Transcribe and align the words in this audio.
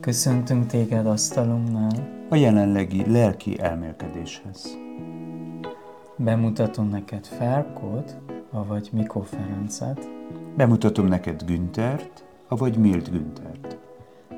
Köszöntünk 0.00 0.66
téged 0.66 1.06
asztalunknál. 1.06 2.14
a 2.30 2.34
jelenlegi 2.34 3.10
lelki 3.10 3.60
elmélkedéshez. 3.60 4.78
Bemutatom 6.16 6.88
neked 6.88 7.26
Ferkót, 7.26 8.16
avagy 8.50 8.88
Mikó 8.92 9.20
Ferencet. 9.20 10.08
Bemutatom 10.56 11.06
neked 11.06 11.42
Güntert, 11.44 12.24
avagy 12.48 12.76
Mild 12.76 13.08
Güntert. 13.10 13.78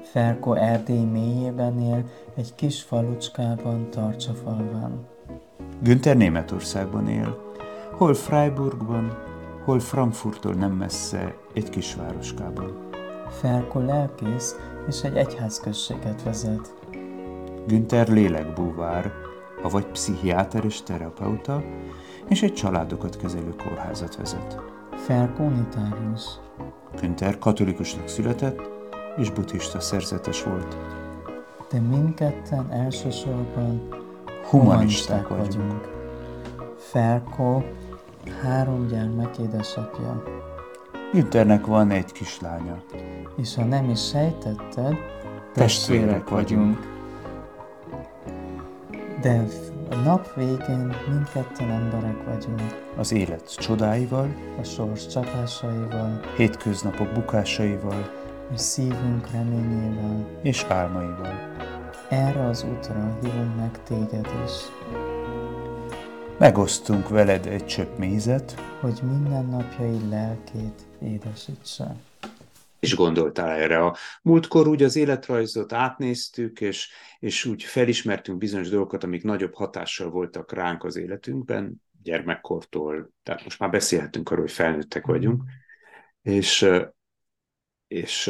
Ferko 0.03 0.53
Erdély 0.53 1.05
mélyében 1.05 1.81
él, 1.81 2.05
egy 2.37 2.55
kis 2.55 2.83
falucskában, 2.83 3.91
Tarcsafalván. 3.91 5.07
Günther 5.83 6.17
Németországban 6.17 7.09
él, 7.09 7.53
hol 7.97 8.15
Freiburgban, 8.15 9.19
hol 9.65 9.81
Frankfurttól 9.81 10.53
nem 10.53 10.73
messze, 10.73 11.35
egy 11.55 11.71
kisvároskában. 11.71 12.87
Ferko 13.41 13.81
lelkész, 13.81 14.57
és 14.89 15.03
egy 15.03 15.17
egyházközséget 15.17 16.23
vezet. 16.23 16.75
Günther 17.67 18.09
lélekbúvár, 18.09 19.13
avagy 19.63 19.87
pszichiáter 19.87 20.65
és 20.65 20.83
terapeuta, 20.83 21.63
és 22.29 22.43
egy 22.43 22.55
családokat 22.55 23.17
kezelő 23.17 23.55
kórházat 23.65 24.17
vezet. 24.17 24.61
Ferko 25.07 25.43
unitárius. 25.43 26.25
Günther 27.01 27.39
katolikusnak 27.39 28.09
született, 28.09 28.61
és 29.17 29.31
buddhista 29.31 29.81
szerzetes 29.81 30.43
volt. 30.43 30.77
De 31.71 31.81
mindketten 31.81 32.73
elsősorban 32.73 33.89
Humanisták 34.51 35.29
vagyunk. 35.29 35.89
Ferko 36.77 37.63
három 38.43 38.87
gyermek 38.87 39.39
édesapja. 39.39 40.38
Günthernek 41.13 41.67
van 41.67 41.91
egy 41.91 42.13
kislánya. 42.13 42.83
És 43.37 43.55
ha 43.55 43.65
nem 43.65 43.91
is 43.91 44.09
sejtetted, 44.09 44.97
Testvérek 45.53 46.29
vagyunk. 46.29 46.97
De 49.21 49.45
a 49.91 49.95
nap 49.95 50.35
végén 50.35 50.95
mindketten 51.11 51.71
emberek 51.71 52.25
vagyunk, 52.25 52.91
Az 52.97 53.13
élet 53.13 53.55
csodáival, 53.55 54.35
a 54.61 54.65
sors 54.65 55.07
csapásaival, 55.07 56.21
hétköznapok 56.37 57.13
bukásaival 57.13 58.11
és 58.53 58.61
szívünk 58.61 59.31
reményével. 59.31 60.27
és 60.43 60.65
álmaival. 60.69 61.35
Erre 62.09 62.47
az 62.47 62.65
útra 62.65 63.19
hívunk 63.23 63.57
meg 63.57 63.83
téged 63.83 64.29
is, 64.45 64.53
Megosztunk 66.39 67.09
veled 67.09 67.47
egy 67.47 67.67
csöpp 67.67 67.99
mézet, 67.99 68.55
hogy 68.81 69.01
minden 69.03 69.45
napjai 69.45 69.99
édesítse. 71.03 71.97
és 72.81 72.95
gondoltál 72.95 73.51
erre. 73.51 73.85
A 73.85 73.97
múltkor 74.23 74.69
úgy 74.69 74.83
az 74.83 74.97
életrajzot 74.97 75.73
átnéztük, 75.73 76.61
és, 76.61 76.91
és 77.19 77.45
úgy 77.45 77.63
felismertünk 77.63 78.39
bizonyos 78.39 78.69
dolgokat, 78.69 79.05
amik 79.05 79.23
nagyobb 79.23 79.55
hatással 79.55 80.11
voltak 80.11 80.53
ránk 80.53 80.85
az 80.85 80.97
életünkben, 80.97 81.83
gyermekkortól, 82.03 83.11
tehát 83.23 83.45
most 83.45 83.59
már 83.59 83.71
beszélhetünk 83.71 84.31
arról, 84.31 84.43
hogy 84.45 84.53
felnőttek 84.53 85.07
vagyunk, 85.07 85.43
és, 86.23 86.67
és 87.87 88.25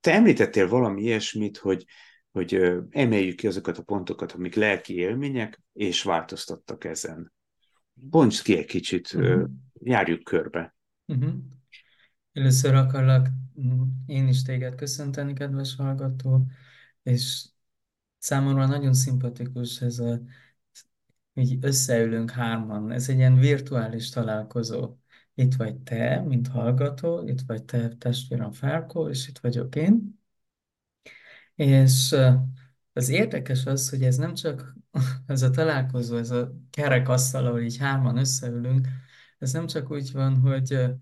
te 0.00 0.12
említettél 0.12 0.68
valami 0.68 1.02
ilyesmit, 1.02 1.56
hogy, 1.56 1.84
hogy 2.30 2.62
emeljük 2.90 3.36
ki 3.36 3.46
azokat 3.46 3.78
a 3.78 3.82
pontokat, 3.82 4.32
amik 4.32 4.54
lelki 4.54 4.94
élmények, 4.94 5.60
és 5.72 6.02
változtattak 6.02 6.84
ezen. 6.84 7.32
Bonts 7.92 8.42
ki 8.42 8.56
egy 8.56 8.66
kicsit, 8.66 9.12
Mhm. 9.12 9.42
járjuk 9.82 10.22
körbe. 10.24 10.74
Uh-huh. 11.06 11.32
Először 12.38 12.74
akarlak 12.74 13.28
én 14.06 14.28
is 14.28 14.42
téged 14.42 14.74
köszönteni, 14.74 15.32
kedves 15.32 15.76
hallgató, 15.76 16.46
és 17.02 17.48
számomra 18.18 18.66
nagyon 18.66 18.94
szimpatikus 18.94 19.80
ez 19.80 19.98
a, 19.98 20.20
hogy 21.34 21.58
összeülünk 21.60 22.30
hárman. 22.30 22.90
Ez 22.92 23.08
egy 23.08 23.16
ilyen 23.16 23.38
virtuális 23.38 24.08
találkozó. 24.10 24.96
Itt 25.34 25.54
vagy 25.54 25.76
te, 25.76 26.20
mint 26.20 26.48
hallgató, 26.48 27.26
itt 27.26 27.40
vagy 27.46 27.64
te, 27.64 27.88
testvérem 27.88 28.52
Ferko, 28.52 29.08
és 29.08 29.28
itt 29.28 29.38
vagyok 29.38 29.74
én. 29.76 30.20
És 31.54 32.16
az 32.92 33.08
érdekes 33.08 33.66
az, 33.66 33.90
hogy 33.90 34.02
ez 34.02 34.16
nem 34.16 34.34
csak 34.34 34.76
ez 35.26 35.42
a 35.42 35.50
találkozó, 35.50 36.16
ez 36.16 36.30
a 36.30 36.52
kerek 36.70 37.08
asztal, 37.08 37.46
ahol 37.46 37.60
így 37.60 37.76
hárman 37.78 38.16
összeülünk, 38.16 38.88
ez 39.38 39.52
nem 39.52 39.66
csak 39.66 39.90
úgy 39.90 40.12
van, 40.12 40.36
hogy 40.40 40.98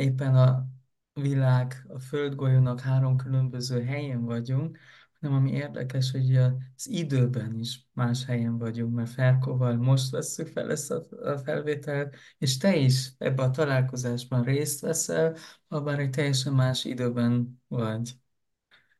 éppen 0.00 0.36
a 0.36 0.66
világ, 1.12 1.84
a 1.88 1.98
földgolyónak 1.98 2.80
három 2.80 3.16
különböző 3.16 3.84
helyén 3.84 4.24
vagyunk, 4.24 4.78
hanem 5.20 5.36
ami 5.36 5.52
érdekes, 5.52 6.10
hogy 6.10 6.36
az 6.36 6.88
időben 6.88 7.58
is 7.58 7.86
más 7.92 8.24
helyen 8.24 8.58
vagyunk, 8.58 8.94
mert 8.94 9.10
Ferkóval 9.10 9.76
most 9.76 10.10
vesszük 10.10 10.48
fel 10.48 10.70
ezt 10.70 10.90
a 10.90 11.38
felvételt, 11.44 12.16
és 12.38 12.56
te 12.56 12.76
is 12.76 13.12
ebbe 13.18 13.42
a 13.42 13.50
találkozásban 13.50 14.42
részt 14.42 14.80
veszel, 14.80 15.36
abban 15.68 15.98
egy 15.98 16.10
teljesen 16.10 16.52
más 16.52 16.84
időben 16.84 17.62
vagy. 17.68 18.14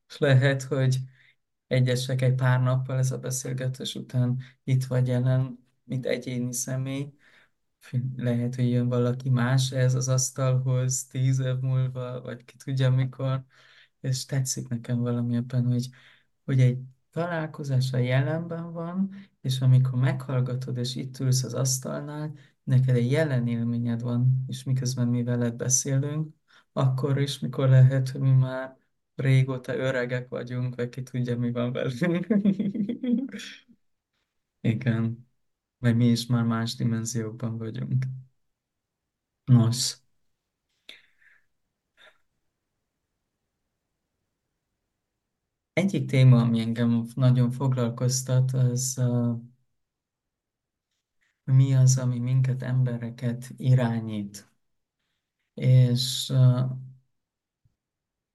És 0.09 0.19
lehet, 0.19 0.63
hogy 0.63 0.99
egyesek 1.67 2.23
egy 2.23 2.35
pár 2.35 2.63
nappal 2.63 2.99
ez 2.99 3.11
a 3.11 3.19
beszélgetés 3.19 3.95
után 3.95 4.39
itt 4.65 4.85
vagy 4.85 5.07
jelen, 5.07 5.59
mint 5.85 6.07
egyéni 6.07 6.53
személy, 6.53 7.13
lehet, 8.17 8.55
hogy 8.55 8.71
jön 8.71 8.89
valaki 8.89 9.29
más 9.31 9.71
ehhez 9.71 9.95
az 9.95 10.09
asztalhoz 10.09 11.07
tíz 11.07 11.39
év 11.39 11.59
múlva, 11.61 12.21
vagy 12.21 12.45
ki 12.45 12.57
tudja 12.57 12.91
mikor, 12.91 13.45
és 14.01 14.25
tetszik 14.25 14.69
nekem 14.69 14.99
valami 14.99 15.37
ebben, 15.37 15.65
hogy, 15.67 15.89
hogy 16.45 16.61
egy 16.61 16.79
találkozás 17.11 17.93
a 17.93 17.97
jelenben 17.99 18.73
van, 18.73 19.15
és 19.41 19.61
amikor 19.61 19.99
meghallgatod, 19.99 20.77
és 20.77 20.95
itt 20.97 21.19
ülsz 21.19 21.43
az 21.45 21.55
asztalnál, 21.55 22.33
neked 22.63 22.97
egy 22.97 23.11
jelen 23.11 23.47
élményed 23.47 24.03
van, 24.03 24.45
és 24.47 24.65
miközben 24.65 25.09
mi 25.09 25.23
veled 25.23 25.55
beszélünk, 25.55 26.35
akkor 26.73 27.21
is, 27.21 27.39
mikor 27.39 27.69
lehet, 27.69 28.09
hogy 28.11 28.21
mi 28.21 28.31
már 28.33 28.77
régóta 29.15 29.77
öregek 29.77 30.29
vagyunk, 30.29 30.75
vagy 30.75 30.89
ki 30.89 31.03
tudja, 31.03 31.39
mi 31.39 31.53
van 31.53 31.73
velünk. 31.73 32.27
Igen, 34.61 35.30
vagy 35.81 35.97
mi 35.97 36.07
is 36.07 36.27
már 36.27 36.45
más 36.45 36.75
dimenziókban 36.77 37.59
vagyunk. 37.59 38.05
Nos, 39.47 40.01
egyik 45.73 46.07
téma, 46.11 46.41
ami 46.41 46.61
engem 46.61 47.07
nagyon 47.15 47.51
foglalkoztat, 47.51 48.53
az 48.53 48.95
uh, 48.99 49.39
mi 51.45 51.75
az, 51.75 51.99
ami 51.99 52.19
minket, 52.19 52.63
embereket 52.63 53.53
irányít. 53.57 54.49
És 55.55 56.31
uh, 56.33 56.71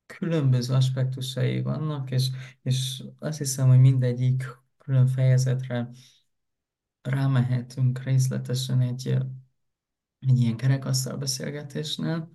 különböző 0.05 0.73
aspektusai 0.73 1.61
vannak, 1.61 2.11
és, 2.11 2.29
és 2.63 3.03
azt 3.19 3.38
hiszem, 3.38 3.67
hogy 3.67 3.79
mindegyik 3.79 4.44
külön 4.78 5.07
fejezetre 5.07 5.89
rámehetünk 7.05 8.03
részletesen 8.03 8.81
egy, 8.81 9.07
egy 10.19 10.39
ilyen 10.39 10.57
kerekasztal 10.57 11.17
beszélgetésnél. 11.17 12.31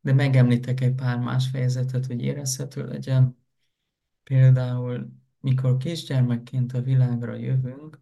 De 0.00 0.12
megemlítek 0.12 0.80
egy 0.80 0.94
pár 0.94 1.18
más 1.18 1.48
fejezetet, 1.48 2.06
hogy 2.06 2.22
érezhető 2.22 2.86
legyen. 2.86 3.36
Például, 4.22 5.12
mikor 5.40 5.76
kisgyermekként 5.76 6.72
a 6.72 6.82
világra 6.82 7.34
jövünk, 7.34 8.00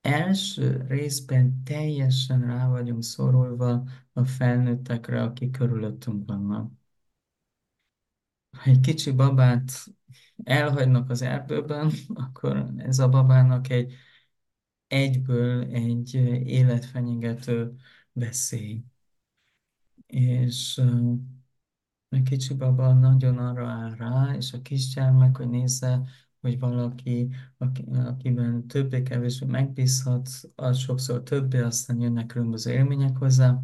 első 0.00 0.84
részben 0.88 1.62
teljesen 1.64 2.40
rá 2.46 2.68
vagyunk 2.68 3.02
szorulva 3.02 3.84
a 4.12 4.24
felnőttekre, 4.24 5.22
akik 5.22 5.50
körülöttünk 5.50 6.26
vannak. 6.26 6.72
Ha 8.56 8.70
egy 8.70 8.80
kicsi 8.80 9.10
babát 9.10 9.72
elhagynak 10.44 11.10
az 11.10 11.22
erdőben, 11.22 11.90
akkor 12.14 12.72
ez 12.76 12.98
a 12.98 13.08
babának 13.08 13.68
egy 13.70 13.92
egyből 14.86 15.62
egy 15.62 16.14
életfenyegető 16.46 17.76
veszély. 18.12 18.82
És 20.06 20.80
a 22.08 22.22
kicsi 22.24 22.54
baba 22.54 22.92
nagyon 22.92 23.38
arra 23.38 23.68
áll 23.68 23.94
rá, 23.94 24.34
és 24.36 24.52
a 24.52 24.62
kisgyermek, 24.62 25.36
hogy 25.36 25.48
nézze, 25.48 26.02
hogy 26.40 26.58
valaki, 26.58 27.28
aki, 27.58 27.84
akiben 27.92 28.66
többé-kevésbé 28.66 29.46
megbízhat, 29.46 30.28
az 30.54 30.78
sokszor 30.78 31.22
többé, 31.22 31.58
aztán 31.60 32.00
jönnek 32.00 32.26
különböző 32.26 32.72
élmények 32.72 33.16
hozzá, 33.16 33.62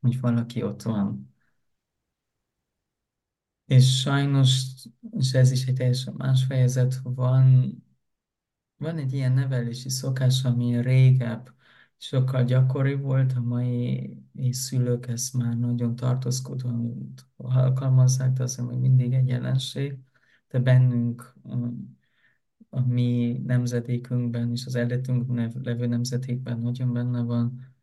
hogy 0.00 0.20
valaki 0.20 0.62
ott 0.62 0.82
van. 0.82 1.34
És 3.68 4.00
sajnos, 4.00 4.62
és 5.18 5.32
ez 5.32 5.50
is 5.50 5.66
egy 5.66 5.74
teljesen 5.74 6.14
más 6.16 6.44
fejezet, 6.44 7.00
van, 7.02 7.74
van 8.76 8.96
egy 8.98 9.12
ilyen 9.12 9.32
nevelési 9.32 9.88
szokás, 9.88 10.44
ami 10.44 10.80
régebb, 10.82 11.54
sokkal 11.96 12.44
gyakori 12.44 12.94
volt, 12.94 13.32
a 13.32 13.40
mai 13.40 14.16
szülők 14.50 15.06
ezt 15.06 15.34
már 15.34 15.58
nagyon 15.58 15.96
tartózkodóan 15.96 17.14
alkalmazzák, 17.36 18.32
de 18.32 18.42
azért 18.42 18.68
még 18.68 18.78
mindig 18.78 19.12
egy 19.12 19.28
jelenség. 19.28 19.98
De 20.48 20.58
bennünk, 20.58 21.34
a, 22.70 22.80
mi 22.80 23.32
nemzedékünkben 23.46 24.50
és 24.52 24.66
az 24.66 24.74
eredetünkben 24.74 25.52
levő 25.62 25.86
nemzedékben 25.86 26.58
nagyon 26.60 26.92
benne 26.92 27.22
van 27.22 27.74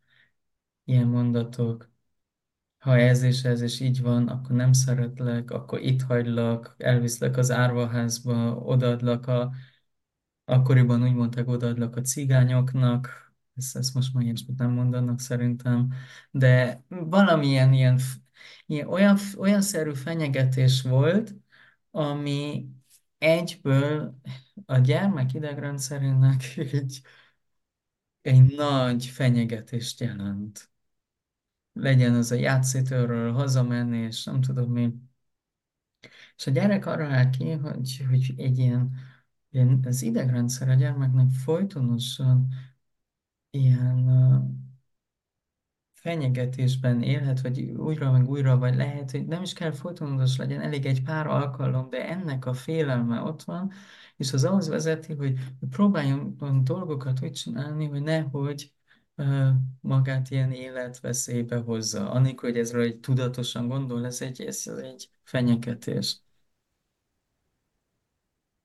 ilyen 0.86 1.08
mondatok. 1.08 1.90
Ha 2.86 2.98
ez 2.98 3.22
és 3.22 3.44
ez 3.44 3.62
és 3.62 3.80
így 3.80 4.02
van, 4.02 4.28
akkor 4.28 4.56
nem 4.56 4.74
szeretlek, 4.74 5.52
akkor 5.52 5.80
itt 5.82 6.02
hagylak, 6.02 6.76
elviszlek 6.78 7.38
az 7.38 7.52
árvaházba, 7.52 8.56
odaadlak 8.56 9.28
a 9.28 9.52
Akkoriban 10.46 11.04
úgy 11.04 11.14
mondták, 11.14 11.48
odaadlak 11.48 11.96
a 11.96 12.02
cigányoknak, 12.02 13.34
ezt, 13.56 13.76
ezt 13.76 13.94
most 13.94 14.14
már 14.14 14.24
ilyesmit 14.24 14.58
nem 14.58 14.72
mondanak 14.72 15.20
szerintem, 15.20 15.94
de 16.32 16.84
valamilyen 16.88 17.74
ilyen, 17.74 18.00
ilyen 18.66 18.88
olyan, 18.88 19.18
olyan 19.38 19.62
szerű 19.62 19.94
fenyegetés 19.94 20.82
volt, 20.82 21.36
ami 21.92 22.68
egyből 23.18 24.16
a 24.66 24.78
gyermek 24.78 25.34
idegrendszerének 25.34 26.58
egy, 26.58 27.02
egy 28.22 28.56
nagy 28.56 29.06
fenyegetést 29.06 30.00
jelent. 30.00 30.70
Legyen 31.76 32.14
az 32.14 32.32
a 32.32 32.36
játszétőről 32.36 33.32
hazamenni, 33.34 33.98
és 33.98 34.24
nem 34.24 34.42
tudom 34.42 34.72
mi. 34.72 34.94
És 36.38 36.48
a 36.48 36.52
gyerek 36.52 36.86
arra 36.86 37.08
áll 37.08 37.30
ki, 37.30 37.52
hogy, 37.52 38.06
hogy 38.10 38.34
egy 38.38 38.58
ilyen 38.58 38.92
Ilyen, 39.56 39.80
az 39.88 40.02
idegrendszer 40.02 40.70
a 40.70 40.74
gyermeknek 40.74 41.32
folytonosan 41.32 42.48
ilyen 43.52 44.06
fenyegetésben 45.94 47.02
élhet, 47.02 47.42
vagy 47.42 47.62
újra 47.62 48.12
meg 48.12 48.30
újra, 48.30 48.58
vagy 48.58 48.76
lehet, 48.76 49.12
hogy 49.12 49.26
nem 49.28 49.42
is 49.42 49.54
kell 49.54 49.72
folytonos 49.72 50.38
legyen, 50.38 50.62
elég 50.62 50.86
egy 50.86 51.04
pár 51.04 51.28
alkalom, 51.28 51.90
de 51.90 52.10
ennek 52.10 52.46
a 52.46 52.54
félelme 52.54 53.22
ott 53.22 53.44
van, 53.44 53.72
és 54.18 54.34
az 54.34 54.44
ahhoz 54.44 54.68
vezeti, 54.68 55.14
hogy 55.14 55.40
próbáljon 55.70 56.38
dolgokat 56.64 57.24
úgy 57.24 57.32
csinálni, 57.32 57.86
hogy 57.88 58.02
nehogy 58.02 58.74
magát 59.82 60.30
ilyen 60.30 60.52
életveszélybe 60.52 61.58
hozza. 61.58 62.12
Anélkül, 62.12 62.50
hogy 62.50 62.60
ezről 62.60 62.82
egy 62.84 63.00
tudatosan 63.00 63.68
gondol, 63.68 64.06
ez 64.06 64.22
egy, 64.22 64.42
ez 64.42 64.68
egy 64.68 65.10
fenyegetés. 65.24 66.20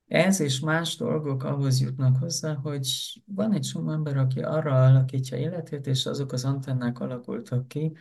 Ez 0.07 0.39
és 0.39 0.59
más 0.59 0.97
dolgok 0.97 1.43
ahhoz 1.43 1.81
jutnak 1.81 2.17
hozzá, 2.17 2.53
hogy 2.53 2.87
van 3.25 3.53
egy 3.53 3.61
csomó 3.61 3.91
ember, 3.91 4.17
aki 4.17 4.41
arra 4.41 4.85
alakítja 4.85 5.37
életét, 5.37 5.87
és 5.87 6.05
azok 6.05 6.31
az 6.31 6.45
antennák 6.45 6.99
alakultak 6.99 7.67
ki, 7.67 7.93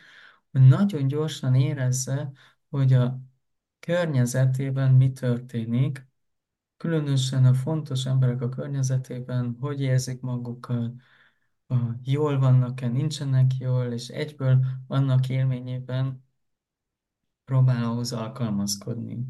hogy 0.53 0.61
nagyon 0.61 1.07
gyorsan 1.07 1.55
érezze, 1.55 2.33
hogy 2.69 2.93
a 2.93 3.21
környezetében 3.81 4.93
mi 4.93 5.13
történik, 5.13 6.07
különösen 6.77 7.45
a 7.45 7.55
fontos 7.55 8.07
emberek 8.07 8.41
a 8.41 8.49
környezetében, 8.49 9.57
hogy 9.61 9.81
érzik 9.81 10.21
magukat, 10.21 10.93
jól 12.03 12.39
vannak-e, 12.39 12.89
nincsenek 12.89 13.57
jól, 13.59 13.93
és 13.93 14.09
egyből 14.09 14.65
annak 14.87 15.29
élményében 15.29 16.25
próbál 17.45 17.85
ahhoz 17.85 18.13
alkalmazkodni. 18.13 19.27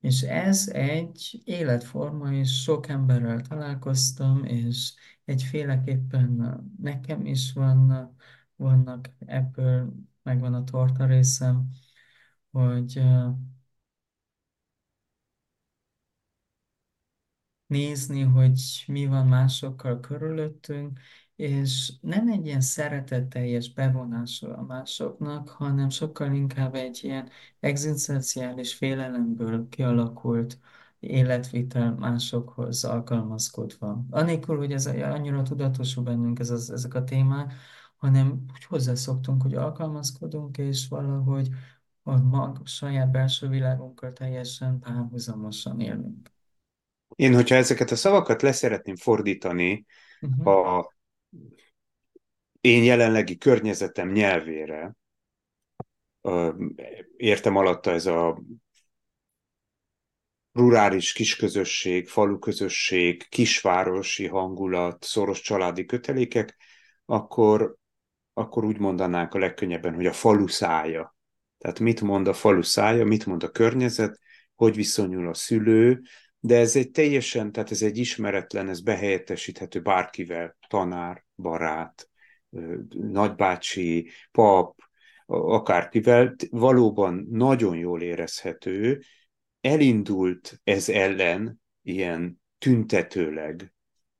És 0.00 0.22
ez 0.22 0.68
egy 0.68 1.40
életforma, 1.44 2.32
és 2.32 2.62
sok 2.62 2.88
emberrel 2.88 3.40
találkoztam, 3.40 4.44
és 4.44 4.94
egyféleképpen 5.24 6.60
nekem 6.80 7.26
is 7.26 7.52
van, 7.52 8.14
vannak 8.56 9.10
ebből, 9.18 9.92
megvan 10.22 10.54
a 10.54 10.64
torta 10.64 11.06
részem, 11.06 11.70
hogy 12.50 13.02
nézni, 17.66 18.20
hogy 18.22 18.84
mi 18.86 19.06
van 19.06 19.26
másokkal 19.26 20.00
körülöttünk, 20.00 21.00
és 21.36 21.92
nem 22.00 22.28
egy 22.28 22.46
ilyen 22.46 22.60
szeretetteljes 22.60 23.72
bevonása 23.72 24.56
a 24.56 24.62
másoknak, 24.62 25.48
hanem 25.48 25.88
sokkal 25.88 26.32
inkább 26.32 26.74
egy 26.74 27.00
ilyen 27.02 27.28
egzisztenciális 27.60 28.74
félelemből 28.74 29.68
kialakult 29.68 30.58
életvitel 30.98 31.94
másokhoz 31.94 32.84
alkalmazkodva. 32.84 34.04
Anélkül, 34.10 34.56
hogy 34.56 34.72
ez 34.72 34.86
annyira 34.86 35.42
tudatosul 35.42 36.02
bennünk 36.04 36.38
ez 36.38 36.50
az, 36.50 36.70
ezek 36.70 36.94
a 36.94 37.04
témák, 37.04 37.52
hanem 37.96 38.44
úgy 38.54 38.64
hozzászoktunk, 38.64 39.42
hogy 39.42 39.54
alkalmazkodunk, 39.54 40.58
és 40.58 40.88
valahogy 40.88 41.48
a 42.02 42.20
mag, 42.20 42.66
saját 42.66 43.10
belső 43.10 43.48
világunkkal 43.48 44.12
teljesen 44.12 44.78
párhuzamosan 44.78 45.80
élünk. 45.80 46.30
Én, 47.14 47.34
hogyha 47.34 47.54
ezeket 47.54 47.90
a 47.90 47.96
szavakat 47.96 48.42
leszeretném 48.42 48.96
fordítani 48.96 49.86
Uh-huh. 50.20 50.46
a 50.46 50.95
én 52.60 52.84
jelenlegi 52.84 53.38
környezetem 53.38 54.12
nyelvére, 54.12 54.96
értem 57.16 57.56
alatta 57.56 57.90
ez 57.90 58.06
a 58.06 58.42
rurális 60.52 61.12
kisközösség, 61.12 62.08
faluközösség, 62.08 63.28
kisvárosi 63.28 64.26
hangulat, 64.26 65.04
szoros 65.04 65.40
családi 65.40 65.84
kötelékek, 65.84 66.56
akkor, 67.04 67.76
akkor 68.32 68.64
úgy 68.64 68.78
mondanánk 68.78 69.34
a 69.34 69.38
legkönnyebben, 69.38 69.94
hogy 69.94 70.06
a 70.06 70.12
falu 70.12 70.46
szája. 70.46 71.16
Tehát 71.58 71.80
mit 71.80 72.00
mond 72.00 72.28
a 72.28 72.32
falu 72.32 72.62
szája, 72.62 73.04
mit 73.04 73.26
mond 73.26 73.42
a 73.42 73.50
környezet, 73.50 74.18
hogy 74.54 74.74
viszonyul 74.74 75.28
a 75.28 75.34
szülő, 75.34 76.00
de 76.46 76.58
ez 76.58 76.76
egy 76.76 76.90
teljesen, 76.90 77.52
tehát 77.52 77.70
ez 77.70 77.82
egy 77.82 77.98
ismeretlen, 77.98 78.68
ez 78.68 78.80
behelyettesíthető 78.80 79.80
bárkivel, 79.80 80.56
tanár, 80.68 81.24
barát, 81.36 82.08
nagybácsi, 82.88 84.10
pap, 84.32 84.78
akárkivel, 85.26 86.34
valóban 86.50 87.26
nagyon 87.30 87.76
jól 87.76 88.02
érezhető, 88.02 89.02
elindult 89.60 90.60
ez 90.64 90.88
ellen 90.88 91.60
ilyen 91.82 92.42
tüntetőleg 92.58 93.72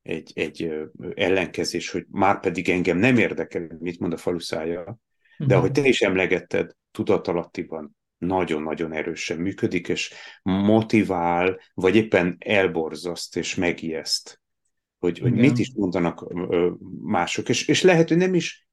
egy, 0.02 0.32
egy 0.34 0.72
ellenkezés, 1.14 1.90
hogy 1.90 2.06
már 2.10 2.40
pedig 2.40 2.68
engem 2.68 2.98
nem 2.98 3.16
érdekel, 3.16 3.76
mit 3.78 4.00
mond 4.00 4.12
a 4.12 4.16
faluszája, 4.16 4.84
de 4.84 5.44
uh-huh. 5.44 5.58
ahogy 5.58 5.70
te 5.70 5.88
is 5.88 6.00
emlegetted, 6.00 6.70
tudatalattiban 6.90 7.96
nagyon-nagyon 8.18 8.92
erősen 8.92 9.38
működik, 9.38 9.88
és 9.88 10.12
motivál, 10.42 11.60
vagy 11.74 11.96
éppen 11.96 12.36
elborzaszt 12.38 13.36
és 13.36 13.54
megijeszt, 13.54 14.40
hogy, 14.98 15.18
hogy 15.18 15.32
mit 15.32 15.58
is 15.58 15.72
mondanak 15.74 16.34
mások. 17.02 17.48
És, 17.48 17.68
és 17.68 17.82
lehet, 17.82 18.08
hogy 18.08 18.16
nem 18.16 18.34
is 18.34 18.68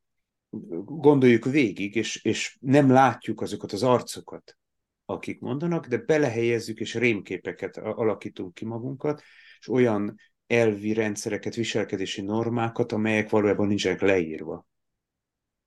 gondoljuk 0.85 1.45
végig, 1.45 1.95
és, 1.95 2.23
és 2.23 2.57
nem 2.59 2.89
látjuk 2.89 3.41
azokat 3.41 3.71
az 3.71 3.83
arcokat, 3.83 4.57
akik 5.05 5.39
mondanak, 5.39 5.87
de 5.87 5.97
belehelyezzük, 5.97 6.79
és 6.79 6.95
rémképeket 6.95 7.77
alakítunk 7.77 8.53
ki 8.53 8.65
magunkat, 8.65 9.21
és 9.59 9.69
olyan 9.69 10.15
elvi 10.47 10.93
rendszereket, 10.93 11.55
viselkedési 11.55 12.21
normákat, 12.21 12.91
amelyek 12.91 13.29
valójában 13.29 13.67
nincsenek 13.67 14.01
leírva. 14.01 14.67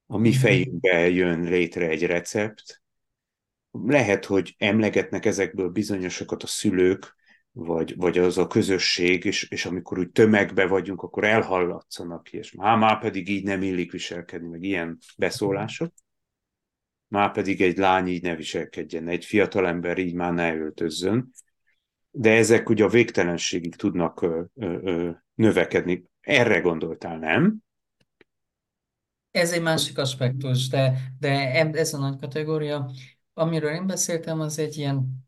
A 0.07 0.17
mi 0.17 0.33
fejünkbe 0.33 1.09
jön 1.09 1.43
létre 1.43 1.89
egy 1.89 2.03
recept, 2.03 2.83
lehet, 3.85 4.25
hogy 4.25 4.55
emlegetnek 4.59 5.25
ezekből 5.25 5.69
bizonyosokat 5.69 6.43
a 6.43 6.47
szülők, 6.47 7.17
vagy, 7.53 7.97
vagy 7.97 8.19
az 8.19 8.39
a 8.39 8.47
közösség, 8.47 9.25
és, 9.25 9.49
és 9.51 9.67
amikor 9.67 9.99
úgy 9.99 10.11
tömegbe 10.11 10.67
vagyunk, 10.67 11.03
akkor 11.03 11.25
elhallatszanak 11.25 12.33
és 12.33 12.53
már, 12.53 12.79
már 12.79 13.01
pedig 13.01 13.29
így 13.29 13.45
nem 13.45 13.63
illik 13.63 13.93
viselkedni, 13.93 14.49
meg 14.49 14.63
ilyen 14.63 14.99
beszólások. 15.17 15.93
Már 17.09 17.33
pedig 17.33 17.61
egy 17.61 17.77
lány 17.77 18.07
így 18.07 18.23
ne 18.23 18.37
viselkedjen, 18.37 19.09
egy 19.09 19.25
fiatalember 19.25 19.99
így 19.99 20.15
már 20.15 20.33
ne 20.33 20.55
öltözzön. 20.55 21.31
De 22.11 22.37
ezek 22.37 22.69
ugye 22.69 22.85
a 22.85 22.89
végtelenségig 22.89 23.75
tudnak 23.75 24.23
ö, 24.23 24.43
ö, 24.55 25.11
növekedni. 25.35 26.05
Erre 26.21 26.61
gondoltál, 26.61 27.19
nem? 27.19 27.57
Ez 29.31 29.53
egy 29.53 29.63
másik 29.63 29.99
aspektus, 29.99 30.69
de, 30.69 30.99
de 31.19 31.51
ez 31.73 31.95
a 31.95 31.99
nagy 31.99 32.17
kategória. 32.17 32.91
Amiről 33.39 33.71
én 33.71 33.87
beszéltem, 33.87 34.41
az 34.41 34.59
egy 34.59 34.77
ilyen 34.77 35.27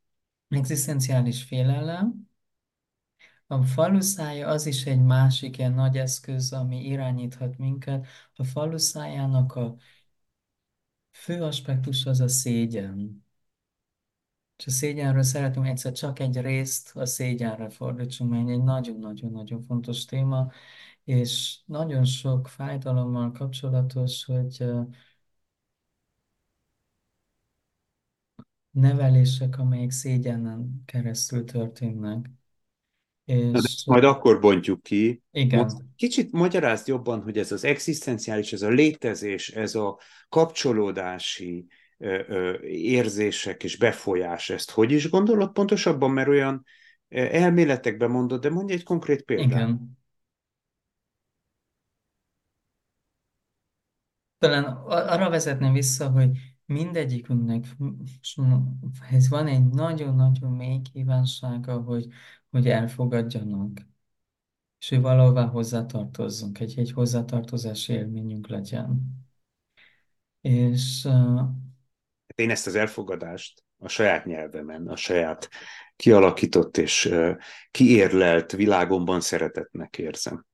egzisztenciális 0.48 1.42
félelem. 1.42 2.28
A 3.46 3.62
faluszája 3.62 4.48
az 4.48 4.66
is 4.66 4.86
egy 4.86 5.02
másik 5.02 5.58
ilyen 5.58 5.72
nagy 5.72 5.96
eszköz, 5.96 6.52
ami 6.52 6.84
irányíthat 6.84 7.58
minket. 7.58 8.06
A 8.36 8.44
faluszájának 8.44 9.54
a 9.54 9.76
fő 11.10 11.42
aspektus 11.42 12.06
az 12.06 12.20
a 12.20 12.28
szégyen. 12.28 13.24
És 14.56 14.66
a 14.66 14.70
szégyenről 14.70 15.22
szeretném 15.22 15.64
egyszer 15.64 15.92
csak 15.92 16.18
egy 16.18 16.40
részt 16.40 16.96
a 16.96 17.06
szégyenre 17.06 17.68
fordítsunk, 17.68 18.30
mert 18.30 18.48
egy 18.48 18.62
nagyon-nagyon-nagyon 18.62 19.62
fontos 19.62 20.04
téma, 20.04 20.50
és 21.04 21.58
nagyon 21.64 22.04
sok 22.04 22.48
fájdalommal 22.48 23.32
kapcsolatos, 23.32 24.24
hogy 24.24 24.64
nevelések, 28.78 29.58
amelyek 29.58 29.90
szégyenen 29.90 30.82
keresztül 30.86 31.44
történnek. 31.44 32.30
Na, 33.24 33.34
de 33.34 33.42
És 33.42 33.64
ezt 33.64 33.86
majd 33.86 34.04
akkor 34.04 34.40
bontjuk 34.40 34.82
ki. 34.82 35.22
Most 35.32 35.44
igen, 35.44 35.66
kicsit 35.96 36.32
magyarázd 36.32 36.88
jobban, 36.88 37.22
hogy 37.22 37.38
ez 37.38 37.52
az 37.52 37.64
egzisztenciális, 37.64 38.52
ez 38.52 38.62
a 38.62 38.68
létezés, 38.68 39.50
ez 39.50 39.74
a 39.74 39.98
kapcsolódási 40.28 41.66
ö, 41.98 42.22
ö, 42.28 42.58
érzések 42.66 43.64
és 43.64 43.76
befolyás, 43.76 44.50
ezt 44.50 44.70
hogy 44.70 44.92
is 44.92 45.10
gondolod 45.10 45.52
pontosabban, 45.52 46.10
mert 46.10 46.28
olyan 46.28 46.64
elméletekben 47.08 48.10
mondod, 48.10 48.40
de 48.40 48.50
mondj 48.50 48.72
egy 48.72 48.82
konkrét 48.82 49.22
példát. 49.22 49.46
igen. 49.46 49.96
Talán 54.38 54.64
arra 54.86 55.30
vezetném 55.30 55.72
vissza, 55.72 56.10
hogy 56.10 56.30
mindegyikünknek 56.68 57.64
ez 59.10 59.28
van 59.28 59.46
egy 59.46 59.68
nagyon-nagyon 59.68 60.52
mély 60.52 60.80
kívánsága, 60.92 61.80
hogy, 61.80 62.06
hogy 62.50 62.68
elfogadjanak, 62.68 63.86
és 64.80 64.88
hogy 64.88 65.00
valahová 65.00 65.46
hozzátartozzunk, 65.46 66.58
egy, 66.60 66.78
egy 66.78 66.92
hozzátartozási 66.92 67.92
élményünk 67.92 68.48
legyen. 68.48 69.02
És 70.40 71.04
uh, 71.04 71.40
Én 72.34 72.50
ezt 72.50 72.66
az 72.66 72.74
elfogadást 72.74 73.64
a 73.78 73.88
saját 73.88 74.24
nyelvemen, 74.24 74.88
a 74.88 74.96
saját 74.96 75.48
kialakított 75.96 76.76
és 76.76 77.04
ö, 77.04 77.32
kiérlelt 77.70 78.52
világomban 78.52 79.20
szeretetnek 79.20 79.98
érzem. 79.98 80.46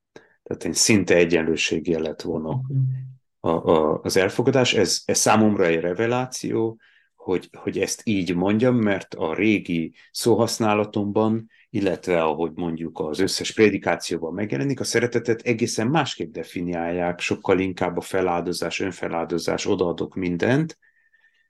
Tehát 0.43 0.65
én 0.65 0.73
szinte 0.73 1.15
egyenlőségjelet 1.15 2.23
vonok 2.23 2.67
a, 3.45 3.71
a, 3.71 4.01
az 4.03 4.17
elfogadás. 4.17 4.75
Ez, 4.75 5.03
ez 5.05 5.19
számomra 5.19 5.65
egy 5.65 5.81
reveláció, 5.81 6.81
hogy, 7.15 7.49
hogy 7.53 7.79
ezt 7.79 8.01
így 8.05 8.35
mondjam, 8.35 8.77
mert 8.77 9.15
a 9.15 9.35
régi 9.35 9.95
szóhasználatomban, 10.11 11.51
illetve 11.71 12.23
ahogy 12.23 12.53
mondjuk 12.55 12.99
az 12.99 13.19
összes 13.19 13.53
prédikációban 13.53 14.35
megjelenik, 14.35 14.81
a 14.81 14.85
szeretetet 14.85 15.41
egészen 15.41 15.87
másképp 15.87 16.33
definiálják, 16.33 17.21
sokkal 17.21 17.59
inkább 17.59 17.97
a 17.97 18.01
feláldozás, 18.01 18.81
önfeláldozás, 18.81 19.67
odaadok 19.67 20.15
mindent, 20.15 20.79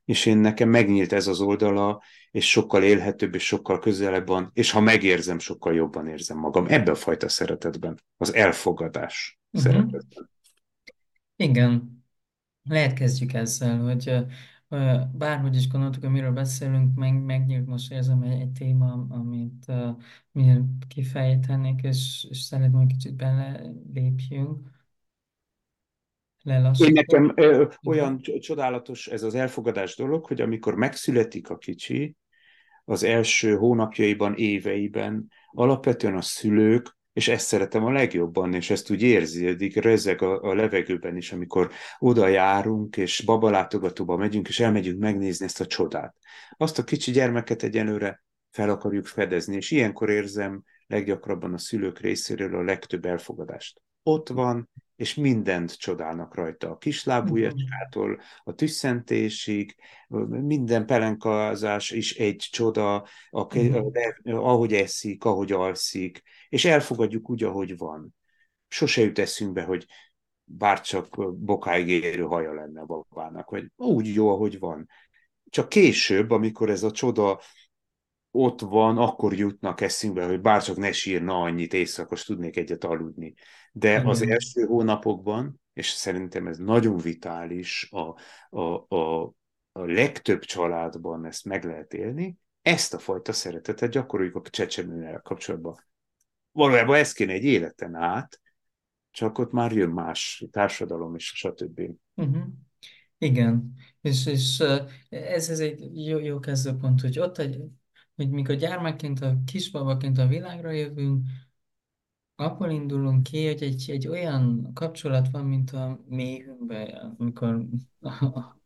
és 0.05 0.27
én 0.27 0.39
nekem 0.39 0.69
megnyílt 0.69 1.13
ez 1.13 1.27
az 1.27 1.41
oldala, 1.41 2.03
és 2.31 2.51
sokkal 2.51 2.83
élhetőbb, 2.83 3.35
és 3.35 3.47
sokkal 3.47 3.79
közelebb 3.79 4.27
van, 4.27 4.51
és 4.55 4.71
ha 4.71 4.81
megérzem, 4.81 5.39
sokkal 5.39 5.75
jobban 5.75 6.07
érzem 6.07 6.39
magam. 6.39 6.67
Ebben 6.69 6.95
a 6.95 6.97
fajta 6.97 7.29
szeretetben, 7.29 8.03
az 8.17 8.35
elfogadás 8.35 9.39
uh-huh. 9.51 9.73
szeretetben. 9.73 10.33
Igen, 11.37 12.05
lehet 12.62 12.93
kezdjük 12.95 13.33
ezzel, 13.33 13.81
hogy 13.81 14.09
ö, 14.09 14.21
ö, 14.69 15.00
bárhogy 15.14 15.57
is 15.57 15.69
gondoltuk, 15.69 16.03
hogy 16.03 16.12
miről 16.12 16.33
beszélünk, 16.33 16.95
meg, 16.97 17.23
megnyílt 17.23 17.67
most 17.67 17.93
érzem 17.93 18.23
egy, 18.23 18.41
egy 18.41 18.53
téma, 18.53 19.07
amit 19.11 19.64
uh, 19.69 19.88
miért 20.33 20.62
kifejtenék, 20.88 21.83
és, 21.83 22.26
és 22.31 22.41
szeretném, 22.41 22.81
hogy 22.81 22.87
kicsit 22.87 23.14
belelépjünk, 23.17 24.69
Én 26.76 26.93
lelassítunk. 26.93 26.97
nekem 26.97 27.33
ö, 27.37 27.67
olyan 27.87 28.12
Igen. 28.12 28.23
c- 28.23 28.41
csodálatos 28.41 29.07
ez 29.07 29.23
az 29.23 29.35
elfogadás 29.35 29.97
dolog, 29.97 30.26
hogy 30.26 30.41
amikor 30.41 30.75
megszületik 30.75 31.50
a 31.50 31.59
kicsi, 31.59 32.17
az 32.85 33.03
első 33.03 33.57
hónapjaiban, 33.57 34.35
éveiben, 34.35 35.31
alapvetően 35.50 36.17
a 36.17 36.23
szülők, 36.23 36.97
és 37.14 37.28
ezt 37.28 37.47
szeretem 37.47 37.85
a 37.85 37.90
legjobban, 37.90 38.54
és 38.54 38.71
ezt 38.71 38.90
úgy 38.90 39.02
érződik, 39.02 39.76
rezeg 39.76 40.23
a, 40.23 40.42
a 40.42 40.54
levegőben 40.54 41.16
is, 41.16 41.33
amikor 41.33 41.71
oda 41.99 42.26
járunk, 42.26 42.97
és 42.97 43.23
babalátogatóba 43.25 44.16
megyünk, 44.16 44.49
és 44.49 44.61
elmegyünk 44.61 45.00
megnézni 45.00 45.44
ezt 45.44 45.61
a 45.61 45.66
csodát. 45.66 46.16
Azt 46.56 46.78
a 46.78 46.85
kicsi 46.85 47.11
gyermeket 47.11 47.62
egyelőre 47.62 48.25
fel 48.50 48.71
akarjuk 48.71 49.06
fedezni, 49.06 49.56
és 49.56 49.71
ilyenkor 49.71 50.11
érzem 50.11 50.62
leggyakrabban 50.87 51.52
a 51.52 51.59
szülők 51.59 52.00
részéről 52.00 52.54
a 52.54 52.62
legtöbb 52.62 53.04
elfogadást. 53.04 53.80
Ott 54.02 54.28
van, 54.28 54.71
és 54.97 55.15
mindent 55.15 55.79
csodálnak 55.79 56.35
rajta, 56.35 56.71
a 56.71 56.77
kislábújacskától 56.77 58.21
a 58.45 58.55
tüsszentésig, 58.55 59.77
minden 60.29 60.87
pelenkázás 60.87 61.91
is 61.91 62.17
egy 62.17 62.49
csoda, 62.51 62.95
a, 63.31 63.47
ahogy 64.25 64.73
eszik, 64.73 65.25
ahogy 65.25 65.53
alszik, 65.53 66.23
és 66.49 66.65
elfogadjuk 66.65 67.31
úgy, 67.31 67.43
ahogy 67.43 67.77
van. 67.77 68.15
Sose 68.69 69.03
jut 69.03 69.19
eszünkbe, 69.19 69.63
hogy 69.63 69.87
bárcsak 70.45 71.35
bokáig 71.39 71.89
érő 71.89 72.23
haja 72.23 72.55
lenne 72.55 72.81
a 72.81 72.85
babának, 72.85 73.51
vagy 73.51 73.71
úgy 73.77 74.15
jó, 74.15 74.29
ahogy 74.29 74.59
van. 74.59 74.89
Csak 75.51 75.69
később, 75.69 76.31
amikor 76.31 76.71
ez 76.71 76.83
a 76.83 76.91
csoda 76.91 77.41
ott 78.37 78.61
van, 78.61 78.99
akkor 78.99 79.35
jutnak 79.35 79.81
eszünkbe, 79.81 80.26
hogy 80.26 80.41
bárcsak 80.41 80.76
ne 80.76 80.93
sírna 80.93 81.41
annyit, 81.41 81.75
éjszakos 81.75 82.25
tudnék 82.25 82.57
egyet 82.57 82.85
aludni. 82.85 83.35
De 83.73 84.03
az 84.05 84.21
Igen. 84.21 84.33
első 84.33 84.62
hónapokban, 84.62 85.61
és 85.73 85.88
szerintem 85.88 86.47
ez 86.47 86.59
nagyon 86.59 86.97
vitális, 86.97 87.91
a, 87.91 88.17
a, 88.59 88.95
a, 88.97 89.23
a 89.73 89.85
legtöbb 89.85 90.41
családban 90.41 91.25
ezt 91.25 91.45
meg 91.45 91.64
lehet 91.64 91.93
élni, 91.93 92.37
ezt 92.62 92.95
a 92.95 92.99
fajta 92.99 93.33
szeretetet 93.33 93.91
gyakoroljuk 93.91 94.37
a 94.37 94.50
csecsemővel 94.50 95.21
kapcsolatban. 95.21 95.85
Valójában 96.53 96.97
ez 96.97 97.12
kéne 97.12 97.33
egy 97.33 97.45
életen 97.45 97.95
át, 97.95 98.41
csak 99.11 99.38
ott 99.38 99.53
már 99.53 99.73
jön 99.73 99.91
más 99.91 100.45
társadalom 100.50 101.14
és 101.14 101.33
stb. 101.35 101.81
Mhm. 102.14 102.41
Igen, 103.19 103.75
és, 104.00 104.26
és 104.26 104.62
ez, 105.09 105.49
ez 105.49 105.61
egy 105.61 106.07
jó, 106.07 106.19
jó 106.19 106.38
kezdőpont, 106.38 107.00
hogy 107.00 107.19
ott, 107.19 107.38
egy, 107.38 107.62
hogy 108.16 108.30
mikor 108.30 108.54
gyermekként, 108.54 109.21
a 109.21 109.37
kisbabaként 109.47 110.18
a 110.18 110.26
világra 110.26 110.71
jövünk, 110.71 111.26
abból 112.37 112.71
indulunk 112.71 113.23
ki, 113.23 113.47
hogy 113.47 113.62
egy, 113.62 113.90
egy 113.90 114.09
olyan 114.09 114.71
kapcsolat 114.75 115.30
van, 115.30 115.44
mint 115.44 115.71
a 115.71 116.00
méhünkben, 116.09 117.14
amikor 117.18 117.66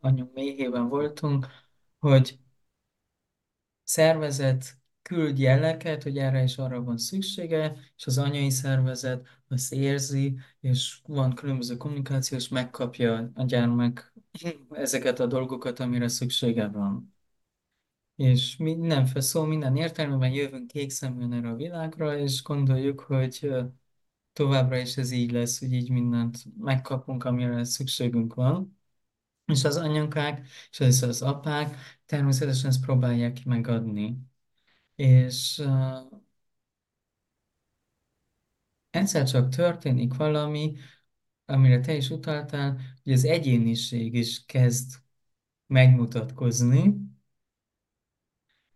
anyunk 0.01 0.35
méhében 0.35 0.89
voltunk, 0.89 1.47
hogy 1.99 2.39
szervezet 3.85 4.77
küld 5.03 5.39
jeleket, 5.39 6.03
hogy 6.03 6.19
erre 6.19 6.43
és 6.43 6.59
arra 6.59 6.83
van 6.83 6.99
szüksége, 6.99 7.77
és 7.97 8.07
az 8.07 8.19
anyai 8.19 8.51
szervezet 8.51 9.27
azt 9.49 9.73
érzi, 9.73 10.39
és 10.61 11.01
van 11.07 11.35
különböző 11.35 11.77
kommunikáció, 11.77 12.37
és 12.39 12.49
megkapja 12.49 13.31
a 13.35 13.45
gyermek 13.45 14.13
ezeket 14.71 15.21
a 15.21 15.27
dolgokat, 15.27 15.81
amire 15.81 16.09
szüksége 16.09 16.69
van. 16.69 17.18
És 18.19 18.57
mindenféle 18.57 19.21
szó, 19.21 19.45
minden 19.45 19.77
értelmében 19.77 20.31
jövünk 20.33 20.67
kék 20.67 20.91
szeműen 20.91 21.33
erre 21.33 21.49
a 21.49 21.55
világra, 21.55 22.19
és 22.19 22.43
gondoljuk, 22.43 23.01
hogy 23.01 23.51
továbbra 24.33 24.79
is 24.79 24.97
ez 24.97 25.11
így 25.11 25.31
lesz, 25.33 25.59
hogy 25.59 25.73
így 25.73 25.91
mindent 25.91 26.39
megkapunk, 26.61 27.25
amire 27.25 27.65
szükségünk 27.65 28.35
van. 28.35 28.79
És 29.47 29.65
az 29.65 29.77
anyukák, 29.77 30.49
és 30.71 30.81
az, 30.81 31.03
az 31.03 31.23
apák 31.23 31.77
természetesen 32.07 32.71
ezt 32.71 32.85
próbálják 32.85 33.45
megadni. 33.45 34.19
És 34.95 35.59
uh, 35.65 36.21
egyszer 38.91 39.29
csak 39.29 39.55
történik 39.55 40.15
valami, 40.15 40.77
amire 41.45 41.81
te 41.81 41.95
is 41.95 42.11
utaltál, 42.11 42.81
hogy 43.05 43.13
az 43.13 43.25
egyéniség 43.25 44.15
is 44.15 44.45
kezd 44.47 44.93
megmutatkozni, 45.67 46.95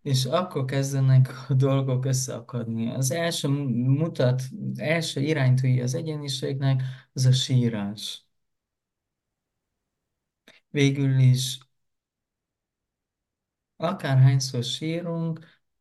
és 0.03 0.25
akkor 0.25 0.65
kezdenek 0.65 1.49
a 1.49 1.53
dolgok 1.53 2.05
összeakadni. 2.05 2.89
Az 2.89 3.11
első 3.11 3.47
mutat, 3.47 4.41
első 4.75 5.21
iránytűi 5.21 5.81
az 5.81 5.93
egyéniségnek, 5.93 6.81
az 7.13 7.25
a 7.25 7.31
sírás. 7.31 8.25
Végül 10.69 11.19
is 11.19 11.59
akárhányszor 13.75 14.63
sírunk, 14.63 15.39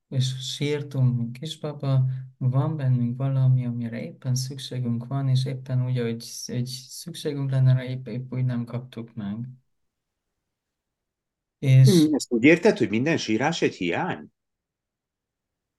és 0.09 0.55
sírtunk, 0.55 1.17
mint 1.17 1.39
kisbaba, 1.39 2.05
van 2.39 2.77
bennünk 2.77 3.17
valami, 3.17 3.67
amire 3.67 4.03
éppen 4.03 4.35
szükségünk 4.35 5.07
van, 5.07 5.29
és 5.29 5.45
éppen 5.45 5.85
úgy, 5.85 5.99
hogy, 5.99 6.25
hogy 6.47 6.67
szükségünk 6.67 7.51
lenne 7.51 7.85
épp, 7.85 8.07
épp 8.07 8.33
úgy 8.33 8.45
nem 8.45 8.65
kaptuk 8.65 9.15
meg. 9.15 9.49
És 11.63 12.09
Hmm, 12.09 12.15
ezt 12.15 12.33
úgy 12.33 12.45
érted, 12.45 12.79
hogy 12.79 12.89
minden 12.89 13.17
sírás 13.17 13.63
egy 13.63 13.75
hiány? 13.75 14.27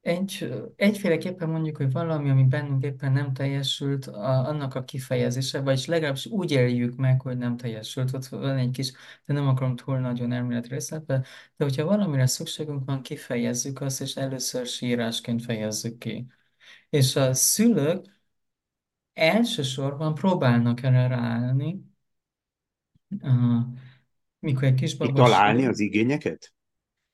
egy, 0.01 0.53
egyféleképpen 0.75 1.49
mondjuk, 1.49 1.77
hogy 1.77 1.91
valami, 1.91 2.29
ami 2.29 2.43
bennünk 2.43 2.83
éppen 2.83 3.11
nem 3.11 3.33
teljesült, 3.33 4.07
a, 4.07 4.47
annak 4.47 4.75
a 4.75 4.83
kifejezése, 4.83 5.59
vagyis 5.61 5.85
legalábbis 5.85 6.25
úgy 6.25 6.51
éljük 6.51 6.95
meg, 6.95 7.21
hogy 7.21 7.37
nem 7.37 7.57
teljesült. 7.57 8.13
Ott 8.13 8.25
van 8.25 8.57
egy 8.57 8.69
kis, 8.71 8.91
de 9.25 9.33
nem 9.33 9.47
akarom 9.47 9.75
túl 9.75 9.99
nagyon 9.99 10.31
elmélet 10.31 10.67
részletbe, 10.67 11.17
de 11.57 11.63
hogyha 11.63 11.85
valamire 11.85 12.25
szükségünk 12.25 12.85
van, 12.85 13.01
kifejezzük 13.01 13.81
azt, 13.81 14.01
és 14.01 14.15
először 14.15 14.65
sírásként 14.65 15.43
fejezzük 15.43 15.97
ki. 15.97 16.25
És 16.89 17.15
a 17.15 17.33
szülők 17.33 18.05
elsősorban 19.13 20.13
próbálnak 20.13 20.83
erre 20.83 21.07
ráállni, 21.07 21.81
mikor 24.43 24.63
egy 24.63 24.73
kisbaba 24.73 25.11
Kitalálni 25.11 25.59
sír, 25.59 25.69
az 25.69 25.79
igényeket? 25.79 26.53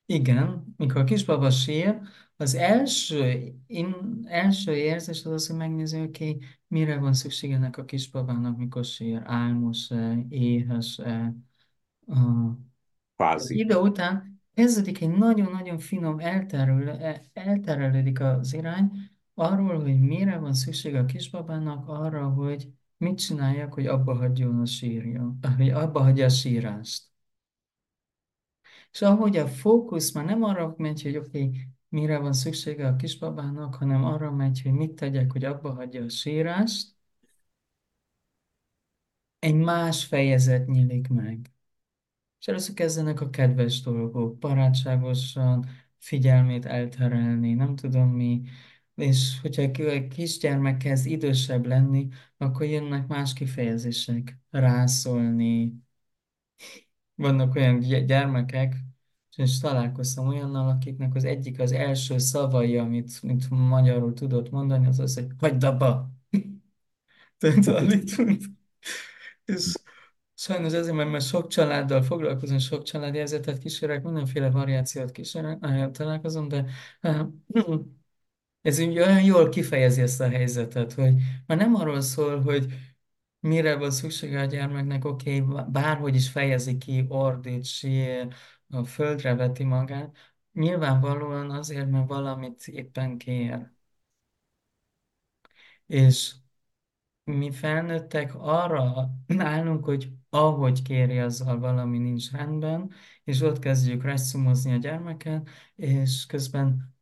igen, 0.05 0.73
mikor 0.77 1.01
a 1.01 1.03
kisbaba 1.03 1.49
sír, 1.49 1.99
az 2.35 2.55
első, 2.55 3.53
in, 3.67 3.95
első 4.23 4.75
érzés 4.75 5.25
az 5.25 5.31
az, 5.31 5.47
hogy 5.47 5.57
megnézi, 5.57 5.97
hogy 5.97 6.07
okay, 6.07 6.41
mire 6.67 6.97
van 6.97 7.13
szüksége 7.13 7.55
ennek 7.55 7.77
a 7.77 7.85
kisbabának, 7.85 8.57
mikor 8.57 8.85
sír, 8.85 9.21
álmos-e, 9.25 10.25
éhes-e, 10.29 11.35
uh, 12.05 12.51
Kvázi. 13.15 13.57
idő 13.57 13.75
után 13.75 14.41
kezdődik 14.53 15.01
egy 15.01 15.09
nagyon-nagyon 15.17 15.79
finom 15.79 16.19
elterül, 16.19 16.89
e- 16.89 17.21
elterelődik 17.33 18.19
az 18.19 18.53
irány 18.53 18.91
arról, 19.33 19.81
hogy 19.81 19.99
mire 19.99 20.37
van 20.37 20.53
szükség 20.53 20.95
a 20.95 21.05
kisbabának, 21.05 21.87
arra, 21.87 22.29
hogy 22.29 22.67
mit 22.97 23.17
csináljak, 23.17 23.73
hogy 23.73 23.87
abba 23.87 24.15
hagyjon 24.15 24.59
a 24.59 24.65
sírja, 24.65 25.35
hogy 25.57 25.69
abba 25.69 25.99
hagyja 26.01 26.25
a 26.25 26.29
sírást. 26.29 27.08
És 28.91 29.01
ahogy 29.01 29.37
a 29.37 29.47
fókusz 29.47 30.11
már 30.11 30.25
nem 30.25 30.43
arra 30.43 30.73
megy, 30.77 31.01
hogy 31.01 31.17
oké, 31.17 31.43
okay, 31.43 31.67
mire 31.89 32.17
van 32.17 32.33
szüksége 32.33 32.87
a 32.87 32.95
kisbabának, 32.95 33.75
hanem 33.75 34.03
arra 34.03 34.31
megy, 34.31 34.61
hogy 34.61 34.71
mit 34.71 34.91
tegyek, 34.91 35.31
hogy 35.31 35.43
abba 35.45 35.73
hagyja 35.73 36.03
a 36.03 36.09
sírást, 36.09 36.95
egy 39.39 39.55
más 39.55 40.05
fejezet 40.05 40.67
nyílik 40.67 41.07
meg. 41.07 41.51
És 42.39 42.47
először 42.47 42.73
kezdenek 42.75 43.21
a 43.21 43.29
kedves 43.29 43.81
dolgok, 43.81 44.37
barátságosan, 44.37 45.65
figyelmét 45.97 46.65
elterelni, 46.65 47.53
nem 47.53 47.75
tudom 47.75 48.09
mi. 48.09 48.41
És 48.95 49.39
hogyha 49.41 49.61
egy 49.61 50.07
kisgyermek 50.07 50.77
kezd 50.77 51.05
idősebb 51.05 51.65
lenni, 51.65 52.07
akkor 52.37 52.65
jönnek 52.65 53.07
más 53.07 53.33
kifejezések. 53.33 54.37
Rászólni. 54.49 55.73
Vannak 57.19 57.55
olyan 57.55 57.79
gy- 57.79 58.05
gyermekek, 58.05 58.75
és 59.35 59.59
találkoztam 59.59 60.27
olyannal, 60.27 60.69
akiknek 60.69 61.15
az 61.15 61.23
egyik 61.23 61.59
az 61.59 61.71
első 61.71 62.17
szavai, 62.17 62.77
amit, 62.77 63.19
amit 63.23 63.49
magyarul 63.49 64.13
tudott 64.13 64.49
mondani, 64.49 64.87
az 64.87 64.99
az, 64.99 65.13
hogy 65.15 65.27
hagyd 65.39 65.63
abba! 65.63 66.09
Tudod, 67.37 67.91
És 69.45 69.73
sajnos 70.35 70.73
ezért, 70.73 70.95
mert 70.95 71.09
már 71.09 71.21
sok 71.21 71.47
családdal 71.47 72.01
foglalkozom, 72.01 72.57
sok 72.57 72.83
családi 72.83 73.17
helyzetet 73.17 73.57
kísérek, 73.57 74.03
mindenféle 74.03 74.49
variációt 74.49 75.11
kísérek, 75.11 75.59
nagyon 75.59 75.91
találkozom, 75.91 76.47
de 76.47 76.65
eh, 77.01 77.25
ez 78.61 78.79
úgy 78.79 78.97
olyan 78.97 79.23
jól 79.23 79.49
kifejezi 79.49 80.01
ezt 80.01 80.21
a 80.21 80.29
helyzetet, 80.29 80.93
hogy 80.93 81.13
már 81.45 81.57
nem 81.57 81.75
arról 81.75 82.01
szól, 82.01 82.41
hogy 82.41 82.65
mire 83.39 83.75
van 83.77 83.91
szüksége 83.91 84.39
a 84.41 84.45
gyermeknek, 84.45 85.05
oké, 85.05 85.39
okay, 85.39 85.63
bárhogy 85.71 86.15
is 86.15 86.29
fejezi 86.29 86.77
ki, 86.77 87.05
ordít, 87.09 87.65
sír, 87.65 88.33
a 88.69 88.83
földre 88.83 89.35
veti 89.35 89.63
magát, 89.63 90.17
nyilvánvalóan 90.53 91.51
azért, 91.51 91.89
mert 91.89 92.07
valamit 92.07 92.67
éppen 92.67 93.17
kér. 93.17 93.71
És 95.87 96.35
mi 97.23 97.51
felnőttek 97.51 98.35
arra 98.35 99.09
állunk, 99.37 99.85
hogy 99.85 100.11
ahogy 100.29 100.81
kéri, 100.81 101.19
azzal 101.19 101.59
valami 101.59 101.97
nincs 101.97 102.31
rendben, 102.31 102.91
és 103.23 103.41
ott 103.41 103.59
kezdjük 103.59 104.03
resszumozni 104.03 104.73
a 104.73 104.77
gyermeket, 104.77 105.49
és 105.75 106.25
közben 106.25 106.93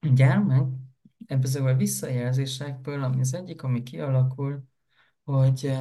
a 0.00 0.08
gyermek 0.08 0.66
ebből 1.26 1.66
a 1.66 1.74
visszajelzésekből, 1.74 3.02
ami 3.02 3.20
az 3.20 3.34
egyik, 3.34 3.62
ami 3.62 3.82
kialakul, 3.82 4.64
hogy 5.24 5.72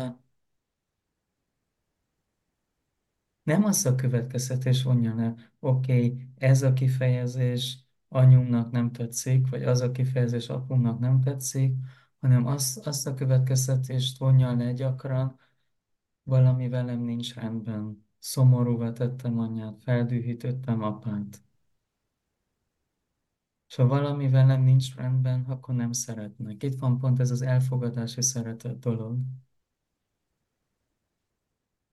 nem 3.44 3.64
az 3.64 3.86
a 3.86 3.96
következtetés 3.96 4.84
vonja 4.84 5.16
le, 5.16 5.36
oké, 5.60 5.94
okay, 5.94 6.28
ez 6.38 6.62
a 6.62 6.74
kifejezés 6.74 7.78
anyunknak 8.08 8.72
nem 8.72 8.92
tetszik, 8.92 9.50
vagy 9.50 9.64
az 9.64 9.82
a 9.82 9.92
kifejezés 9.92 10.50
apunknak 10.50 11.00
nem 11.00 11.22
tetszik, 11.22 11.76
hanem 12.20 12.46
azt, 12.46 12.88
azt 12.88 13.08
a 13.08 13.14
következtetést 13.14 14.18
vonja 14.18 14.56
le 14.56 14.74
gyakran, 14.74 15.40
Valami 16.24 16.70
velem 16.70 17.00
nincs 17.00 17.34
rendben. 17.34 18.06
Szomorúvá 18.20 18.92
tettem 18.92 19.40
anyát, 19.40 19.82
feldühítettem 19.84 20.84
apát. 20.84 21.42
Ha 23.76 23.88
valami 23.88 24.30
velem 24.30 24.62
nincs 24.64 24.96
rendben, 24.96 25.44
akkor 25.48 25.76
nem 25.76 25.92
szeretnek. 25.92 26.64
Itt 26.64 26.80
van 26.80 26.98
pont 26.98 27.20
ez 27.20 27.32
az 27.32 27.42
elfogadási 27.42 28.22
szeretet 28.22 28.80
dolog. 28.80 29.18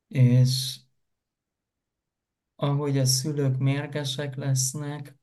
És 0.09 0.81
ahogy 2.57 2.99
a 2.99 3.05
szülők 3.05 3.59
mérgesek 3.59 4.35
lesznek, 4.37 5.17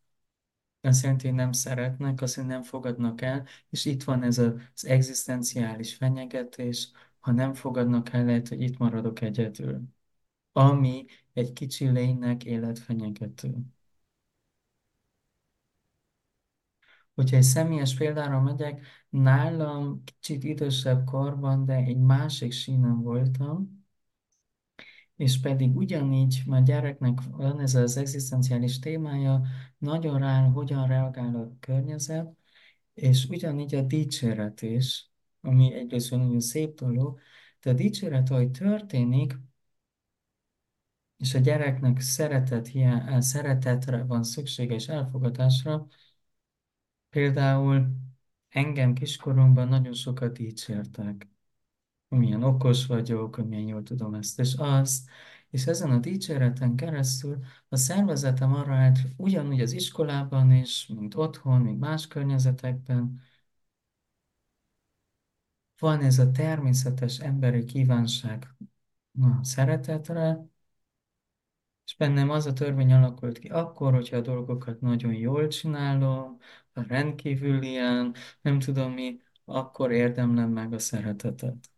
azt 0.82 1.04
jelenti, 1.04 1.28
hogy 1.28 1.36
nem 1.36 1.52
szeretnek, 1.52 2.22
azt 2.22 2.36
jelenti, 2.36 2.56
nem 2.58 2.66
fogadnak 2.66 3.22
el, 3.22 3.46
és 3.70 3.86
itt 3.86 4.04
van 4.04 4.24
ez 4.24 4.38
az 4.38 4.86
egzisztenciális 4.86 5.96
fenyegetés, 5.96 6.92
ha 7.20 7.32
nem 7.32 7.54
fogadnak 7.54 8.14
el, 8.14 8.26
lehet, 8.26 8.48
hogy 8.48 8.62
itt 8.62 8.78
maradok 8.78 9.22
egyedül. 9.22 9.82
Ami 10.52 11.06
egy 11.34 11.54
kicsi 11.54 11.88
lénynek 11.90 12.44
életfenyegető. 12.46 13.56
Hogyha 17.18 17.36
egy 17.38 17.44
személyes 17.44 17.96
példára 17.96 18.42
megyek, 18.42 18.86
nálam 19.10 20.04
kicsit 20.04 20.44
idősebb 20.44 21.06
korban, 21.06 21.66
de 21.66 21.74
egy 21.74 21.98
másik 21.98 22.52
sínen 22.52 23.02
voltam, 23.02 23.86
és 25.16 25.40
pedig 25.40 25.76
ugyanígy 25.76 26.42
már 26.46 26.64
gyereknek 26.64 27.20
van 27.32 27.60
ez 27.60 27.76
az 27.76 27.98
egzisztenciális 27.98 28.80
témája, 28.80 29.42
nagyon 29.78 30.20
rá, 30.20 30.44
hogyan 30.48 30.88
reagál 30.88 31.36
a 31.36 31.58
környezet, 31.60 32.36
és 32.94 33.26
ugyanígy 33.26 33.76
a 33.76 33.82
dicséret 33.82 34.62
is, 34.62 35.12
ami 35.42 35.74
egyrészt 35.74 36.12
nagyon 36.12 36.40
szép 36.40 36.80
dolog, 36.80 37.20
de 37.62 37.70
a 37.70 37.74
dicséret, 37.74 38.30
ahogy 38.30 38.52
történik, 38.52 39.38
és 41.18 41.34
a 41.34 41.40
gyereknek 41.40 42.00
szeretet, 42.00 42.68
hiány, 42.68 43.22
szeretetre 43.22 44.04
van 44.04 44.24
szüksége 44.24 44.74
és 44.76 44.88
elfogadásra, 44.88 45.88
Például 47.18 47.88
engem 48.50 48.94
kiskoromban 48.94 49.68
nagyon 49.68 49.94
sokat 49.94 50.38
dicsértek, 50.38 51.28
hogy 52.10 52.18
milyen 52.20 52.44
okos 52.44 52.86
vagyok, 52.86 53.36
hogy 53.36 53.48
milyen 53.48 53.68
jól 53.68 53.84
tudom 53.84 54.14
ezt 54.14 54.40
és 54.40 54.54
azt, 54.58 55.10
és 55.50 55.66
ezen 55.66 55.92
a 55.92 55.98
dicséreten 55.98 56.76
keresztül 56.76 57.40
a 57.70 57.76
szervezetem 57.76 58.54
arra 58.54 58.76
állt, 58.76 59.00
ugyanúgy 59.16 59.62
az 59.62 59.72
iskolában 59.72 60.52
is, 60.52 60.88
mint 60.88 61.16
otthon, 61.16 61.62
mint 61.62 61.80
más 61.80 62.08
környezetekben, 62.08 63.22
van 65.80 66.02
ez 66.02 66.20
a 66.20 66.32
természetes 66.32 67.20
emberi 67.20 67.64
kívánság. 67.64 68.56
A 69.22 69.44
szeretetre, 69.44 70.48
És 71.88 71.96
bennem 71.98 72.30
az 72.30 72.46
a 72.46 72.54
törvény 72.54 72.94
alakult 72.94 73.40
ki, 73.40 73.50
akkor, 73.50 73.94
hogyha 73.94 74.18
a 74.18 74.22
dolgokat 74.22 74.82
nagyon 74.82 75.14
jól 75.14 75.48
csinálom, 75.48 76.38
ha 76.74 76.84
rendkívül 76.88 77.62
ilyen, 77.64 78.16
nem 78.42 78.60
tudom 78.60 78.92
mi, 78.94 79.20
akkor 79.46 79.92
érdemlem 79.92 80.50
meg 80.50 80.74
a 80.74 80.80
szeretetet. 80.80 81.70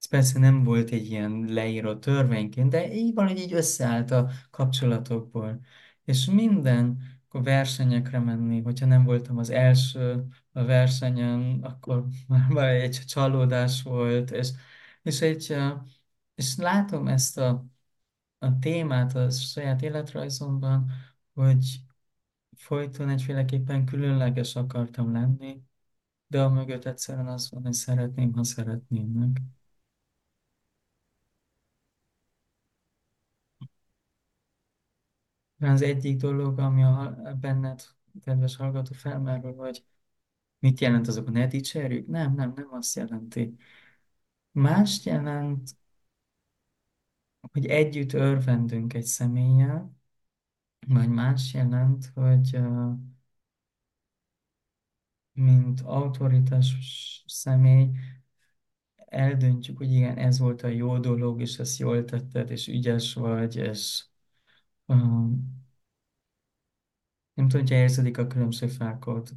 Ez 0.00 0.06
persze 0.08 0.38
nem 0.38 0.62
volt 0.64 0.90
egy 0.90 1.10
ilyen 1.10 1.44
leírott 1.48 2.00
törvényként, 2.00 2.70
de 2.70 2.92
így 2.94 3.14
valahogy 3.14 3.38
így 3.38 3.52
összeállt 3.52 4.10
a 4.10 4.30
kapcsolatokból. 4.50 5.60
És 6.04 6.26
minden 6.26 6.98
akkor 7.28 7.42
versenyekre 7.42 8.18
menni, 8.18 8.60
hogyha 8.62 8.86
nem 8.86 9.04
voltam 9.04 9.38
az 9.38 9.50
első 9.50 10.24
a 10.52 10.64
versenyen, 10.64 11.58
akkor 11.62 12.04
már 12.48 12.74
egy 12.74 13.00
csalódás 13.06 13.82
volt, 13.82 14.30
és, 14.30 14.48
és, 15.02 15.20
egy, 15.20 15.56
és 16.34 16.56
látom 16.56 17.06
ezt 17.08 17.38
a 17.38 17.66
a 18.38 18.58
témát 18.58 19.14
a 19.14 19.30
saját 19.30 19.82
életrajzomban, 19.82 20.90
hogy 21.34 21.80
folyton 22.56 23.08
egyféleképpen 23.08 23.84
különleges 23.84 24.56
akartam 24.56 25.12
lenni, 25.12 25.62
de 26.26 26.42
a 26.42 26.48
mögött 26.50 26.84
egyszerűen 26.84 27.26
az 27.26 27.50
van, 27.50 27.62
hogy 27.62 27.72
szeretném, 27.72 28.32
ha 28.32 28.44
szeretném 28.44 29.06
meg. 29.08 29.42
Az 35.58 35.82
egyik 35.82 36.16
dolog, 36.20 36.58
ami 36.58 36.82
a 36.82 37.16
benned, 37.40 37.82
kedves 38.24 38.56
hallgató, 38.56 38.92
felmerül, 38.94 39.54
hogy 39.54 39.84
mit 40.58 40.80
jelent 40.80 41.08
azok 41.08 41.28
a 41.28 41.30
ne 41.30 41.46
dicsérjük? 41.46 42.06
Nem, 42.06 42.34
nem, 42.34 42.52
nem 42.56 42.68
azt 42.72 42.96
jelenti. 42.96 43.56
Mást 44.52 45.04
jelent, 45.04 45.70
hogy 47.52 47.66
együtt 47.66 48.12
örvendünk 48.12 48.94
egy 48.94 49.04
személlyel, 49.04 49.96
vagy 50.86 51.08
más 51.08 51.54
jelent, 51.54 52.12
hogy 52.14 52.58
mint 55.32 55.80
autoritás 55.80 56.74
személy 57.26 57.90
eldöntjük, 59.06 59.76
hogy 59.76 59.92
igen, 59.92 60.16
ez 60.18 60.38
volt 60.38 60.62
a 60.62 60.68
jó 60.68 60.98
dolog, 60.98 61.40
és 61.40 61.58
ezt 61.58 61.78
jól 61.78 62.04
tetted, 62.04 62.50
és 62.50 62.68
ügyes 62.68 63.14
vagy, 63.14 63.56
és 63.56 64.04
um, 64.86 65.64
nem 67.34 67.48
tudom, 67.48 67.66
hogy 67.66 67.70
érződik 67.76 68.18
a 68.18 68.26
különbségfákat. 68.26 69.30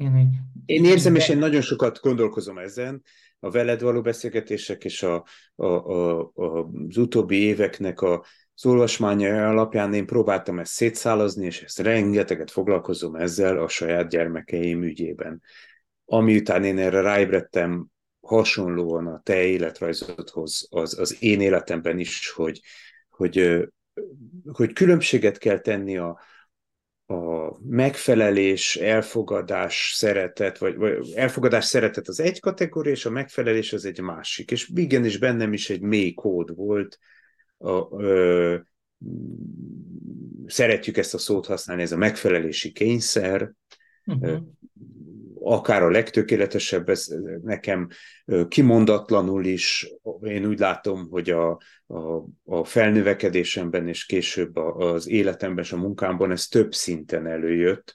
Én 0.00 0.16
így, 0.16 0.36
Én 0.66 0.84
érzem, 0.84 1.14
és 1.14 1.28
én 1.28 1.38
nagyon 1.38 1.60
sokat 1.60 2.00
gondolkozom 2.00 2.58
ezen, 2.58 3.02
a 3.38 3.50
veled 3.50 3.80
való 3.80 4.00
beszélgetések 4.00 4.84
és 4.84 5.02
a, 5.02 5.24
a, 5.54 5.66
a, 5.66 6.20
a, 6.34 6.70
az 6.88 6.96
utóbbi 6.96 7.36
éveknek 7.36 8.00
a, 8.00 8.24
az 8.54 8.66
olvasmánya 8.66 9.48
alapján 9.48 9.94
én 9.94 10.06
próbáltam 10.06 10.58
ezt 10.58 10.72
szétszálazni, 10.72 11.46
és 11.46 11.62
ezt 11.62 11.78
rengeteget 11.78 12.50
foglalkozom 12.50 13.14
ezzel 13.14 13.58
a 13.58 13.68
saját 13.68 14.08
gyermekeim 14.08 14.82
ügyében. 14.82 15.42
Ami 16.04 16.36
után 16.36 16.64
én 16.64 16.78
erre 16.78 17.00
ráébredtem, 17.00 17.86
hasonlóan 18.20 19.06
a 19.06 19.20
te 19.24 19.44
életrajzodhoz, 19.44 20.66
az, 20.70 20.98
az 20.98 21.22
én 21.22 21.40
életemben 21.40 21.98
is, 21.98 22.30
hogy, 22.30 22.60
hogy, 23.08 23.68
hogy 24.52 24.72
különbséget 24.72 25.38
kell 25.38 25.58
tenni 25.58 25.96
a, 25.96 26.20
a 27.10 27.58
megfelelés, 27.68 28.76
elfogadás, 28.76 29.92
szeretet, 29.94 30.58
vagy, 30.58 30.76
vagy 30.76 31.12
elfogadás, 31.14 31.64
szeretet 31.64 32.08
az 32.08 32.20
egy 32.20 32.40
kategória, 32.40 32.92
és 32.92 33.06
a 33.06 33.10
megfelelés 33.10 33.72
az 33.72 33.84
egy 33.84 34.00
másik. 34.00 34.50
És 34.50 34.70
igenis 34.74 35.18
bennem 35.18 35.52
is 35.52 35.70
egy 35.70 35.80
mély 35.80 36.12
kód 36.12 36.54
volt. 36.54 36.98
A, 37.58 38.02
ö, 38.02 38.56
szeretjük 40.46 40.96
ezt 40.96 41.14
a 41.14 41.18
szót 41.18 41.46
használni, 41.46 41.82
ez 41.82 41.92
a 41.92 41.96
megfelelési 41.96 42.72
kényszer, 42.72 43.52
Uh-huh. 44.06 44.42
Akár 45.42 45.82
a 45.82 45.90
legtökéletesebb, 45.90 46.88
ez 46.88 47.06
nekem 47.42 47.88
kimondatlanul 48.48 49.44
is, 49.44 49.92
én 50.22 50.46
úgy 50.46 50.58
látom, 50.58 51.08
hogy 51.10 51.30
a, 51.30 51.50
a, 51.86 52.24
a 52.44 52.64
felnövekedésemben 52.64 53.88
és 53.88 54.06
később 54.06 54.56
az 54.56 55.08
életemben 55.08 55.64
és 55.64 55.72
a 55.72 55.76
munkámban 55.76 56.30
ez 56.30 56.46
több 56.46 56.74
szinten 56.74 57.26
előjött. 57.26 57.94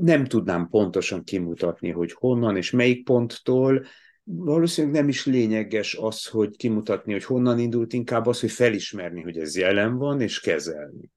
Nem 0.00 0.24
tudnám 0.24 0.68
pontosan 0.68 1.24
kimutatni, 1.24 1.90
hogy 1.90 2.12
honnan 2.12 2.56
és 2.56 2.70
melyik 2.70 3.04
ponttól, 3.04 3.86
valószínűleg 4.24 4.96
nem 4.96 5.08
is 5.08 5.26
lényeges 5.26 5.94
az, 5.94 6.26
hogy 6.26 6.56
kimutatni, 6.56 7.12
hogy 7.12 7.24
honnan 7.24 7.58
indult, 7.58 7.92
inkább 7.92 8.26
az, 8.26 8.40
hogy 8.40 8.50
felismerni, 8.50 9.22
hogy 9.22 9.38
ez 9.38 9.56
jelen 9.56 9.96
van, 9.96 10.20
és 10.20 10.40
kezelni 10.40 11.10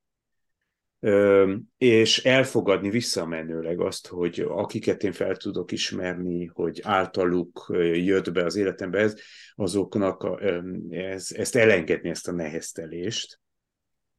és 1.77 2.23
elfogadni 2.23 2.89
visszamenőleg 2.89 3.79
azt, 3.79 4.07
hogy 4.07 4.39
akiket 4.47 5.03
én 5.03 5.11
fel 5.11 5.35
tudok 5.35 5.71
ismerni, 5.71 6.45
hogy 6.45 6.79
általuk 6.83 7.65
jött 7.93 8.31
be 8.31 8.43
az 8.43 8.55
életembe 8.55 8.99
ez, 8.99 9.15
azoknak 9.55 10.41
ez, 10.89 11.27
ezt 11.31 11.55
elengedni, 11.55 12.09
ezt 12.09 12.27
a 12.27 12.31
neheztelést. 12.31 13.39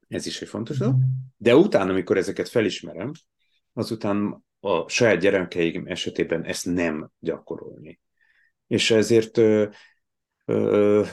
Ez 0.09 0.27
is 0.27 0.43
egy 0.43 0.49
fontos 0.49 0.79
dolog. 0.79 0.95
De 1.37 1.57
utána, 1.57 1.91
amikor 1.91 2.17
ezeket 2.17 2.49
felismerem, 2.49 3.11
azután 3.73 4.45
a 4.61 4.89
saját 4.89 5.21
gyermekeim 5.21 5.87
esetében 5.87 6.45
ezt 6.45 6.67
nem 6.67 7.11
gyakorolni. 7.19 8.01
És 8.67 8.91
ezért 8.91 9.39
ö, 9.39 9.67
ö, 10.45 11.05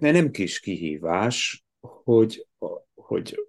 nem 0.00 0.30
kis 0.30 0.60
kihívás, 0.60 1.64
hogy, 1.80 2.46
hogy 2.94 3.47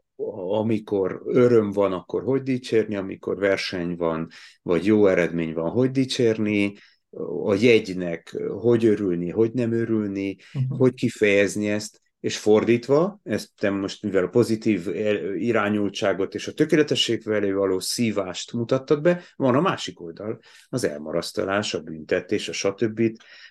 amikor 0.60 1.22
öröm 1.26 1.72
van, 1.72 1.94
akkor 1.94 2.24
hogy 2.24 2.42
dicsérni, 2.42 2.96
amikor 2.96 3.38
verseny 3.38 3.96
van, 3.96 4.28
vagy 4.62 4.86
jó 4.86 5.08
eredmény 5.08 5.54
van, 5.54 5.70
hogy 5.70 5.92
dicsérni, 5.92 6.74
a 7.44 7.54
jegynek 7.54 8.36
hogy 8.62 8.86
örülni, 8.86 9.30
hogy 9.30 9.52
nem 9.54 9.72
örülni, 9.72 10.38
Uh-huh. 10.54 10.78
hogy 10.78 10.94
kifejezni 10.94 11.70
ezt, 11.70 12.02
és 12.20 12.38
fordítva, 12.38 13.20
ezt 13.24 13.50
te 13.58 13.70
most 13.70 14.04
mivel 14.04 14.24
a 14.24 14.28
pozitív 14.28 14.88
irányultságot 15.36 16.36
és 16.36 16.48
a 16.48 16.54
tökéletesség 16.54 17.22
felé 17.22 17.52
való 17.52 17.80
szívást 17.80 18.54
mutattad 18.54 19.02
be, 19.02 19.24
van 19.36 19.56
a 19.56 19.62
másik 19.62 20.02
oldal, 20.02 20.40
az 20.70 20.84
elmarasztalás, 20.84 21.74
a 21.74 21.82
büntetés, 21.82 22.50
a 22.50 22.52
stb. 22.52 23.02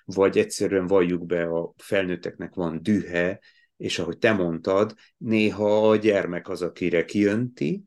Vagy 0.04 0.38
egyszerűen 0.38 0.86
valljuk 0.86 1.26
be, 1.26 1.42
a 1.42 1.72
felnőtteknek 1.76 2.54
van 2.54 2.82
dühe, 2.82 3.40
és 3.78 3.98
ahogy 3.98 4.18
te 4.18 4.32
mondtad, 4.32 4.94
néha 5.16 5.88
a 5.88 5.96
gyermek 5.96 6.48
az, 6.48 6.62
akire 6.62 7.04
kijönti, 7.04 7.82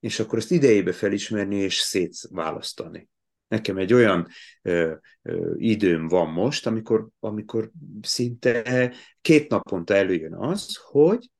és 0.00 0.20
akkor 0.20 0.38
ezt 0.38 0.50
idejébe 0.50 0.92
felismerni 0.92 1.56
és 1.56 1.74
szétválasztani. 1.74 3.08
Nekem 3.48 3.76
egy 3.76 3.92
olyan 3.92 4.28
ö, 4.62 4.94
ö, 5.22 5.54
időm 5.56 6.08
van 6.08 6.30
most, 6.30 6.66
amikor, 6.66 7.08
amikor 7.20 7.70
szinte 8.02 8.94
két 9.20 9.48
naponta 9.48 9.94
előjön 9.94 10.34
az, 10.34 10.76
hogy 10.82 11.30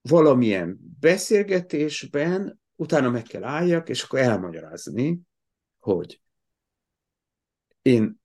valamilyen 0.00 0.78
beszélgetésben 1.00 2.60
utána 2.74 3.10
meg 3.10 3.22
kell 3.22 3.44
álljak, 3.44 3.88
és 3.88 4.02
akkor 4.02 4.18
elmagyarázni, 4.18 5.20
hogy 5.78 6.20
én 7.82 8.20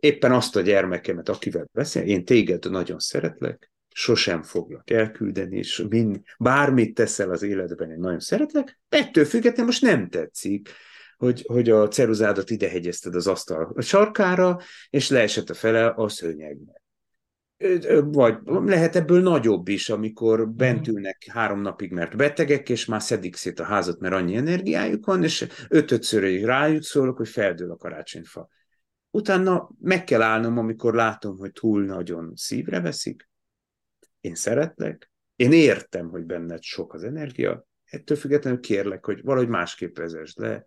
éppen 0.00 0.32
azt 0.32 0.56
a 0.56 0.60
gyermekemet, 0.60 1.28
akivel 1.28 1.68
beszél, 1.72 2.02
én 2.02 2.24
téged 2.24 2.70
nagyon 2.70 2.98
szeretlek, 2.98 3.69
sosem 3.94 4.42
foglak 4.42 4.90
elküldeni, 4.90 5.56
és 5.56 5.84
mind, 5.88 6.20
bármit 6.38 6.94
teszel 6.94 7.30
az 7.30 7.42
életben, 7.42 7.90
én 7.90 7.98
nagyon 7.98 8.20
szeretlek, 8.20 8.80
ettől 8.88 9.24
függetlenül 9.24 9.64
most 9.64 9.82
nem 9.82 10.08
tetszik, 10.08 10.68
hogy, 11.16 11.44
hogy 11.46 11.70
a 11.70 11.88
ceruzádat 11.88 12.50
ide 12.50 12.68
hegyezted 12.68 13.14
az 13.14 13.26
asztal 13.26 13.74
sarkára, 13.78 14.58
és 14.90 15.08
leesett 15.08 15.50
a 15.50 15.54
fele 15.54 15.86
a 15.86 16.08
szőnyegnek. 16.08 16.82
Vagy 18.04 18.36
lehet 18.44 18.96
ebből 18.96 19.22
nagyobb 19.22 19.68
is, 19.68 19.88
amikor 19.88 20.48
bent 20.48 20.88
ülnek 20.88 21.26
három 21.32 21.60
napig, 21.60 21.92
mert 21.92 22.16
betegek, 22.16 22.68
és 22.68 22.84
már 22.84 23.02
szedik 23.02 23.36
szét 23.36 23.60
a 23.60 23.64
házat, 23.64 24.00
mert 24.00 24.14
annyi 24.14 24.36
energiájuk 24.36 25.06
van, 25.06 25.24
és 25.24 25.46
ötötször 25.68 26.44
rájut 26.44 26.82
szólok, 26.82 27.16
hogy 27.16 27.28
feldől 27.28 27.70
a 27.70 27.76
karácsonyfa. 27.76 28.48
Utána 29.10 29.70
meg 29.80 30.04
kell 30.04 30.22
állnom, 30.22 30.58
amikor 30.58 30.94
látom, 30.94 31.38
hogy 31.38 31.52
túl 31.52 31.84
nagyon 31.84 32.32
szívre 32.34 32.80
veszik, 32.80 33.29
én 34.20 34.34
szeretlek, 34.34 35.12
én 35.36 35.52
értem, 35.52 36.08
hogy 36.08 36.24
benned 36.24 36.62
sok 36.62 36.94
az 36.94 37.04
energia, 37.04 37.66
ettől 37.84 38.16
függetlenül 38.16 38.60
kérlek, 38.60 39.04
hogy 39.04 39.22
valahogy 39.22 39.48
másképp 39.48 39.96
vezesd 39.96 40.38
le, 40.38 40.64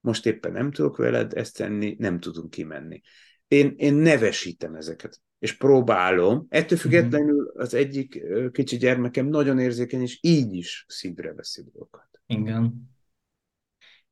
most 0.00 0.26
éppen 0.26 0.52
nem 0.52 0.70
tudok 0.70 0.96
veled 0.96 1.32
ezt 1.34 1.56
tenni, 1.56 1.96
nem 1.98 2.20
tudunk 2.20 2.50
kimenni. 2.50 3.00
Én, 3.48 3.74
én 3.76 3.94
nevesítem 3.94 4.74
ezeket, 4.74 5.20
és 5.38 5.56
próbálom, 5.56 6.46
ettől 6.48 6.78
Mhm. 6.78 6.88
függetlenül 6.88 7.52
az 7.54 7.74
egyik 7.74 8.22
kicsi 8.52 8.76
gyermekem 8.76 9.26
nagyon 9.26 9.58
érzékeny, 9.58 10.00
és 10.00 10.18
így 10.20 10.54
is 10.54 10.84
szívre 10.88 11.32
veszi 11.32 11.62
dolgokat. 11.62 12.22
Igen. 12.26 12.90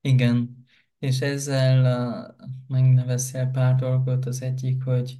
Igen. 0.00 0.66
És 0.98 1.20
ezzel 1.20 1.78
uh, 1.78 2.46
megneveztél 2.68 3.46
pár 3.46 3.74
dolgot. 3.74 4.26
Az 4.26 4.42
egyik, 4.42 4.82
hogy 4.82 5.18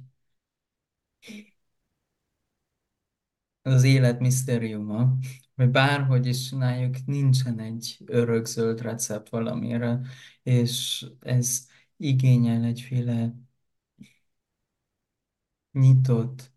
az 3.69 3.83
élet 3.83 4.19
misztériuma, 4.19 5.17
hogy 5.55 5.69
bárhogy 5.69 6.25
is 6.25 6.49
csináljuk, 6.49 6.95
nincsen 7.05 7.59
egy 7.59 7.97
örökzöld 8.05 8.81
recept 8.81 9.29
valamire, 9.29 10.01
és 10.43 11.05
ez 11.19 11.67
igényel 11.97 12.63
egyféle 12.63 13.33
nyitott, 15.71 16.51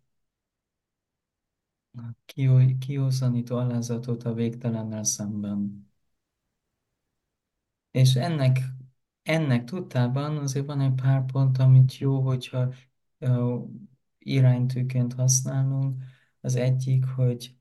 kió- 2.25 2.77
kiózanító 2.79 3.57
alázatot 3.57 4.23
a 4.23 4.33
végtelennel 4.33 5.03
szemben. 5.03 5.87
És 7.91 8.15
ennek, 8.15 8.59
ennek 9.23 9.63
tudtában 9.63 10.37
azért 10.37 10.65
van 10.65 10.81
egy 10.81 10.93
pár 10.93 11.25
pont, 11.25 11.57
amit 11.57 11.97
jó, 11.97 12.21
hogyha 12.21 12.73
iránytűként 14.19 15.13
használunk. 15.13 16.03
Az 16.43 16.55
egyik, 16.55 17.05
hogy 17.05 17.55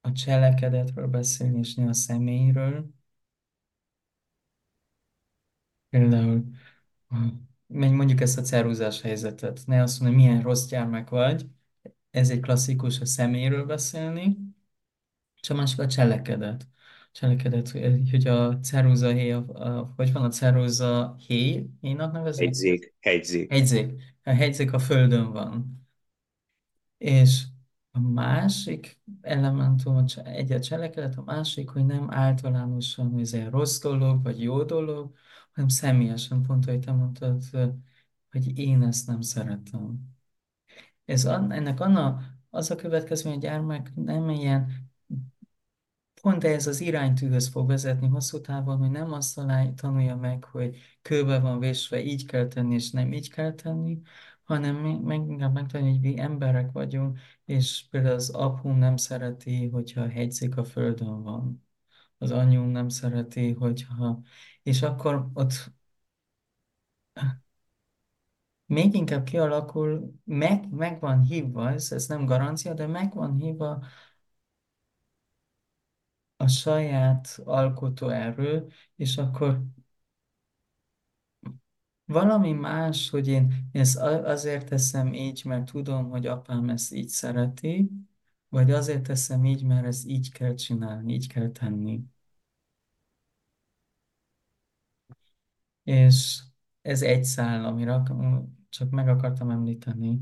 a 0.00 0.12
cselekedetről 0.12 1.06
beszélni, 1.06 1.58
és 1.58 1.74
ne 1.74 1.88
a 1.88 1.92
személyről. 1.92 2.90
Például 5.88 6.44
mondjuk 7.66 8.20
ezt 8.20 8.38
a 8.38 8.42
ceruzás 8.42 9.00
helyzetet. 9.00 9.62
Ne 9.66 9.82
azt 9.82 10.00
mondani, 10.00 10.22
milyen 10.22 10.42
rossz 10.42 10.66
gyermek 10.66 11.08
vagy. 11.08 11.46
Ez 12.10 12.30
egy 12.30 12.40
klasszikus 12.40 13.00
a 13.00 13.04
személyről 13.04 13.64
beszélni. 13.64 14.36
És 15.42 15.50
a 15.50 15.54
másik 15.54 15.78
a 15.78 15.86
cselekedet. 15.86 16.68
Cselekedet, 17.12 17.70
hogy 18.10 18.26
a 18.26 18.58
ceruza 18.58 19.10
héj, 19.12 19.32
a, 19.32 19.44
a, 19.48 19.92
hogy 19.96 20.12
van 20.12 20.24
a 20.24 20.28
ceruza 20.28 21.16
héj, 21.26 21.66
héjnak 21.80 22.12
nevezik? 22.12 22.44
Hegyzék, 22.44 22.94
hegyzék. 23.00 23.52
Hegyzék. 23.52 24.02
A 24.24 24.30
hegyzék 24.30 24.72
a 24.72 24.78
földön 24.78 25.32
van. 25.32 25.86
És 26.98 27.44
A 27.94 28.00
másik 28.00 29.00
elementum, 29.20 30.04
egy 30.24 30.52
a 30.52 30.60
cselekedet, 30.60 31.16
a 31.16 31.22
másik, 31.22 31.68
hogy 31.68 31.86
nem 31.86 32.10
általánosan, 32.10 33.10
hogy 33.10 33.20
ez 33.20 33.32
egy 33.32 33.50
rossz 33.50 33.80
dolog, 33.80 34.22
vagy 34.22 34.42
jó 34.42 34.62
dolog, 34.62 35.14
hanem 35.52 35.68
személyesen, 35.68 36.42
pont, 36.42 36.64
hogy 36.64 36.78
te 36.78 36.92
mondtad, 36.92 37.42
hogy 38.30 38.58
én 38.58 38.82
ezt 38.82 39.06
nem 39.06 39.20
szeretem. 39.20 39.98
Ez, 41.04 41.24
ennek 41.24 41.80
anna, 41.80 42.20
az 42.50 42.70
a 42.70 42.76
következmény, 42.76 43.34
hogy 43.34 43.44
a 43.44 43.48
gyermek 43.48 43.94
nem 43.94 44.28
ilyen 44.28 44.90
pont 46.22 46.44
ez 46.44 46.66
az 46.66 46.80
iránytűhöz 46.80 47.48
fog 47.48 47.66
vezetni 47.68 48.08
hosszú 48.08 48.40
távon, 48.40 48.78
hogy 48.78 48.90
nem 48.90 49.12
azt 49.12 49.40
tanulja 49.76 50.16
meg, 50.16 50.44
hogy 50.44 50.76
kőbe 51.02 51.38
van 51.38 51.58
vésve, 51.58 52.02
így 52.02 52.26
kell 52.26 52.46
tenni, 52.46 52.74
és 52.74 52.90
nem 52.90 53.12
így 53.12 53.30
kell 53.30 53.52
tenni, 53.52 54.00
hanem 54.44 54.76
meg 54.76 55.28
inkább 55.28 55.52
megtanulni, 55.52 55.92
hogy 55.92 56.00
mi 56.00 56.18
emberek 56.18 56.72
vagyunk, 56.72 57.18
és 57.44 57.86
például 57.90 58.14
az 58.14 58.30
apum 58.30 58.78
nem 58.78 58.96
szereti, 58.96 59.68
hogyha 59.68 60.08
hegyzik 60.08 60.56
a 60.56 60.64
földön 60.64 61.22
van. 61.22 61.66
Az 62.18 62.30
anyum 62.30 62.68
nem 62.68 62.88
szereti, 62.88 63.52
hogyha... 63.52 64.20
És 64.62 64.82
akkor 64.82 65.28
ott 65.34 65.72
még 68.66 68.94
inkább 68.94 69.24
kialakul, 69.24 70.12
meg, 70.24 70.70
meg 70.70 71.00
van 71.00 71.20
hívva, 71.22 71.70
ez, 71.70 71.92
ez 71.92 72.06
nem 72.06 72.24
garancia, 72.24 72.74
de 72.74 72.86
meg 72.86 73.14
van 73.14 73.34
hívva 73.36 73.84
a 76.36 76.48
saját 76.48 77.40
alkotó 77.44 78.08
erő, 78.08 78.66
és 78.96 79.16
akkor 79.18 79.62
valami 82.12 82.52
más, 82.52 83.10
hogy 83.10 83.28
én 83.28 83.68
ezt 83.72 83.96
azért 83.98 84.68
teszem 84.68 85.12
így, 85.14 85.42
mert 85.44 85.64
tudom, 85.72 86.10
hogy 86.10 86.26
apám 86.26 86.68
ezt 86.68 86.92
így 86.94 87.08
szereti, 87.08 87.90
vagy 88.48 88.70
azért 88.70 89.02
teszem 89.02 89.44
így, 89.44 89.64
mert 89.64 89.86
ezt 89.86 90.06
így 90.08 90.32
kell 90.32 90.54
csinálni, 90.54 91.12
így 91.14 91.28
kell 91.28 91.48
tenni. 91.50 92.02
És 95.82 96.42
ez 96.82 97.02
egy 97.02 97.24
szál, 97.24 97.64
amire 97.64 98.02
csak 98.68 98.90
meg 98.90 99.08
akartam 99.08 99.50
említeni. 99.50 100.20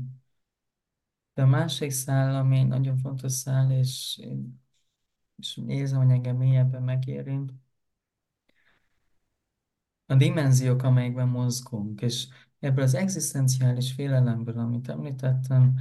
De 1.33 1.41
a 1.41 1.45
másik 1.45 1.91
szál, 1.91 2.35
ami 2.35 2.63
nagyon 2.63 2.97
fontos 2.97 3.31
szál, 3.31 3.71
és, 3.71 4.21
és 5.35 5.59
érzem, 5.67 6.01
hogy 6.01 6.11
engem 6.11 6.37
mélyebben 6.37 6.83
megérint, 6.83 7.51
a 10.11 10.15
dimenziók, 10.15 10.83
amelyekben 10.83 11.27
mozgunk, 11.27 12.01
és 12.01 12.27
ebből 12.59 12.83
az 12.83 12.93
egzisztenciális 12.93 13.91
félelemből, 13.91 14.57
amit 14.59 14.89
említettem, 14.89 15.75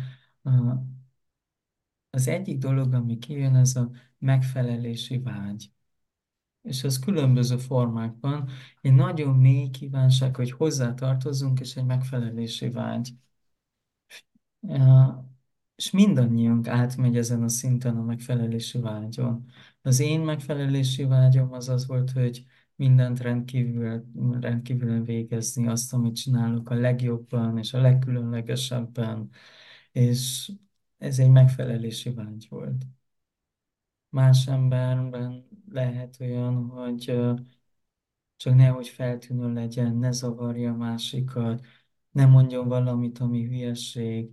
az 2.11 2.29
egyik 2.29 2.59
dolog, 2.59 2.95
ami 2.95 3.19
kijön, 3.19 3.55
ez 3.57 3.77
a 3.77 3.90
megfelelési 4.19 5.19
vágy. 5.19 5.73
És 6.62 6.85
az 6.85 6.99
különböző 6.99 7.57
formákban 7.57 8.49
egy 8.81 8.93
nagyon 8.93 9.37
mély 9.37 9.71
kívánság, 9.71 10.37
hogy 10.37 10.53
hozzátartozunk, 10.53 11.61
és 11.61 11.77
egy 11.77 11.85
megfelelési 11.85 12.71
vágy. 12.71 13.14
És 15.77 15.90
mindannyiunk 15.90 16.69
átmegy 16.69 17.16
ezen 17.16 17.43
a 17.43 17.49
szinten 17.49 17.97
a 17.97 18.03
megfelelési 18.03 18.79
vágyon. 18.81 19.47
Az 19.83 20.01
én 20.01 20.21
megfelelési 20.21 21.05
vágyom 21.05 21.53
az 21.53 21.69
az 21.69 21.87
volt, 21.87 22.11
hogy 22.11 22.45
mindent 22.81 23.21
rendkívül, 23.21 24.05
rendkívül 24.40 25.05
végezni, 25.05 25.66
azt, 25.66 25.93
amit 25.93 26.16
csinálok 26.16 26.71
a 26.71 26.75
legjobban 26.75 27.59
és 27.59 27.73
a 27.75 27.81
legkülönlegesebben, 27.81 29.31
és 29.93 30.53
ez 30.99 31.19
egy 31.19 31.31
megfelelési 31.31 32.11
vágy 32.11 32.47
volt. 32.49 32.85
Más 34.09 34.47
emberben 34.47 35.49
lehet 35.69 36.16
olyan, 36.21 36.55
hogy 36.69 37.21
csak 38.37 38.55
nehogy 38.55 38.88
feltűnő 38.88 39.53
legyen, 39.53 39.97
ne 39.97 40.11
zavarja 40.12 40.73
a 40.73 40.77
másikat, 40.77 41.66
ne 42.11 42.27
mondjon 42.27 42.69
valamit, 42.69 43.19
ami 43.19 43.45
hülyeség. 43.45 44.31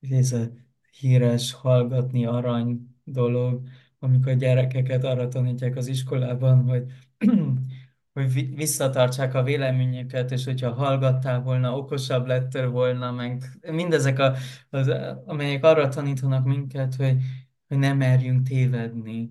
Ez 0.00 0.32
a 0.32 0.50
híres 0.98 1.52
hallgatni 1.52 2.26
arany 2.26 2.96
dolog, 3.04 3.68
amikor 3.98 4.36
gyerekeket 4.36 5.04
arra 5.04 5.28
tanítják 5.28 5.76
az 5.76 5.86
iskolában, 5.86 6.62
hogy 6.68 6.92
hogy 8.22 8.54
visszatartsák 8.54 9.34
a 9.34 9.42
véleményeket, 9.42 10.30
és 10.30 10.44
hogyha 10.44 10.72
hallgattál 10.72 11.40
volna, 11.42 11.76
okosabb 11.76 12.26
lettél 12.26 12.70
volna, 12.70 13.12
meg 13.12 13.44
mindezek, 13.70 14.18
a, 14.18 14.34
az, 14.70 14.88
amelyek 15.26 15.64
arra 15.64 15.88
tanítanak 15.88 16.44
minket, 16.44 16.94
hogy, 16.94 17.16
hogy 17.68 17.78
nem 17.78 17.96
merjünk 17.96 18.48
tévedni. 18.48 19.30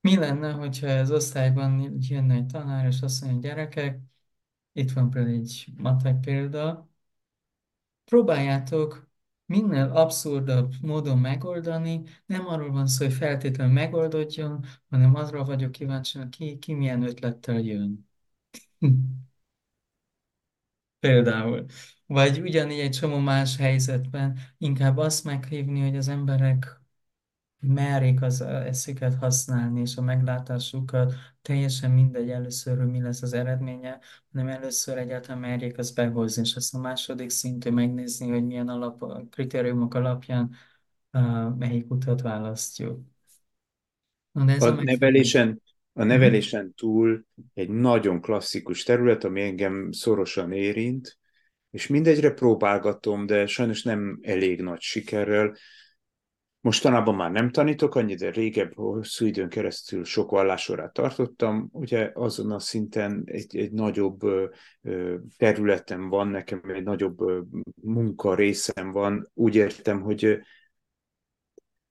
Mi 0.00 0.16
lenne, 0.16 0.52
hogyha 0.52 0.86
az 0.86 1.10
osztályban 1.10 1.96
jönne 2.00 2.34
egy 2.34 2.46
tanár, 2.46 2.86
és 2.86 3.00
azt 3.02 3.24
mondja, 3.24 3.48
gyerekek, 3.50 4.00
itt 4.72 4.92
van 4.92 5.10
például 5.10 5.34
egy 5.34 5.66
matek 5.76 6.20
példa, 6.20 6.88
próbáljátok 8.04 9.08
minél 9.54 9.90
abszurdabb 9.94 10.72
módon 10.82 11.18
megoldani, 11.18 12.02
nem 12.26 12.46
arról 12.46 12.70
van 12.70 12.86
szó, 12.86 13.04
hogy 13.04 13.14
feltétlenül 13.14 13.72
megoldódjon, 13.72 14.64
hanem 14.90 15.14
azra 15.14 15.44
vagyok 15.44 15.72
kíváncsi, 15.72 16.18
ki, 16.30 16.58
ki 16.58 16.74
milyen 16.74 17.02
ötlettel 17.02 17.58
jön. 17.60 18.08
Például. 20.98 21.66
Vagy 22.06 22.40
ugyanígy 22.40 22.78
egy 22.78 22.90
csomó 22.90 23.18
más 23.18 23.56
helyzetben 23.56 24.38
inkább 24.58 24.96
azt 24.96 25.24
meghívni, 25.24 25.80
hogy 25.80 25.96
az 25.96 26.08
emberek 26.08 26.80
merik 27.66 28.22
az 28.22 28.40
eszüket 28.40 29.14
használni, 29.14 29.80
és 29.80 29.96
a 29.96 30.02
meglátásukat 30.02 31.12
teljesen 31.42 31.90
mindegy 31.90 32.30
először, 32.30 32.78
hogy 32.78 32.90
mi 32.90 33.02
lesz 33.02 33.22
az 33.22 33.32
eredménye, 33.32 33.98
hanem 34.32 34.48
először 34.48 34.98
egyáltalán 34.98 35.38
merjék 35.38 35.78
azt 35.78 35.94
behozni, 35.94 36.42
és 36.42 36.56
azt 36.56 36.74
a 36.74 36.78
második 36.78 37.30
szintű 37.30 37.70
megnézni, 37.70 38.28
hogy 38.28 38.44
milyen 38.44 38.68
alap, 38.68 39.30
kritériumok 39.30 39.94
alapján 39.94 40.50
uh, 41.12 41.56
melyik 41.56 41.90
utat 41.90 42.20
választjuk. 42.20 43.00
Na, 44.32 44.44
de 44.44 44.52
ez 44.52 44.62
a, 44.62 44.76
a 44.76 44.82
nevelésen, 44.82 45.62
a 45.92 45.98
mhm. 45.98 46.08
nevelésen 46.08 46.74
túl 46.74 47.26
egy 47.54 47.68
nagyon 47.68 48.20
klasszikus 48.20 48.82
terület, 48.82 49.24
ami 49.24 49.42
engem 49.42 49.92
szorosan 49.92 50.52
érint, 50.52 51.18
és 51.70 51.86
mindegyre 51.86 52.30
próbálgatom, 52.30 53.26
de 53.26 53.46
sajnos 53.46 53.82
nem 53.82 54.18
elég 54.22 54.60
nagy 54.60 54.80
sikerrel, 54.80 55.56
Mostanában 56.64 57.14
már 57.14 57.30
nem 57.30 57.50
tanítok 57.50 57.94
annyi, 57.94 58.14
de 58.14 58.30
régebb 58.30 58.74
hosszú 58.74 59.26
időn 59.26 59.48
keresztül 59.48 60.04
sok 60.04 60.30
vallásorát 60.30 60.92
tartottam. 60.92 61.68
Ugye 61.72 62.10
azon 62.14 62.50
a 62.50 62.58
szinten 62.58 63.22
egy, 63.24 63.56
egy 63.56 63.72
nagyobb 63.72 64.20
területen 65.36 66.08
van, 66.08 66.28
nekem 66.28 66.62
egy 66.66 66.82
nagyobb 66.82 67.18
munka 67.82 68.34
részem 68.34 68.92
van. 68.92 69.30
Úgy 69.34 69.54
értem, 69.54 70.00
hogy 70.00 70.38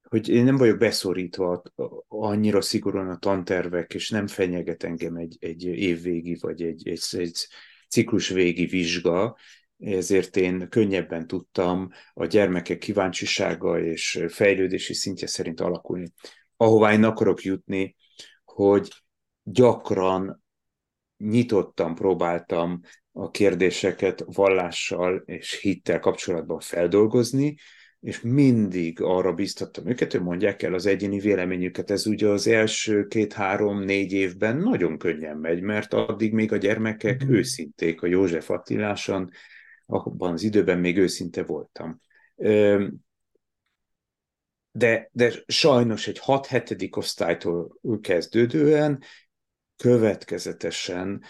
hogy 0.02 0.30
én 0.30 0.44
nem 0.44 0.58
vagyok 0.58 0.78
beszorítva 0.78 1.62
annyira 2.08 2.62
szigorúan 2.62 3.10
a 3.10 3.18
tantervek, 3.18 3.94
és 3.94 4.10
nem 4.10 4.28
fenyeget 4.28 4.84
engem 4.84 5.16
egy, 5.16 5.38
egy 5.40 5.66
évvégi 5.66 6.38
vagy 6.42 6.62
egy, 6.62 6.88
egy, 6.88 7.04
egy 7.12 7.48
ciklus 7.90 8.30
végi 8.30 8.66
vizsga, 8.66 9.38
ezért 9.84 10.38
én 10.38 10.70
könnyebben 10.70 11.28
tudtam 11.28 11.90
a 12.14 12.26
gyermekek 12.26 12.78
kíváncsisága 12.78 13.80
és 13.80 14.24
fejlődési 14.28 14.94
szintje 14.94 15.28
szerint 15.28 15.60
alakulni. 15.60 16.14
Ahová 16.58 16.94
én 16.94 17.04
akarok 17.04 17.42
jutni, 17.42 17.96
hogy 18.44 18.90
gyakran 19.44 20.44
nyitottan 21.18 21.96
próbáltam 21.96 22.82
a 23.12 23.32
kérdéseket 23.32 24.24
vallással 24.26 25.24
és 25.26 25.60
hittel 25.60 26.00
kapcsolatban 26.00 26.60
feldolgozni, 26.60 27.56
és 28.00 28.22
mindig 28.22 29.02
arra 29.02 29.34
biztattam 29.34 29.88
őket, 29.88 30.12
hogy 30.12 30.22
mondják 30.22 30.62
el 30.62 30.74
az 30.74 30.86
egyéni 30.86 31.20
véleményüket. 31.20 31.92
Ez 31.92 32.08
ugye 32.08 32.28
az 32.28 32.48
első 32.48 33.08
két-három-négy 33.08 34.12
évben 34.12 34.58
nagyon 34.58 34.98
könnyen 34.98 35.38
megy, 35.38 35.62
mert 35.62 35.94
addig 35.94 36.34
még 36.34 36.52
a 36.52 36.58
gyermekek 36.58 37.26
mm. 37.26 37.34
őszinték 37.34 38.02
a 38.02 38.08
József 38.08 38.50
Attiláson, 38.50 39.30
abban 39.96 40.34
az 40.34 40.44
időben 40.44 40.80
még 40.80 40.98
őszinte 40.98 41.44
voltam. 41.44 42.02
De, 44.72 45.10
de 45.12 45.32
sajnos 45.48 46.08
egy 46.08 46.20
6-7. 46.26 46.98
osztálytól 46.98 47.80
kezdődően 48.02 49.04
következetesen 49.76 51.24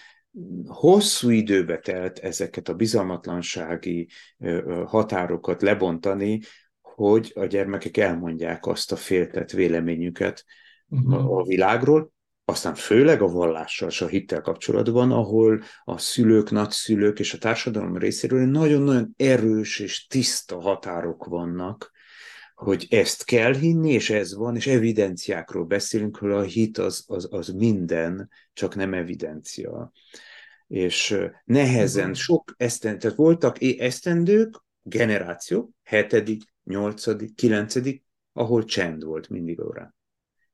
hosszú 0.66 1.30
időbe 1.30 1.80
telt 1.80 2.20
ezeket 2.20 2.68
a 2.68 2.74
bizalmatlansági 2.74 4.10
határokat 4.86 5.62
lebontani, 5.62 6.40
hogy 6.82 7.32
a 7.36 7.46
gyermekek 7.46 7.98
elmondják 7.98 8.66
azt 8.66 8.92
a 8.92 8.96
féltett 8.96 9.52
véleményüket 9.52 10.46
uh-huh. 10.88 11.38
a 11.38 11.44
világról, 11.44 12.12
aztán 12.46 12.76
főleg 12.76 13.22
a 13.22 13.28
vallással 13.28 13.90
és 13.90 14.02
a 14.02 14.08
hittel 14.08 14.42
kapcsolatban, 14.42 15.12
ahol 15.12 15.64
a 15.84 15.98
szülők, 15.98 16.52
nagyszülők 16.52 17.20
és 17.20 17.34
a 17.34 17.38
társadalom 17.38 17.98
részéről 17.98 18.46
nagyon-nagyon 18.46 19.14
erős 19.18 19.80
és 19.80 20.08
tiszta 20.08 20.62
határok 20.62 21.26
vannak, 21.26 21.92
hogy 22.56 22.88
ezt 22.90 23.24
kell 23.24 23.54
hinni, 23.54 23.92
és 23.92 24.10
ez 24.10 24.36
van, 24.36 24.56
és 24.56 24.68
evidenciákról 24.68 25.66
beszélünk, 25.66 26.18
hogy 26.18 26.32
a 26.32 26.42
hit 26.42 26.78
az, 26.78 27.04
az, 27.08 27.28
az 27.32 27.48
minden, 27.48 28.30
csak 28.54 28.76
nem 28.76 28.94
evidencia. 28.94 29.92
És 30.68 31.18
nehezen, 31.44 32.14
sok 32.14 32.54
esztendő, 32.58 32.98
tehát 32.98 33.18
voltak 33.18 33.58
esztendők, 33.62 34.64
generációk, 34.82 35.70
hetedik, 35.84 36.44
nyolcadik, 36.64 37.36
kilencedik, 37.36 38.04
ahol 38.34 38.64
csend 38.64 39.04
volt 39.04 39.30
mindig 39.30 39.62
órán. 39.62 39.96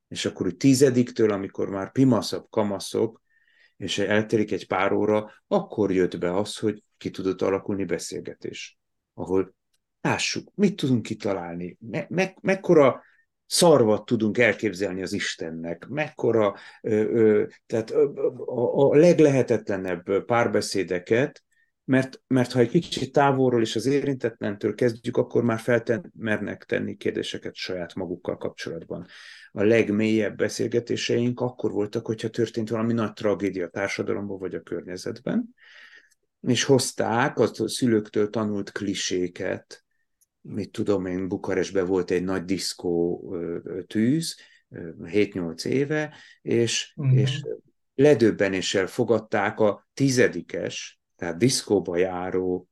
És 0.10 0.26
akkor 0.26 0.46
úgy 0.46 0.58
tizediktől, 0.58 1.32
amikor 1.32 1.70
már 1.70 1.92
pimaszabb 1.92 2.46
kamaszok, 2.50 3.22
és 3.78 3.98
elterik 3.98 4.52
egy 4.52 4.68
pár 4.68 4.92
óra, 4.92 5.32
akkor 5.48 5.92
jött 5.92 6.18
be 6.18 6.36
az, 6.36 6.58
hogy 6.58 6.84
ki 6.98 7.10
tudott 7.10 7.42
alakulni 7.42 7.86
beszélgetés, 7.86 8.80
ahol 9.14 9.56
lássuk, 10.02 10.52
mit 10.56 10.76
tudunk 10.76 11.02
kitalálni, 11.02 11.78
me, 11.80 12.06
me, 12.10 12.36
mekkora 12.42 13.04
szarvat 13.46 14.06
tudunk 14.06 14.38
elképzelni 14.38 15.02
az 15.02 15.14
Istennek, 15.14 15.88
mekkora, 15.88 16.56
ö, 16.82 16.92
ö, 16.92 17.46
tehát 17.66 17.92
a, 17.92 18.90
a 18.90 18.96
leglehetetlenebb 18.96 20.26
párbeszédeket, 20.26 21.44
mert, 21.90 22.22
mert 22.28 22.52
ha 22.52 22.60
egy 22.60 22.70
kicsit 22.70 23.12
távolról 23.12 23.62
és 23.62 23.76
az 23.76 23.86
érintetlentől 23.86 24.76
kezdjük, 24.76 25.18
akkor 25.18 25.44
már 25.44 25.60
felmernek 25.60 26.66
tenni 26.66 26.96
kérdéseket 26.96 27.56
saját 27.56 27.96
magukkal 27.96 28.38
kapcsolatban. 28.38 29.06
A 29.52 29.64
legmélyebb 29.64 30.38
beszélgetéseink 30.38 31.40
akkor 31.40 31.72
voltak, 31.72 32.06
hogyha 32.06 32.28
történt 32.28 32.70
valami 32.70 32.94
nagy 32.94 33.14
tragédia 33.14 33.66
a 33.66 33.70
társadalomban 33.70 34.40
vagy 34.40 34.56
a 34.56 34.62
környezetben, 34.62 35.56
és 36.42 36.64
hozták 36.64 37.40
a 37.40 37.68
szülőktől 37.68 38.30
tanult 38.30 38.72
kliséket, 38.72 39.84
mit 40.42 40.72
tudom 40.72 41.06
én, 41.06 41.28
Bukarestben 41.28 41.86
volt 41.86 42.12
egy 42.12 42.24
nagy 42.24 42.46
diszkó 42.46 43.24
tűz, 43.88 44.38
7-8 45.04 45.66
éve, 45.66 46.16
és, 46.42 46.94
Mhm. 46.96 47.18
és 47.18 47.42
ledöbbenéssel 47.96 48.88
fogadták 48.88 49.60
a 49.60 49.88
tizedikes, 49.94 50.99
tehát 51.20 51.38
diszkóba 51.38 51.98
járó 51.98 52.70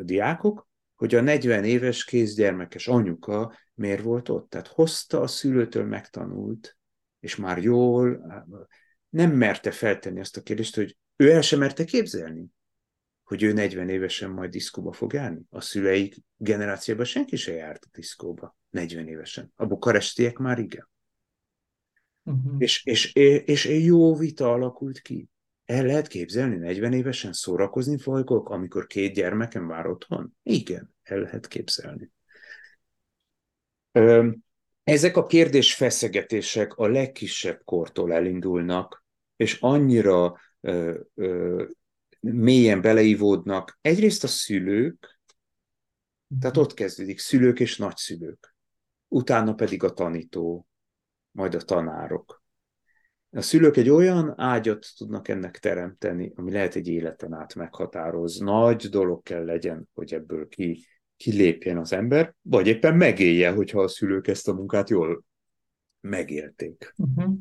diákok, 0.00 0.68
hogy 0.94 1.14
a 1.14 1.20
40 1.20 1.64
éves 1.64 2.04
kézgyermekes 2.04 2.88
anyuka 2.88 3.58
miért 3.74 4.02
volt 4.02 4.28
ott. 4.28 4.50
Tehát 4.50 4.66
hozta 4.66 5.20
a 5.20 5.26
szülőtől 5.26 5.84
megtanult, 5.84 6.76
és 7.20 7.36
már 7.36 7.58
jól 7.58 8.24
nem 9.08 9.30
merte 9.30 9.70
feltenni 9.70 10.20
azt 10.20 10.36
a 10.36 10.42
kérdést, 10.42 10.74
hogy 10.74 10.96
ő 11.16 11.30
el 11.30 11.40
sem 11.40 11.58
merte 11.58 11.84
képzelni, 11.84 12.46
hogy 13.22 13.42
ő 13.42 13.52
40 13.52 13.88
évesen 13.88 14.30
majd 14.30 14.50
diszkóba 14.50 14.92
fog 14.92 15.12
járni. 15.12 15.42
A 15.50 15.60
szüleik 15.60 16.16
generációban 16.36 17.04
senki 17.04 17.36
se 17.36 17.52
járt 17.52 17.84
a 17.84 17.88
diszkóba 17.92 18.56
40 18.70 19.08
évesen. 19.08 19.52
A 19.56 19.66
bukarestiek 19.66 20.38
már 20.38 20.58
igen. 20.58 20.88
Uh-huh. 22.22 22.54
És, 22.58 22.84
és, 22.84 23.14
és, 23.14 23.64
és 23.64 23.84
jó 23.84 24.16
vita 24.16 24.52
alakult 24.52 25.00
ki. 25.00 25.28
El 25.72 25.84
lehet 25.84 26.06
képzelni 26.06 26.56
40 26.56 26.92
évesen 26.92 27.32
szórakozni 27.32 27.98
fogok, 27.98 28.48
amikor 28.48 28.86
két 28.86 29.14
gyermekem 29.14 29.66
vár 29.66 29.86
otthon? 29.86 30.36
Igen, 30.42 30.94
el 31.02 31.18
lehet 31.18 31.48
képzelni. 31.48 32.10
Ezek 34.84 35.16
a 35.16 35.26
kérdésfeszegetések 35.26 36.74
a 36.74 36.88
legkisebb 36.88 37.60
kortól 37.64 38.12
elindulnak, 38.12 39.04
és 39.36 39.58
annyira 39.60 40.40
ö, 40.60 41.00
ö, 41.14 41.64
mélyen 42.20 42.80
beleivódnak. 42.80 43.78
Egyrészt 43.80 44.24
a 44.24 44.28
szülők, 44.28 45.20
tehát 46.40 46.56
ott 46.56 46.74
kezdődik 46.74 47.18
szülők 47.18 47.60
és 47.60 47.76
nagyszülők, 47.76 48.54
utána 49.08 49.54
pedig 49.54 49.82
a 49.82 49.92
tanító, 49.92 50.66
majd 51.30 51.54
a 51.54 51.60
tanárok. 51.60 52.41
A 53.34 53.40
szülők 53.40 53.76
egy 53.76 53.88
olyan 53.88 54.40
ágyat 54.40 54.86
tudnak 54.96 55.28
ennek 55.28 55.58
teremteni, 55.58 56.32
ami 56.34 56.52
lehet 56.52 56.74
egy 56.74 56.88
életen 56.88 57.32
át 57.32 57.54
meghatároz. 57.54 58.38
Nagy 58.38 58.88
dolog 58.88 59.22
kell 59.22 59.44
legyen, 59.44 59.88
hogy 59.94 60.14
ebből 60.14 60.48
ki, 60.48 60.86
kilépjen 61.16 61.78
az 61.78 61.92
ember, 61.92 62.34
vagy 62.42 62.66
éppen 62.66 62.96
megélje, 62.96 63.50
hogyha 63.50 63.80
a 63.80 63.88
szülők 63.88 64.26
ezt 64.26 64.48
a 64.48 64.52
munkát 64.52 64.90
jól 64.90 65.24
megélték. 66.00 66.94
Uh-huh. 66.96 67.34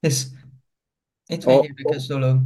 És 0.00 0.24
itt 1.26 1.42
van 1.42 1.62
egy 1.62 1.64
érdekes 1.64 2.06
dolog. 2.06 2.40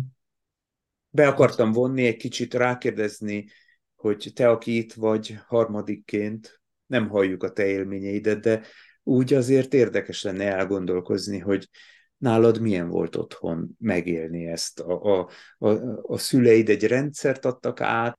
Be 1.11 1.28
akartam 1.28 1.72
vonni, 1.72 2.07
egy 2.07 2.16
kicsit 2.16 2.54
rákérdezni, 2.54 3.46
hogy 3.94 4.31
te, 4.35 4.48
aki 4.50 4.76
itt 4.76 4.92
vagy 4.92 5.38
harmadikként, 5.46 6.61
nem 6.87 7.09
halljuk 7.09 7.42
a 7.42 7.52
te 7.52 7.66
élményeidet, 7.66 8.40
de 8.40 8.62
úgy 9.02 9.35
azért 9.35 9.74
érdekes 9.74 10.22
lenne 10.22 10.52
elgondolkozni, 10.54 11.38
hogy 11.38 11.68
nálad 12.18 12.61
milyen 12.61 12.88
volt 12.88 13.16
otthon 13.16 13.76
megélni 13.78 14.46
ezt? 14.46 14.81
A, 14.81 15.18
a, 15.18 15.28
a, 15.59 15.68
a 16.02 16.18
szüleid 16.18 16.68
egy 16.68 16.87
rendszert 16.87 17.44
adtak 17.44 17.81
át, 17.81 18.18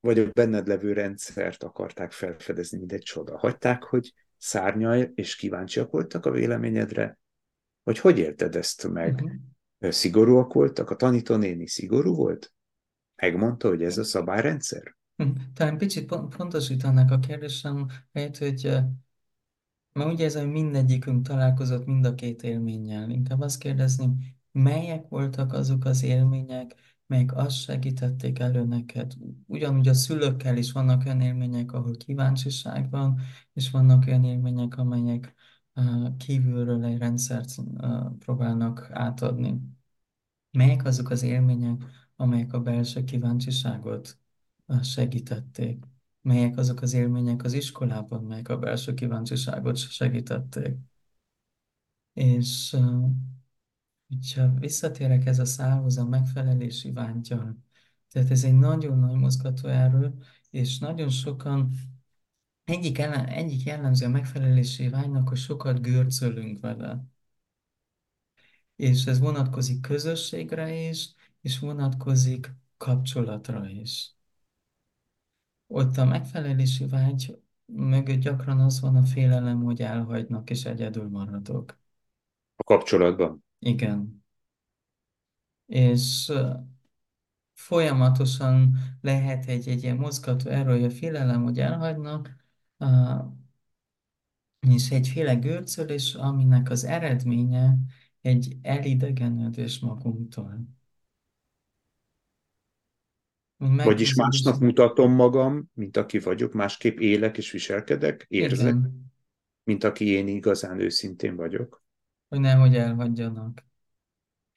vagy 0.00 0.18
a 0.18 0.30
benned 0.32 0.66
levő 0.66 0.92
rendszert 0.92 1.62
akarták 1.62 2.12
felfedezni, 2.12 2.78
mint 2.78 2.92
egy 2.92 3.02
csoda? 3.02 3.38
Hagyták, 3.38 3.82
hogy 3.82 4.14
szárnyalj, 4.36 5.10
és 5.14 5.36
kíváncsiak 5.36 5.90
voltak 5.90 6.26
a 6.26 6.30
véleményedre? 6.30 7.18
Vagy 7.82 7.98
hogy 7.98 8.18
élted 8.18 8.56
ezt 8.56 8.88
meg? 8.88 9.12
Uh-huh. 9.12 9.90
Szigorúak 9.90 10.52
voltak? 10.52 10.90
A 10.90 10.96
tanítónéni 10.96 11.66
szigorú 11.66 12.14
volt? 12.14 12.52
Megmondta, 13.16 13.68
hogy 13.68 13.82
ez 13.82 13.98
a 13.98 14.04
szabályrendszer? 14.04 14.96
Talán 15.54 15.78
picit 15.78 16.06
pontosítanak 16.36 17.10
a 17.10 17.18
kérdésem, 17.18 17.86
mert 18.12 18.38
hogy 18.38 18.78
mert 19.92 20.12
ugye 20.12 20.24
ez, 20.24 20.36
hogy 20.36 20.50
mindegyikünk 20.50 21.26
találkozott 21.26 21.86
mind 21.86 22.04
a 22.04 22.14
két 22.14 22.42
élménnyel. 22.42 23.10
Inkább 23.10 23.40
azt 23.40 23.58
kérdezni, 23.58 24.36
melyek 24.52 25.08
voltak 25.08 25.52
azok 25.52 25.84
az 25.84 26.02
élmények, 26.02 26.74
melyek 27.06 27.36
azt 27.36 27.56
segítették 27.56 28.38
elő 28.38 28.64
neked. 28.64 29.12
Ugyanúgy 29.46 29.88
a 29.88 29.94
szülőkkel 29.94 30.56
is 30.56 30.72
vannak 30.72 31.04
olyan 31.04 31.20
élmények, 31.20 31.72
ahol 31.72 31.96
kíváncsiság 31.96 32.90
van, 32.90 33.20
és 33.52 33.70
vannak 33.70 34.06
olyan 34.06 34.24
élmények, 34.24 34.76
amelyek 34.78 35.34
uh, 35.74 36.16
kívülről 36.16 36.84
egy 36.84 36.98
rendszert 36.98 37.54
próbálnak 38.18 38.88
átadni. 38.92 39.60
Melyek 40.50 40.84
azok 40.84 41.10
az 41.10 41.22
élmények, 41.22 41.82
amelyek 42.16 42.52
a 42.52 42.60
belső 42.60 43.04
kíváncsiságot 43.04 44.18
uh, 44.66 44.82
segítették? 44.82 45.84
Melyek 46.22 46.56
azok 46.56 46.80
az 46.82 46.92
élmények 46.92 47.44
az 47.44 47.52
iskolában, 47.52 48.24
melyek 48.24 48.48
a 48.48 48.58
belső 48.58 48.94
kíváncsiságot 48.94 49.76
segítették? 49.76 50.76
És 52.12 52.76
hogyha 54.08 54.54
visszatérek 54.54 55.26
ez 55.26 55.38
a 55.38 55.44
szálhoz, 55.44 55.98
a 55.98 56.06
megfelelési 56.06 56.92
vágyal, 56.92 57.56
tehát 58.10 58.30
ez 58.30 58.44
egy 58.44 58.58
nagyon 58.58 58.98
nagy 58.98 59.14
mozgatóerő, 59.14 60.14
és 60.50 60.78
nagyon 60.78 61.08
sokan 61.08 61.70
egyik, 62.64 62.98
ellen, 62.98 63.26
egyik 63.26 63.62
jellemző 63.64 64.06
a 64.06 64.08
megfelelési 64.08 64.88
vágynak, 64.88 65.28
hogy 65.28 65.38
sokat 65.38 65.82
görcölünk 65.82 66.60
vele. 66.60 67.04
És 68.76 69.06
ez 69.06 69.18
vonatkozik 69.18 69.80
közösségre 69.80 70.88
is, 70.88 71.14
és 71.40 71.58
vonatkozik 71.58 72.54
kapcsolatra 72.76 73.68
is. 73.68 74.14
Ott 75.74 75.96
a 75.96 76.04
megfelelési 76.04 76.86
vágy 76.86 77.38
mögött 77.64 78.18
gyakran 78.18 78.60
az 78.60 78.80
van 78.80 78.96
a 78.96 79.02
félelem, 79.02 79.62
hogy 79.62 79.80
elhagynak 79.80 80.50
és 80.50 80.64
egyedül 80.64 81.08
maradok. 81.08 81.78
A 82.56 82.62
kapcsolatban? 82.62 83.44
Igen. 83.58 84.24
És 85.66 86.32
folyamatosan 87.54 88.76
lehet 89.00 89.46
egy, 89.46 89.68
egy 89.68 89.82
ilyen 89.82 89.96
mozgató 89.96 90.50
erő, 90.50 90.70
hogy 90.70 90.84
a 90.84 90.90
félelem, 90.90 91.42
hogy 91.42 91.58
elhagynak, 91.58 92.36
és 94.60 94.90
egyféle 94.90 95.34
görcölés, 95.34 96.14
aminek 96.14 96.70
az 96.70 96.84
eredménye 96.84 97.76
egy 98.20 98.56
elidegenedés 98.62 99.78
magunktól. 99.78 100.66
Vagyis 103.68 104.14
másnak 104.14 104.58
mutatom 104.58 105.12
magam, 105.12 105.70
mint 105.74 105.96
aki 105.96 106.18
vagyok, 106.18 106.52
másképp 106.52 106.98
élek 106.98 107.38
és 107.38 107.50
viselkedek, 107.50 108.24
érzek, 108.28 108.66
Igen. 108.66 109.12
mint 109.64 109.84
aki 109.84 110.08
én 110.08 110.28
igazán 110.28 110.80
őszintén 110.80 111.36
vagyok. 111.36 111.82
Hogy 112.28 112.40
nehogy 112.40 112.76
elhagyjanak. 112.76 113.64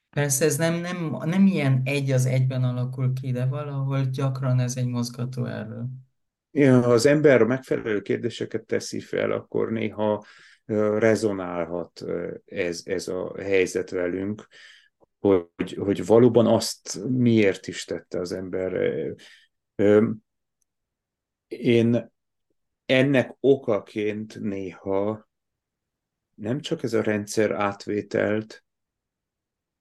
Persze 0.10 0.46
ez 0.46 0.58
nem, 0.58 0.74
nem, 0.74 1.18
nem 1.24 1.46
ilyen 1.46 1.82
egy 1.84 2.12
az 2.12 2.26
egyben 2.26 2.64
alakul 2.64 3.14
ki, 3.14 3.32
de 3.32 3.46
valahol 3.46 4.02
gyakran 4.02 4.60
ez 4.60 4.78
egy 4.78 4.88
mozgató 4.88 5.46
erő. 5.46 5.84
Ja, 6.52 6.82
ha 6.82 6.92
az 6.92 7.06
ember 7.06 7.42
a 7.42 7.46
megfelelő 7.46 8.02
kérdéseket 8.02 8.66
teszi 8.66 9.00
fel, 9.00 9.32
akkor 9.32 9.72
néha 9.72 10.26
rezonálhat 10.98 12.06
ez, 12.46 12.82
ez 12.86 13.08
a 13.08 13.36
helyzet 13.38 13.90
velünk, 13.90 14.48
hogy, 15.26 15.74
hogy 15.74 16.06
valóban 16.06 16.48
azt 16.48 17.00
miért 17.10 17.68
is 17.68 17.86
tette 17.86 18.20
az 18.20 18.32
ember. 18.32 18.96
Én 21.48 22.12
ennek 22.86 23.36
okaként 23.40 24.40
néha 24.40 25.30
nem 26.36 26.60
csak 26.60 26.84
ez 26.84 26.94
a 26.94 27.02
rendszer 27.02 27.52
átvételt, 27.52 28.64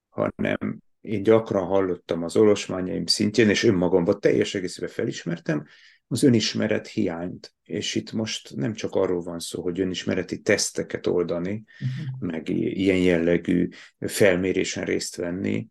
hanem 0.09 0.79
én 1.01 1.23
gyakran 1.23 1.65
hallottam 1.65 2.23
az 2.23 2.35
olosmányaim 2.35 3.05
szintjén, 3.05 3.49
és 3.49 3.63
önmagamban 3.63 4.19
teljes 4.19 4.55
egészében 4.55 4.89
felismertem 4.89 5.65
az 6.07 6.23
önismeret 6.23 6.87
hiányt. 6.87 7.53
És 7.63 7.95
itt 7.95 8.11
most 8.11 8.55
nem 8.55 8.73
csak 8.73 8.95
arról 8.95 9.21
van 9.21 9.39
szó, 9.39 9.61
hogy 9.61 9.79
önismereti 9.79 10.41
teszteket 10.41 11.07
oldani, 11.07 11.63
uh-huh. 11.79 12.29
meg 12.29 12.49
ilyen 12.49 12.97
jellegű 12.97 13.69
felmérésen 13.99 14.83
részt 14.85 15.15
venni, 15.15 15.67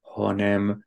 hanem 0.00 0.86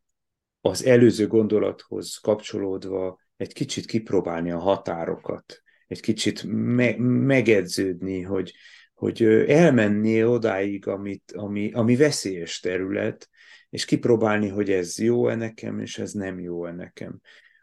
az 0.62 0.86
előző 0.86 1.28
gondolathoz 1.28 2.16
kapcsolódva 2.16 3.20
egy 3.38 3.54
kicsit 3.54 3.86
kipróbálni 3.86 4.52
a 4.52 4.60
határokat, 4.60 5.62
egy 5.88 6.00
kicsit 6.00 6.44
me- 6.48 6.98
megedződni, 6.98 8.22
hogy, 8.22 8.54
hogy 8.94 9.24
elmenni 9.48 10.24
odáig, 10.24 10.88
amit, 10.88 11.32
ami, 11.36 11.72
ami 11.72 11.96
veszélyes 11.96 12.60
terület, 12.60 13.30
és 13.70 13.86
kipróbálni, 13.86 14.48
hogy 14.48 14.72
ez 14.72 15.00
jó-e 15.00 15.36
nekem, 15.36 15.80
és 15.80 15.98
ez 15.98 16.12
nem 16.12 16.40
jó-e 16.40 16.72
nekem. 16.72 17.20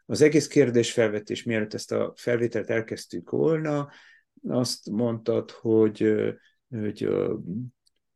Az 0.06 0.20
egész 0.20 0.46
kérdésfelvetés, 0.46 1.42
mielőtt 1.42 1.74
ezt 1.74 1.92
a 1.92 2.12
felvételt 2.16 2.70
elkezdtük 2.70 3.30
volna, 3.30 3.90
azt 4.48 4.90
mondtad, 4.90 5.50
hogy, 5.50 6.14
hogy, 6.68 7.08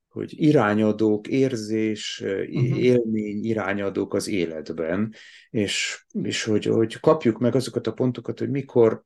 hogy 0.09 0.43
irányadók, 0.43 1.28
érzés, 1.28 2.20
uh-huh. 2.20 2.82
élmény 2.82 3.45
irányadók 3.45 4.14
az 4.14 4.28
életben, 4.28 5.14
és, 5.51 6.07
és 6.12 6.45
hogy, 6.45 6.64
hogy 6.64 7.01
kapjuk 7.01 7.39
meg 7.39 7.55
azokat 7.55 7.87
a 7.87 7.93
pontokat, 7.93 8.39
hogy 8.39 8.51
mikor 8.51 9.05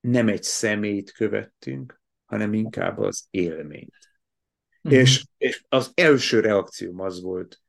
nem 0.00 0.28
egy 0.28 0.42
személyt 0.42 1.12
követtünk, 1.12 2.00
hanem 2.24 2.52
inkább 2.52 2.98
az 2.98 3.26
élményt. 3.30 3.98
Uh-huh. 4.82 5.00
És, 5.00 5.24
és 5.38 5.64
az 5.68 5.92
első 5.94 6.40
reakcióm 6.40 7.00
az 7.00 7.22
volt, 7.22 7.60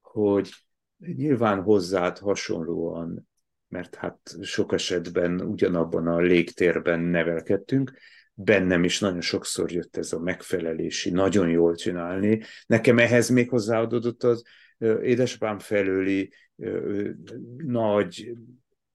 hogy 0.00 0.50
nyilván 0.98 1.62
hozzád 1.62 2.18
hasonlóan, 2.18 3.29
mert 3.70 3.94
hát 3.94 4.36
sok 4.42 4.72
esetben 4.72 5.40
ugyanabban 5.40 6.06
a 6.06 6.20
légtérben 6.20 7.00
nevelkedtünk, 7.00 7.92
bennem 8.34 8.84
is 8.84 9.00
nagyon 9.00 9.20
sokszor 9.20 9.72
jött 9.72 9.96
ez 9.96 10.12
a 10.12 10.18
megfelelési, 10.18 11.10
nagyon 11.10 11.48
jól 11.48 11.74
csinálni. 11.74 12.42
Nekem 12.66 12.98
ehhez 12.98 13.28
még 13.28 13.48
hozzáadódott 13.48 14.22
az 14.22 14.42
édesapám 15.02 15.58
felőli 15.58 16.32
nagy, 17.56 18.32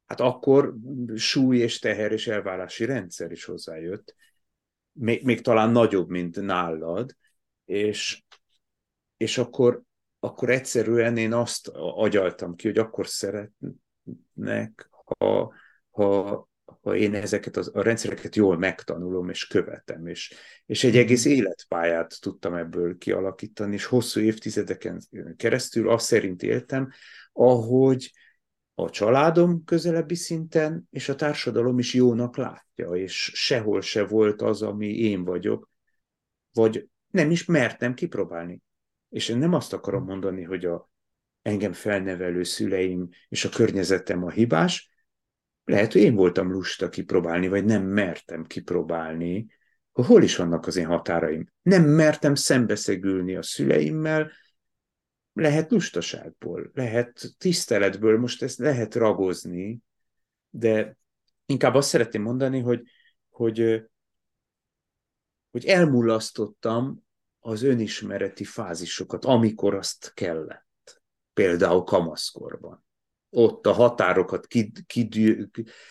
hát 0.05 0.19
akkor 0.19 0.75
súly 1.15 1.57
és 1.57 1.79
teher 1.79 2.11
és 2.11 2.27
elvárási 2.27 2.85
rendszer 2.85 3.31
is 3.31 3.45
hozzájött, 3.45 4.15
még, 4.91 5.23
még 5.23 5.41
talán 5.41 5.71
nagyobb, 5.71 6.09
mint 6.09 6.41
nálad, 6.41 7.15
és, 7.65 8.23
és 9.17 9.37
akkor, 9.37 9.81
akkor 10.19 10.49
egyszerűen 10.49 11.17
én 11.17 11.33
azt 11.33 11.67
agyaltam 11.73 12.55
ki, 12.55 12.67
hogy 12.67 12.77
akkor 12.77 13.07
szeretnek, 14.05 14.89
ha, 15.17 15.53
ha, 15.91 16.49
ha 16.81 16.95
én 16.95 17.13
ezeket 17.13 17.57
az, 17.57 17.71
a 17.73 17.81
rendszereket 17.81 18.35
jól 18.35 18.57
megtanulom 18.57 19.29
és 19.29 19.47
követem, 19.47 20.07
és, 20.07 20.33
és 20.65 20.83
egy 20.83 20.97
egész 20.97 21.25
mhm. 21.25 21.33
életpályát 21.33 22.21
tudtam 22.21 22.53
ebből 22.53 22.97
kialakítani, 22.97 23.73
és 23.73 23.85
hosszú 23.85 24.19
évtizedeken 24.19 25.01
keresztül 25.35 25.89
azt 25.89 26.05
szerint 26.05 26.43
éltem, 26.43 26.89
ahogy 27.33 28.11
a 28.73 28.89
családom 28.89 29.63
közelebbi 29.63 30.15
szinten, 30.15 30.87
és 30.91 31.09
a 31.09 31.15
társadalom 31.15 31.79
is 31.79 31.93
jónak 31.93 32.37
látja, 32.37 32.89
és 32.91 33.31
sehol 33.33 33.81
se 33.81 34.05
volt 34.05 34.41
az, 34.41 34.61
ami 34.61 34.97
én 34.97 35.23
vagyok, 35.23 35.69
vagy 36.53 36.87
nem 37.07 37.31
is 37.31 37.45
mertem 37.45 37.93
kipróbálni. 37.93 38.61
És 39.09 39.29
én 39.29 39.37
nem 39.37 39.53
azt 39.53 39.73
akarom 39.73 40.03
mondani, 40.03 40.43
hogy 40.43 40.65
a 40.65 40.89
engem 41.45 41.73
felnevelő 41.73 42.43
szüleim 42.43 43.09
és 43.29 43.45
a 43.45 43.49
környezetem 43.49 44.23
a 44.23 44.29
hibás, 44.29 44.89
lehet, 45.63 45.91
hogy 45.91 46.01
én 46.01 46.15
voltam 46.15 46.51
lusta 46.51 46.89
kipróbálni, 46.89 47.47
vagy 47.47 47.65
nem 47.65 47.83
mertem 47.83 48.45
kipróbálni, 48.45 49.47
hol 49.91 50.23
is 50.23 50.35
vannak 50.35 50.67
az 50.67 50.75
én 50.75 50.85
határaim. 50.85 51.51
Nem 51.61 51.83
mertem 51.83 52.35
szembeszegülni 52.35 53.35
a 53.35 53.41
szüleimmel, 53.41 54.31
lehet 55.33 55.71
lustaságból, 55.71 56.71
lehet 56.73 57.35
tiszteletből, 57.37 58.19
most 58.19 58.43
ezt 58.43 58.57
lehet 58.57 58.95
ragozni, 58.95 59.81
de 60.49 60.97
inkább 61.45 61.73
azt 61.73 61.89
szeretném 61.89 62.21
mondani, 62.21 62.59
hogy, 62.59 62.81
hogy, 63.29 63.83
hogy 65.51 65.65
elmulasztottam 65.65 67.05
az 67.39 67.63
önismereti 67.63 68.43
fázisokat, 68.43 69.25
amikor 69.25 69.75
azt 69.75 70.13
kellett. 70.13 70.64
Például 71.35 71.83
kamaszkorban. 71.83 72.85
Ott 73.29 73.65
a 73.65 73.71
határokat 73.71 74.47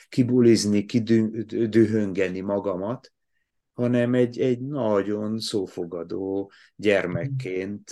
kibulizni, 0.08 0.84
kidühöngeni 0.84 2.40
magamat, 2.40 3.12
hanem 3.72 4.14
egy, 4.14 4.38
egy 4.40 4.60
nagyon 4.60 5.38
szófogadó 5.38 6.52
gyermekként, 6.76 7.90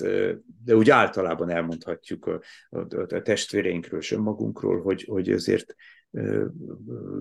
de 0.65 0.77
úgy 0.77 0.91
általában 0.91 1.51
elmondhatjuk 1.51 2.27
a, 2.27 2.41
a, 2.71 3.15
a 3.15 3.23
testvéreinkről 3.23 4.01
és 4.01 4.11
önmagunkról, 4.11 4.83
hogy, 4.83 5.03
hogy 5.03 5.31
azért 5.31 5.75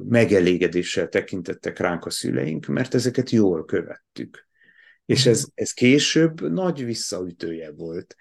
megelégedéssel 0.08 1.08
tekintettek 1.08 1.80
ránk 1.80 2.06
a 2.06 2.10
szüleink, 2.10 2.66
mert 2.66 2.94
ezeket 2.94 3.30
jól 3.30 3.66
követtük. 3.66 4.48
És 5.06 5.26
ez, 5.26 5.46
ez 5.54 5.72
később 5.72 6.52
nagy 6.52 6.86
visszaütője 6.86 7.72
volt. 7.72 8.16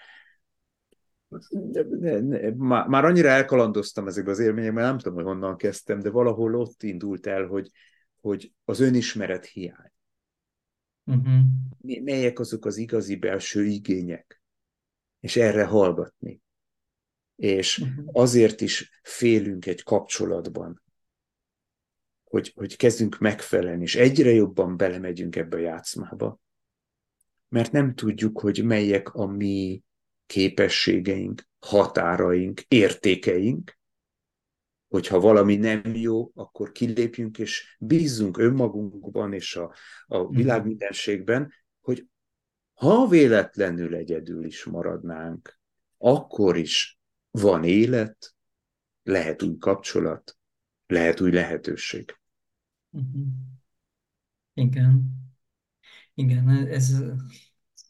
Már, 2.56 2.86
már 2.86 3.04
annyira 3.04 3.28
elkalandoztam 3.28 4.06
ezekbe 4.06 4.30
az 4.30 4.38
élményekben, 4.38 4.84
nem 4.84 4.98
tudom, 4.98 5.14
hogy 5.14 5.24
honnan 5.24 5.56
kezdtem, 5.56 6.00
de 6.00 6.10
valahol 6.10 6.54
ott 6.54 6.82
indult 6.82 7.26
el, 7.26 7.46
hogy, 7.46 7.70
hogy 8.20 8.52
az 8.64 8.80
önismeret 8.80 9.44
hiány. 9.44 9.92
Uh-huh. 11.04 11.40
Melyek 11.80 12.38
azok 12.38 12.64
az 12.64 12.76
igazi 12.76 13.16
belső 13.16 13.64
igények? 13.64 14.42
És 15.20 15.36
erre 15.36 15.64
hallgatni. 15.64 16.42
És 17.36 17.78
uh-huh. 17.78 18.04
azért 18.12 18.60
is 18.60 19.00
félünk 19.02 19.66
egy 19.66 19.82
kapcsolatban, 19.82 20.82
hogy, 22.24 22.52
hogy 22.54 22.76
kezdünk 22.76 23.18
megfelelni, 23.18 23.82
és 23.82 23.96
egyre 23.96 24.30
jobban 24.30 24.76
belemegyünk 24.76 25.36
ebbe 25.36 25.56
a 25.56 25.60
játszmába, 25.60 26.40
mert 27.48 27.72
nem 27.72 27.94
tudjuk, 27.94 28.40
hogy 28.40 28.64
melyek 28.64 29.14
a 29.14 29.26
mi 29.26 29.82
képességeink, 30.30 31.48
határaink, 31.58 32.60
értékeink, 32.68 33.78
hogyha 34.88 35.20
valami 35.20 35.56
nem 35.56 35.94
jó, 35.94 36.30
akkor 36.34 36.72
kilépjünk 36.72 37.38
és 37.38 37.76
bízzunk 37.80 38.38
önmagunkban 38.38 39.32
és 39.32 39.56
a, 39.56 39.74
a 40.06 40.18
mhm. 40.18 40.36
világ 40.36 40.64
mindenségben, 40.64 41.52
hogy 41.80 42.06
ha 42.74 43.06
véletlenül 43.08 43.94
egyedül 43.94 44.44
is 44.44 44.64
maradnánk, 44.64 45.58
akkor 45.98 46.56
is 46.56 46.98
van 47.30 47.64
élet, 47.64 48.34
lehet 49.02 49.42
új 49.42 49.56
kapcsolat, 49.58 50.38
lehet 50.86 51.20
új 51.20 51.30
lehetőség. 51.30 52.16
Uh-huh. 52.90 53.26
Igen. 54.54 55.18
Igen, 56.14 56.48
ez, 56.48 57.02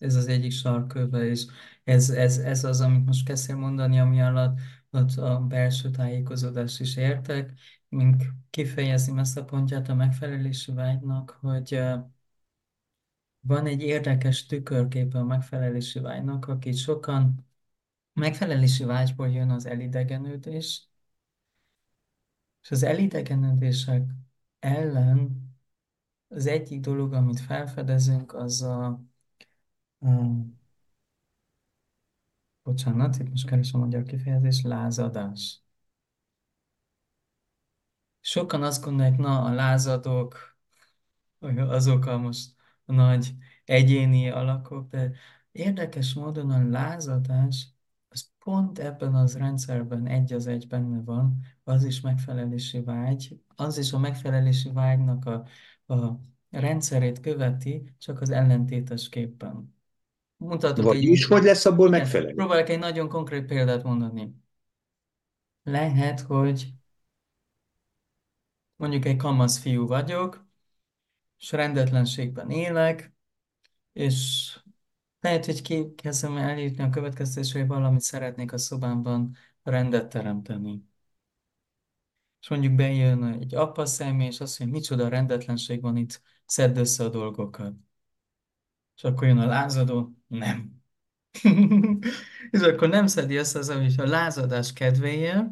ez 0.01 0.15
az 0.15 0.27
egyik 0.27 0.53
sarköve, 0.53 1.25
és 1.27 1.47
ez, 1.85 2.11
ez, 2.11 2.39
ez 2.39 2.65
az, 2.65 2.81
amit 2.81 3.07
most 3.07 3.27
kezdtél 3.27 3.57
mondani, 3.57 3.99
ami 4.01 4.21
alatt 4.23 4.59
ott 4.91 5.17
a 5.17 5.41
belső 5.41 5.91
tájékozódás 5.91 6.81
is 6.81 6.97
értek, 6.97 7.53
mint 7.89 8.23
kifejezni 8.51 9.19
ezt 9.19 9.37
a 9.37 9.45
pontját 9.45 9.89
a 9.89 9.95
megfelelési 9.95 10.73
vágynak, 10.73 11.39
hogy 11.41 11.81
van 13.41 13.67
egy 13.67 13.83
érdekes 13.83 14.47
tükörképe 14.47 15.19
a 15.19 15.25
megfelelési 15.25 16.01
vágynak, 16.01 16.49
akit 16.49 16.77
sokan 16.77 17.47
megfelelési 18.13 18.85
vágyból 18.85 19.29
jön 19.29 19.51
az 19.51 19.67
elidegenődés, 19.67 20.89
és 22.63 22.71
az 22.71 22.83
elidegenődések 22.83 24.11
ellen 24.59 25.49
az 26.29 26.47
egyik 26.47 26.81
dolog, 26.81 27.13
amit 27.13 27.41
felfedezünk, 27.41 28.35
az 28.35 28.63
a, 28.63 29.03
a 30.01 30.07
bocsánat, 32.63 33.19
itt 33.19 33.29
most 33.31 33.47
keresem 33.47 33.81
a 33.81 33.85
magyar 33.85 34.03
kifejezés, 34.03 34.63
lázadás. 34.63 35.63
Sokan 38.21 38.63
azt 38.63 38.85
gondolják, 38.85 39.17
na, 39.17 39.43
a 39.45 39.53
lázadók, 39.53 40.57
azok 41.57 42.07
a 42.07 42.19
most 42.19 42.55
nagy 42.85 43.35
egyéni 43.65 44.31
alakok, 44.31 44.91
de 44.91 45.13
érdekes 45.53 46.15
módon 46.15 46.51
a 46.51 46.69
lázadás 46.69 47.69
az 48.09 48.31
pont 48.39 48.79
ebben 48.79 49.15
az 49.15 49.37
rendszerben 49.37 50.07
egy 50.07 50.33
az 50.33 50.47
egy 50.47 50.67
benne 50.67 51.03
van, 51.03 51.41
az 51.65 51.85
is 51.85 52.01
megfelelési 52.01 52.81
vágy, 52.83 53.41
az 53.57 53.79
is 53.79 53.93
a 53.93 53.99
megfelelési 53.99 54.73
vágynak 54.73 55.25
a, 55.25 55.47
a 55.95 56.21
rendszerét 56.51 57.21
követi, 57.21 57.95
csak 57.99 58.21
az 58.21 58.31
ellentétes 58.31 59.09
képpen. 59.09 59.80
Mutatok 60.41 60.79
egy, 60.79 60.85
Vagyis, 60.85 61.25
hogy 61.25 61.43
lesz 61.43 61.65
abból 61.65 61.89
igen, 61.89 62.01
megfelelő? 62.01 62.35
próbálok 62.35 62.69
egy 62.69 62.79
nagyon 62.79 63.09
konkrét 63.09 63.47
példát 63.47 63.83
mondani. 63.83 64.35
Lehet, 65.63 66.21
hogy 66.21 66.73
mondjuk 68.77 69.05
egy 69.05 69.17
kamasz 69.17 69.59
fiú 69.59 69.87
vagyok, 69.87 70.47
és 71.39 71.53
rendetlenségben 71.53 72.51
élek, 72.51 73.13
és 73.93 74.59
lehet, 75.21 75.45
hogy 75.45 75.63
ki 75.63 75.95
kezdem 75.95 76.37
eljutni 76.37 76.83
a 76.83 76.91
következtetésre, 76.91 77.59
hogy 77.59 77.69
valamit 77.69 78.01
szeretnék 78.01 78.53
a 78.53 78.59
szobámban 78.59 79.37
rendet 79.63 80.09
teremteni. 80.09 80.83
És 82.41 82.49
mondjuk 82.49 82.75
bejön 82.75 83.25
egy 83.25 83.55
apa 83.55 83.87
személy, 83.87 84.27
és 84.27 84.41
azt 84.41 84.59
mondja, 84.59 84.79
micsoda 84.79 85.09
rendetlenség 85.09 85.81
van 85.81 85.97
itt, 85.97 86.23
szedd 86.47 86.77
össze 86.77 87.05
a 87.05 87.09
dolgokat. 87.09 87.73
És 89.01 89.07
akkor 89.07 89.27
jön 89.27 89.39
a 89.39 89.47
lázadó, 89.47 90.17
nem. 90.27 90.83
és 92.51 92.61
akkor 92.61 92.89
nem 92.89 93.07
szedi 93.07 93.35
össze 93.35 93.59
az, 93.59 93.69
amit 93.69 94.01
a 94.01 94.07
lázadás 94.07 94.73
kedvéért, 94.73 95.47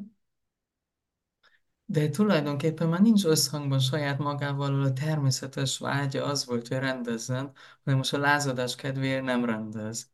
de 1.84 2.08
tulajdonképpen 2.08 2.88
már 2.88 3.00
nincs 3.00 3.24
összhangban 3.24 3.78
saját 3.78 4.18
magával, 4.18 4.82
a 4.82 4.92
természetes 4.92 5.78
vágya 5.78 6.24
az 6.24 6.46
volt, 6.46 6.68
hogy 6.68 6.76
rendezzen, 6.76 7.52
hanem 7.84 7.98
most 7.98 8.12
a 8.12 8.18
lázadás 8.18 8.74
kedvéért 8.74 9.24
nem 9.24 9.44
rendez. 9.44 10.10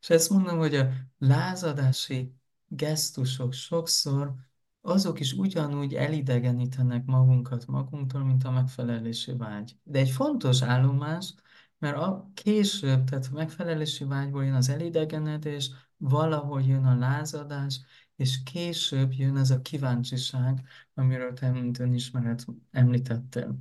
És 0.00 0.10
ezt 0.10 0.30
mondom, 0.30 0.58
hogy 0.58 0.74
a 0.74 0.88
lázadási 1.18 2.34
gesztusok 2.66 3.52
sokszor 3.52 4.34
azok 4.80 5.20
is 5.20 5.32
ugyanúgy 5.32 5.94
elidegenítenek 5.94 7.04
magunkat 7.04 7.66
magunktól, 7.66 8.24
mint 8.24 8.44
a 8.44 8.50
megfelelési 8.50 9.36
vágy. 9.36 9.76
De 9.82 9.98
egy 9.98 10.10
fontos 10.10 10.62
állomás, 10.62 11.34
mert 11.78 11.96
a 11.96 12.30
később, 12.34 13.04
tehát 13.04 13.28
a 13.32 13.34
megfelelési 13.34 14.04
vágyból 14.04 14.44
jön 14.44 14.54
az 14.54 14.68
elidegenedés, 14.68 15.70
valahogy 15.96 16.66
jön 16.66 16.84
a 16.84 16.98
lázadás, 16.98 17.80
és 18.16 18.42
később 18.42 19.12
jön 19.12 19.36
ez 19.36 19.50
a 19.50 19.60
kíváncsiság, 19.60 20.62
amiről 20.94 21.32
te, 21.32 21.50
mint 21.50 21.78
önismeret 21.78 22.46
említettél. 22.70 23.58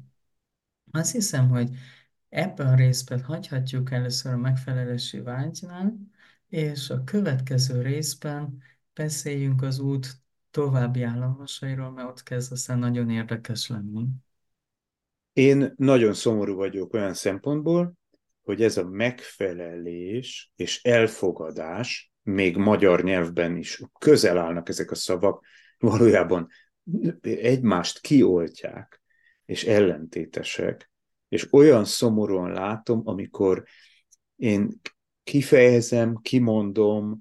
Azt 0.92 1.12
hiszem, 1.12 1.50
hogy 1.50 1.70
ebben 2.30 2.68
a 2.68 2.76
részben 2.76 3.24
hagyhatjuk 3.24 3.92
először 3.92 4.34
a 4.34 4.38
megfelelési 4.38 5.20
vágynál, 5.20 5.98
és 6.48 6.90
a 6.90 7.04
következő 7.04 7.82
részben 7.82 8.62
beszéljünk 8.94 9.62
az 9.62 9.80
út 9.80 10.22
további 10.52 11.02
állomásairól, 11.04 11.92
mert 11.92 12.08
ott 12.08 12.24
kezd 12.24 12.52
aztán 12.52 12.80
nagyon 12.80 13.10
érdekes 13.10 13.68
lenni. 13.68 14.06
Én 15.34 15.74
nagyon 15.78 16.14
szomorú 16.14 16.56
vagyok 16.56 16.94
olyan 16.94 17.14
szempontból, 17.14 17.97
hogy 18.48 18.64
ez 18.64 18.78
a 18.78 18.88
megfelelés 18.90 20.52
és 20.56 20.84
elfogadás, 20.84 22.12
még 22.24 22.58
magyar 22.58 23.04
nyelvben 23.04 23.56
is 23.56 23.82
közel 24.00 24.38
állnak 24.38 24.70
ezek 24.70 24.92
a 24.92 24.96
szavak, 24.96 25.46
valójában 25.78 26.48
egymást 27.22 28.00
kioltják, 28.00 29.02
és 29.46 29.64
ellentétesek. 29.64 30.92
És 31.28 31.54
olyan 31.54 31.86
szomorúan 31.86 32.52
látom, 32.52 33.02
amikor 33.04 33.64
én 34.36 34.82
kifejezem, 35.24 36.16
kimondom, 36.22 37.20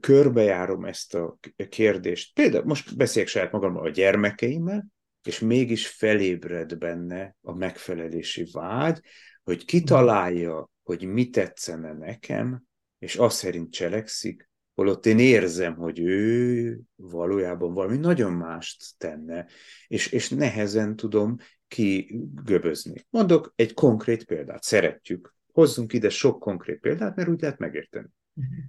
körbejárom 0.00 0.84
ezt 0.84 1.14
a 1.14 1.38
kérdést. 1.68 2.34
Például 2.34 2.64
most 2.64 2.96
beszélek 2.96 3.28
saját 3.28 3.52
magamról 3.52 3.86
a 3.86 3.90
gyermekeimmel, 3.90 4.86
és 5.22 5.38
mégis 5.38 5.86
felébred 5.86 6.78
benne 6.78 7.36
a 7.42 7.54
megfelelési 7.54 8.46
vágy, 8.52 9.00
hogy 9.44 9.64
kitalálja, 9.64 10.70
hogy 10.82 11.04
mi 11.04 11.30
tetszene 11.30 11.92
nekem, 11.92 12.62
és 12.98 13.16
azt 13.16 13.36
szerint 13.36 13.72
cselekszik, 13.72 14.48
holott 14.74 15.06
én 15.06 15.18
érzem, 15.18 15.74
hogy 15.74 16.00
ő 16.00 16.80
valójában 16.94 17.74
valami 17.74 17.96
nagyon 17.96 18.32
mást 18.32 18.98
tenne, 18.98 19.46
és, 19.86 20.06
és 20.06 20.28
nehezen 20.28 20.96
tudom 20.96 21.36
kigöbözni. 21.68 23.06
Mondok 23.10 23.52
egy 23.56 23.74
konkrét 23.74 24.24
példát, 24.24 24.62
szeretjük. 24.62 25.34
Hozzunk 25.52 25.92
ide 25.92 26.08
sok 26.08 26.40
konkrét 26.40 26.80
példát, 26.80 27.16
mert 27.16 27.28
úgy 27.28 27.40
lehet 27.40 27.58
megérteni. 27.58 28.06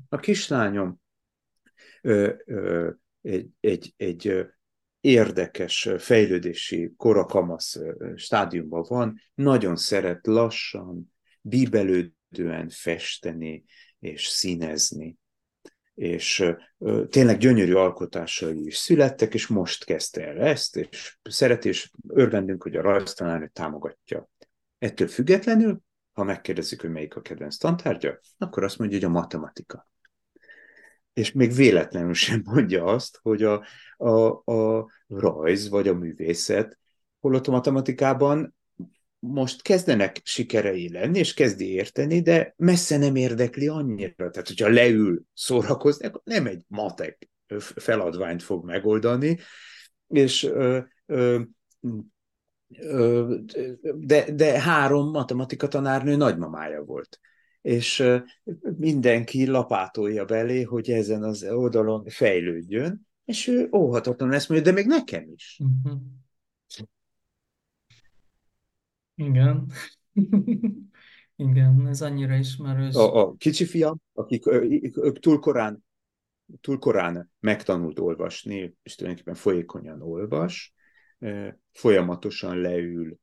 A 0.09 0.17
kislányom 0.17 1.01
ö, 2.01 2.34
ö, 2.45 2.89
egy, 3.21 3.49
egy, 3.59 3.93
egy 3.97 4.45
érdekes 5.06 5.89
fejlődési 5.97 6.93
korakamasz 6.97 7.80
stádiumban 8.16 8.86
van, 8.88 9.22
nagyon 9.34 9.76
szeret 9.76 10.28
lassan, 10.28 11.14
bíbelődően 11.41 12.70
festeni 12.70 13.64
és 13.99 14.28
színezni. 14.28 15.18
És 15.93 16.45
tényleg 17.10 17.38
gyönyörű 17.38 17.74
alkotásai 17.74 18.66
is 18.66 18.76
születtek, 18.76 19.34
és 19.34 19.47
most 19.47 19.86
kezdte 19.86 20.28
el 20.28 20.38
ezt, 20.38 20.78
és 20.78 21.18
szeret, 21.24 21.66
és 21.66 21.91
örvendünk, 22.08 22.64
hogy 22.64 22.76
a 22.76 22.82
rajztanárnő 22.82 23.49
támogatja. 23.53 24.30
Ettől 24.78 25.08
függetlenül, 25.08 25.80
ha 26.14 26.24
megkérdezik, 26.24 26.82
hogy 26.82 26.91
melyik 26.91 27.16
a 27.16 27.22
kedvenc 27.22 27.58
tantárgya, 27.58 28.20
akkor 28.38 28.64
azt 28.64 28.78
mondja, 28.78 28.97
hogy 28.97 29.08
a 29.08 29.12
matematika 29.12 29.88
és 31.16 31.32
még 31.32 31.53
véletlenül 31.53 32.13
sem 32.13 32.41
mondja 32.45 32.84
azt, 32.84 33.20
hogy 33.22 33.43
a, 33.43 33.66
a, 33.97 34.28
a 34.51 34.89
rajz 35.07 35.70
vagy 35.70 35.88
a 35.88 35.93
művészet, 35.93 36.80
holott 37.20 37.47
a 37.47 37.51
matematikában 37.51 38.55
most 39.20 39.61
kezdenek 39.61 40.22
sikerei 40.24 40.91
lenni, 40.91 41.20
és 41.20 41.34
kezdi 41.34 41.72
érteni, 41.72 42.22
de 42.22 42.53
messze 42.57 42.97
nem 42.97 43.16
érdekli 43.16 43.68
annyira. 43.68 44.30
Tehát, 44.30 44.47
hogyha 44.47 44.70
leül 44.70 45.22
szórakozni, 45.34 46.05
akkor 46.05 46.22
nem 46.24 46.45
egy 46.45 46.63
matek 46.68 47.30
feladványt 47.76 48.43
fog 48.43 48.66
megoldani, 48.66 49.39
és 50.07 50.43
ö, 50.43 50.80
ö, 51.05 51.41
ö, 52.78 53.36
de, 53.95 54.32
de 54.32 54.59
három 54.61 55.09
matematika 55.09 55.68
tanárnő 55.68 56.16
nagymamája 56.16 56.84
volt 56.84 57.20
és 57.66 58.03
mindenki 58.78 59.45
lapátolja 59.45 60.26
belé, 60.26 60.61
hogy 60.61 60.89
ezen 60.89 61.24
az 61.24 61.43
oldalon 61.43 62.05
fejlődjön, 62.05 63.07
és 63.26 63.47
ő 63.47 63.70
óhatatlanul 63.72 64.36
ezt 64.36 64.49
mondja, 64.49 64.72
de 64.72 64.78
még 64.78 64.88
nekem 64.88 65.30
is. 65.36 65.59
Uh-huh. 65.63 66.01
Igen. 69.16 69.72
Igen, 71.36 71.88
ez 71.88 72.01
annyira 72.01 72.36
ismerős. 72.36 72.95
A, 72.95 73.22
a 73.22 73.36
kicsi 73.36 73.66
fiam, 73.66 74.01
akik 74.13 74.47
ők 74.97 75.20
túl 75.20 75.39
korán, 75.39 75.86
túl 76.61 76.80
korán 76.80 77.32
megtanult 77.39 77.99
olvasni, 77.99 78.76
és 78.84 78.95
tulajdonképpen 78.95 79.39
folyékonyan 79.39 80.01
olvas, 80.01 80.74
folyamatosan 81.72 82.57
leül 82.57 83.18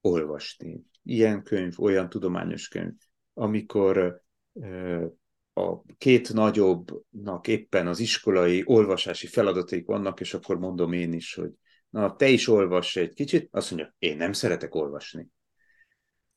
olvasni. 0.00 0.84
Ilyen 1.02 1.42
könyv, 1.42 1.80
olyan 1.80 2.08
tudományos 2.08 2.68
könyv, 2.68 2.94
amikor 3.34 4.22
a 5.52 5.82
két 5.98 6.32
nagyobbnak 6.32 7.48
éppen 7.48 7.86
az 7.86 8.00
iskolai 8.00 8.62
olvasási 8.66 9.26
feladataik 9.26 9.86
vannak, 9.86 10.20
és 10.20 10.34
akkor 10.34 10.58
mondom 10.58 10.92
én 10.92 11.12
is, 11.12 11.34
hogy 11.34 11.50
na, 11.90 12.16
te 12.16 12.28
is 12.28 12.48
olvass 12.48 12.96
egy 12.96 13.14
kicsit, 13.14 13.48
azt 13.50 13.70
mondja, 13.70 13.94
én 13.98 14.16
nem 14.16 14.32
szeretek 14.32 14.74
olvasni. 14.74 15.28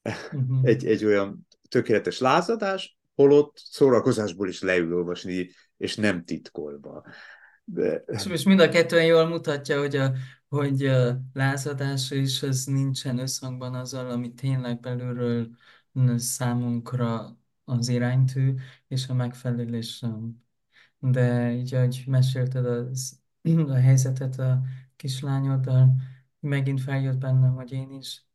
Uh-huh. 0.04 0.60
Egy, 0.64 0.86
egy 0.86 1.06
olyan 1.06 1.48
tökéletes 1.70 2.20
lázadás, 2.20 2.98
holott 3.16 3.58
szórakozásból 3.58 4.48
is 4.48 4.62
leül 4.62 4.96
olvasni, 4.96 5.50
és 5.78 5.96
nem 5.96 6.24
titkolva. 6.24 7.04
De... 7.64 8.04
És 8.32 8.44
mind 8.44 8.60
a 8.60 8.70
kettően 8.70 9.06
jól 9.06 9.26
mutatja, 9.28 9.80
hogy 9.80 9.96
a, 9.96 10.14
hogy 10.48 10.86
a 10.86 11.20
lázadás 11.34 12.12
is 12.12 12.44
ez 12.44 12.64
nincsen 12.64 13.18
összhangban 13.18 13.74
azzal, 13.74 14.10
ami 14.10 14.34
tényleg 14.34 14.80
belülről 14.80 15.50
számunkra 16.18 17.38
az 17.64 17.88
iránytű, 17.88 18.56
és 18.88 19.08
a 19.08 19.14
megfelelés 19.14 19.96
sem. 19.96 20.44
De 21.00 21.52
így, 21.54 21.74
ahogy 21.76 22.04
mesélted 22.08 22.66
az, 22.66 23.20
a 23.68 23.74
helyzetet 23.74 24.40
a 24.40 24.62
kislányoddal, 24.96 25.96
megint 26.40 26.82
feljött 26.82 27.18
bennem, 27.18 27.54
hogy 27.56 27.72
én 27.72 27.92
is 27.92 28.26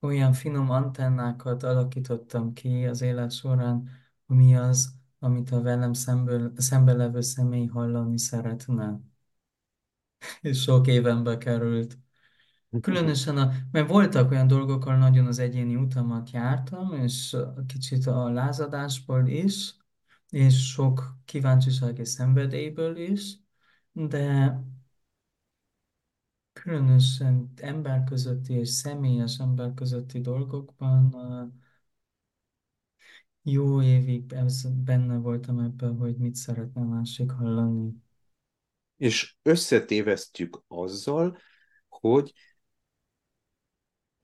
olyan 0.00 0.32
finom 0.32 0.70
antennákat 0.70 1.62
alakítottam 1.62 2.52
ki 2.52 2.86
az 2.86 3.00
élet 3.00 3.32
során, 3.32 3.88
mi 4.26 4.56
az, 4.56 4.94
amit 5.18 5.50
a 5.50 5.62
velem 5.62 5.92
szemből, 5.92 6.52
szembe 6.56 6.92
levő 6.92 7.20
személy 7.20 7.66
hallani 7.66 8.18
szeretne. 8.18 9.00
És 10.40 10.62
sok 10.62 10.86
évenbe 10.86 11.38
került. 11.38 11.98
Különösen, 12.80 13.36
a, 13.36 13.52
mert 13.72 13.88
voltak 13.88 14.30
olyan 14.30 14.46
dolgok, 14.46 14.86
ahol 14.86 14.98
nagyon 14.98 15.26
az 15.26 15.38
egyéni 15.38 15.76
utamat 15.76 16.30
jártam, 16.30 16.92
és 16.92 17.36
kicsit 17.66 18.06
a 18.06 18.28
lázadásból 18.28 19.26
is, 19.26 19.76
és 20.28 20.70
sok 20.70 21.16
kíváncsiság 21.24 21.98
és 21.98 22.08
szenvedélyből 22.08 22.96
is, 22.96 23.36
de 23.92 24.58
különösen 26.52 27.52
ember 27.56 28.04
közötti 28.04 28.52
és 28.52 28.68
személyes 28.68 29.38
ember 29.38 29.74
közötti 29.74 30.20
dolgokban 30.20 31.14
jó 33.42 33.82
évig 33.82 34.34
benne 34.84 35.16
voltam 35.16 35.58
ebben, 35.58 35.96
hogy 35.96 36.16
mit 36.16 36.34
szeretne 36.34 36.82
másik 36.82 37.30
hallani. 37.30 37.92
És 38.96 39.36
összetévesztjük 39.42 40.62
azzal, 40.68 41.38
hogy 41.88 42.32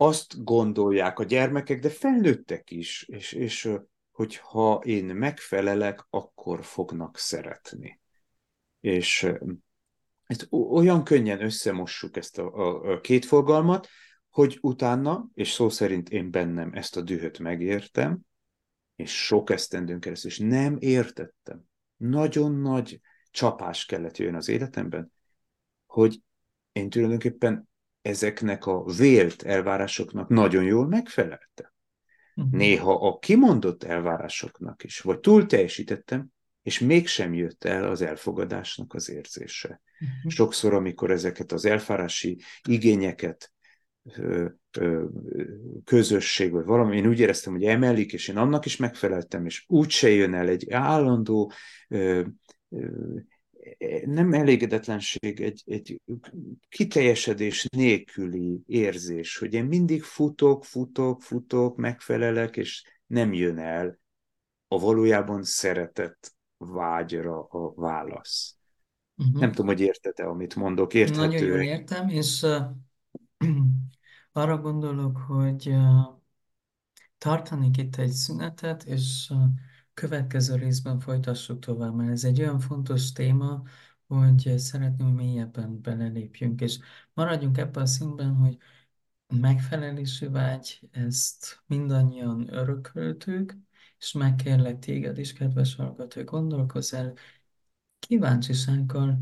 azt 0.03 0.45
gondolják 0.45 1.19
a 1.19 1.25
gyermekek, 1.25 1.81
de 1.81 1.89
felnőttek 1.89 2.71
is, 2.71 3.03
és, 3.09 3.33
és 3.33 3.71
hogy 4.11 4.37
ha 4.37 4.81
én 4.85 5.05
megfelelek, 5.05 6.07
akkor 6.11 6.65
fognak 6.65 7.19
szeretni. 7.19 8.01
És 8.81 9.33
ezt 10.27 10.47
olyan 10.51 11.05
könnyen 11.05 11.43
összemossuk 11.43 12.17
ezt 12.17 12.39
a, 12.39 12.55
a, 12.55 12.93
a 12.93 13.01
két 13.01 13.25
fogalmat, 13.25 13.89
hogy 14.29 14.59
utána, 14.61 15.29
és 15.35 15.51
szó 15.51 15.69
szerint 15.69 16.09
én 16.09 16.31
bennem 16.31 16.73
ezt 16.73 16.97
a 16.97 17.01
dühöt 17.01 17.39
megértem, 17.39 18.21
és 18.97 19.25
sok 19.25 19.51
esztendőn 19.51 20.01
keresztül, 20.01 20.31
és 20.31 20.39
nem 20.39 20.77
értettem. 20.79 21.63
Nagyon 21.97 22.53
nagy 22.53 23.01
csapás 23.31 23.85
kellett 23.85 24.17
jön 24.17 24.35
az 24.35 24.49
életemben, 24.49 25.13
hogy 25.87 26.21
én 26.73 26.91
tulajdonképpen 26.91 27.70
ezeknek 28.03 28.67
a 28.67 28.85
vélt 28.85 29.43
elvárásoknak 29.43 30.29
nagyon 30.29 30.65
jól 30.65 30.87
megfeleltem. 30.87 31.73
Uh-huh. 32.35 32.55
Néha 32.55 33.09
a 33.09 33.19
kimondott 33.19 33.83
elvárásoknak 33.83 34.85
is, 34.85 35.01
vagy 35.01 35.19
túl 35.21 35.47
teljesítettem, 35.47 36.27
és 36.63 36.79
mégsem 36.79 37.35
jött 37.35 37.65
el 37.65 37.89
az 37.89 38.03
elfogadásnak 38.03 38.95
az 38.95 39.11
érzése. 39.11 39.83
Uh-huh. 40.01 40.33
Sokszor, 40.33 40.75
amikor 40.75 41.11
ezeket 41.11 41.53
az 41.53 41.65
elfárási 41.65 42.43
igényeket 42.69 43.53
közösség, 45.85 46.53
vagy 46.53 46.65
valami, 46.65 46.97
én 46.97 47.07
úgy 47.07 47.21
éreztem, 47.21 47.53
hogy 47.53 47.65
emelik, 47.65 48.13
és 48.13 48.29
én 48.29 48.37
annak 48.37 48.67
is 48.67 48.77
megfeleltem, 48.77 49.45
és 49.45 49.65
úgy 49.67 49.91
se 49.91 50.09
jön 50.09 50.35
el 50.35 50.49
egy 50.49 50.71
állandó 50.71 51.53
nem 54.05 54.33
elégedetlenség, 54.33 55.41
egy, 55.41 55.63
egy 55.67 56.01
kiteljesedés 56.69 57.67
nélküli 57.77 58.63
érzés, 58.67 59.39
hogy 59.39 59.55
én 59.55 59.65
mindig 59.65 60.03
futok, 60.03 60.65
futok, 60.65 61.23
futok, 61.23 61.77
megfelelek, 61.77 62.57
és 62.57 62.85
nem 63.07 63.33
jön 63.33 63.59
el 63.59 63.99
a 64.69 64.79
valójában 64.79 65.43
szeretett 65.43 66.35
vágyra 66.57 67.43
a 67.43 67.75
válasz. 67.75 68.57
Uh-huh. 69.17 69.41
Nem 69.41 69.51
tudom, 69.51 69.67
hogy 69.67 69.81
érted-e, 69.81 70.29
amit 70.29 70.55
mondok, 70.55 70.95
érthető. 70.95 71.27
Nagyon 71.27 71.47
jól 71.47 71.63
értem, 71.63 72.09
és 72.09 72.43
uh, 72.43 72.63
arra 74.33 74.59
gondolok, 74.59 75.17
hogy 75.17 75.69
uh, 75.69 76.19
tartanék 77.19 77.77
itt 77.77 77.97
egy 77.97 78.11
szünetet, 78.11 78.83
és 78.83 79.31
uh, 79.31 79.45
következő 80.01 80.55
részben 80.55 80.99
folytassuk 80.99 81.59
tovább, 81.59 81.95
mert 81.95 82.11
ez 82.11 82.25
egy 82.25 82.41
olyan 82.41 82.59
fontos 82.59 83.13
téma, 83.13 83.63
hogy 84.07 84.55
szeretném, 84.59 85.07
hogy 85.07 85.17
mélyebben 85.17 85.81
belelépjünk, 85.81 86.61
és 86.61 86.79
maradjunk 87.15 87.59
ebben 87.59 87.83
a 87.83 87.87
színben, 87.87 88.35
hogy 88.35 88.59
megfelelési 89.27 90.27
vágy, 90.27 90.89
ezt 90.91 91.63
mindannyian 91.67 92.55
örököltük, 92.55 93.57
és 93.99 94.13
megkérlek 94.13 94.79
téged 94.79 95.19
is, 95.19 95.33
kedves 95.33 95.75
hallgató, 95.75 96.23
gondolkozz 96.25 96.95
el 96.95 97.15
kíváncsisággal, 97.99 99.19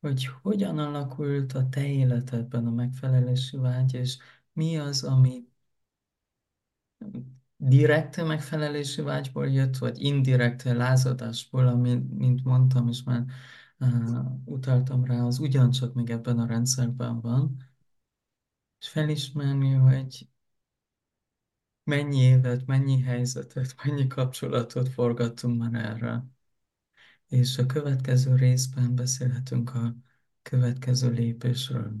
hogy 0.00 0.26
hogyan 0.42 0.78
alakult 0.78 1.52
a 1.52 1.68
te 1.68 1.86
életedben 1.86 2.66
a 2.66 2.70
megfelelési 2.70 3.56
vágy, 3.56 3.94
és 3.94 4.18
mi 4.52 4.78
az, 4.78 5.04
ami 5.04 5.44
direkt 7.56 8.26
megfelelési 8.26 9.02
vágyból 9.02 9.48
jött, 9.48 9.76
vagy 9.76 10.02
indirekt 10.02 10.62
lázadásból, 10.62 11.66
ami, 11.66 11.94
mint 11.94 12.44
mondtam, 12.44 12.88
és 12.88 13.02
már 13.02 13.24
uh, 13.78 14.44
utaltam 14.44 15.04
rá, 15.04 15.22
az 15.22 15.38
ugyancsak 15.38 15.94
még 15.94 16.10
ebben 16.10 16.38
a 16.38 16.46
rendszerben 16.46 17.20
van, 17.20 17.56
és 18.80 18.88
felismerni, 18.88 19.72
hogy 19.72 20.28
mennyi 21.84 22.18
évet, 22.20 22.66
mennyi 22.66 23.00
helyzetet, 23.00 23.74
mennyi 23.84 24.06
kapcsolatot 24.06 24.88
forgattunk 24.88 25.58
már 25.58 25.74
erre. 25.74 26.24
És 27.28 27.58
a 27.58 27.66
következő 27.66 28.34
részben 28.34 28.94
beszélhetünk 28.94 29.74
a 29.74 29.94
következő 30.42 31.10
lépésről, 31.10 31.96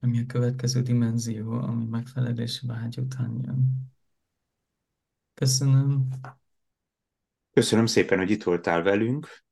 ami 0.00 0.18
a 0.20 0.26
következő 0.26 0.82
dimenzió, 0.82 1.50
ami 1.52 1.84
megfelelési 1.84 2.66
vágy 2.66 2.98
után 2.98 3.40
jön. 3.42 3.93
Köszönöm. 5.34 6.08
Köszönöm 7.52 7.86
szépen, 7.86 8.18
hogy 8.18 8.30
itt 8.30 8.42
voltál 8.42 8.82
velünk. 8.82 9.44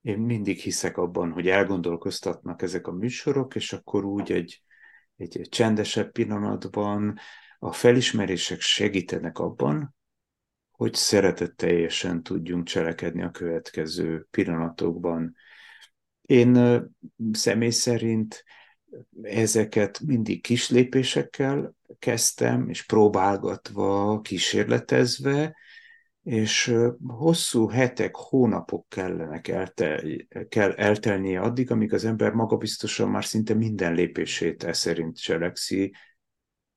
Én 0.00 0.18
mindig 0.18 0.58
hiszek 0.58 0.96
abban, 0.96 1.32
hogy 1.32 1.48
elgondolkoztatnak 1.48 2.62
ezek 2.62 2.86
a 2.86 2.92
műsorok, 2.92 3.54
és 3.54 3.72
akkor 3.72 4.04
úgy 4.04 4.32
egy, 4.32 4.62
egy 5.16 5.46
csendesebb 5.50 6.12
pillanatban 6.12 7.18
a 7.58 7.72
felismerések 7.72 8.60
segítenek 8.60 9.38
abban, 9.38 9.94
hogy 10.70 10.94
szeretetteljesen 10.94 12.22
tudjunk 12.22 12.66
cselekedni 12.66 13.22
a 13.22 13.30
következő 13.30 14.26
pillanatokban. 14.30 15.34
Én 16.22 16.80
személy 17.32 17.70
szerint 17.70 18.44
ezeket 19.22 20.00
mindig 20.00 20.42
kis 20.42 20.70
lépésekkel 20.70 21.74
kezdtem, 21.98 22.68
és 22.68 22.86
próbálgatva, 22.86 24.20
kísérletezve, 24.20 25.56
és 26.22 26.74
hosszú 27.06 27.68
hetek, 27.68 28.16
hónapok 28.16 28.88
kellenek 28.88 29.48
eltel, 29.48 30.02
kell 30.48 30.72
eltelnie 30.72 31.40
addig, 31.40 31.70
amíg 31.70 31.92
az 31.92 32.04
ember 32.04 32.32
magabiztosan 32.32 33.10
már 33.10 33.24
szinte 33.24 33.54
minden 33.54 33.94
lépését 33.94 34.64
e 34.64 34.72
szerint 34.72 35.20
cselekszi, 35.20 35.94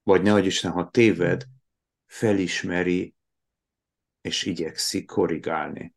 vagy 0.03 0.21
nehogy 0.21 0.45
Isten, 0.45 0.71
ha 0.71 0.89
téved, 0.89 1.43
felismeri, 2.05 3.15
és 4.21 4.45
igyekszik 4.45 5.05
korrigálni. 5.05 5.95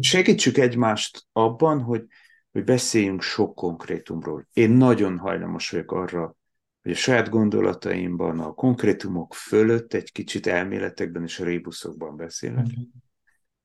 Segítsük 0.00 0.56
egymást 0.56 1.26
abban, 1.32 1.80
hogy 1.82 2.06
hogy 2.52 2.64
beszéljünk 2.64 3.22
sok 3.22 3.54
konkrétumról. 3.54 4.48
Én 4.52 4.70
nagyon 4.70 5.18
hajlamos 5.18 5.70
vagyok 5.70 5.92
arra, 5.92 6.36
hogy 6.82 6.92
a 6.92 6.94
saját 6.94 7.28
gondolataimban 7.28 8.40
a 8.40 8.52
konkrétumok 8.52 9.34
fölött 9.34 9.94
egy 9.94 10.12
kicsit 10.12 10.46
elméletekben 10.46 11.22
és 11.22 11.40
a 11.40 11.44
rébuszokban 11.44 12.16
beszélek. 12.16 12.66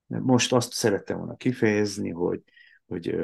Mhm. 0.08 0.24
most 0.24 0.54
azt 0.54 0.74
szerettem 0.74 1.18
volna 1.18 1.36
kifejezni, 1.36 2.10
hogy, 2.10 2.44
hogy 2.86 3.16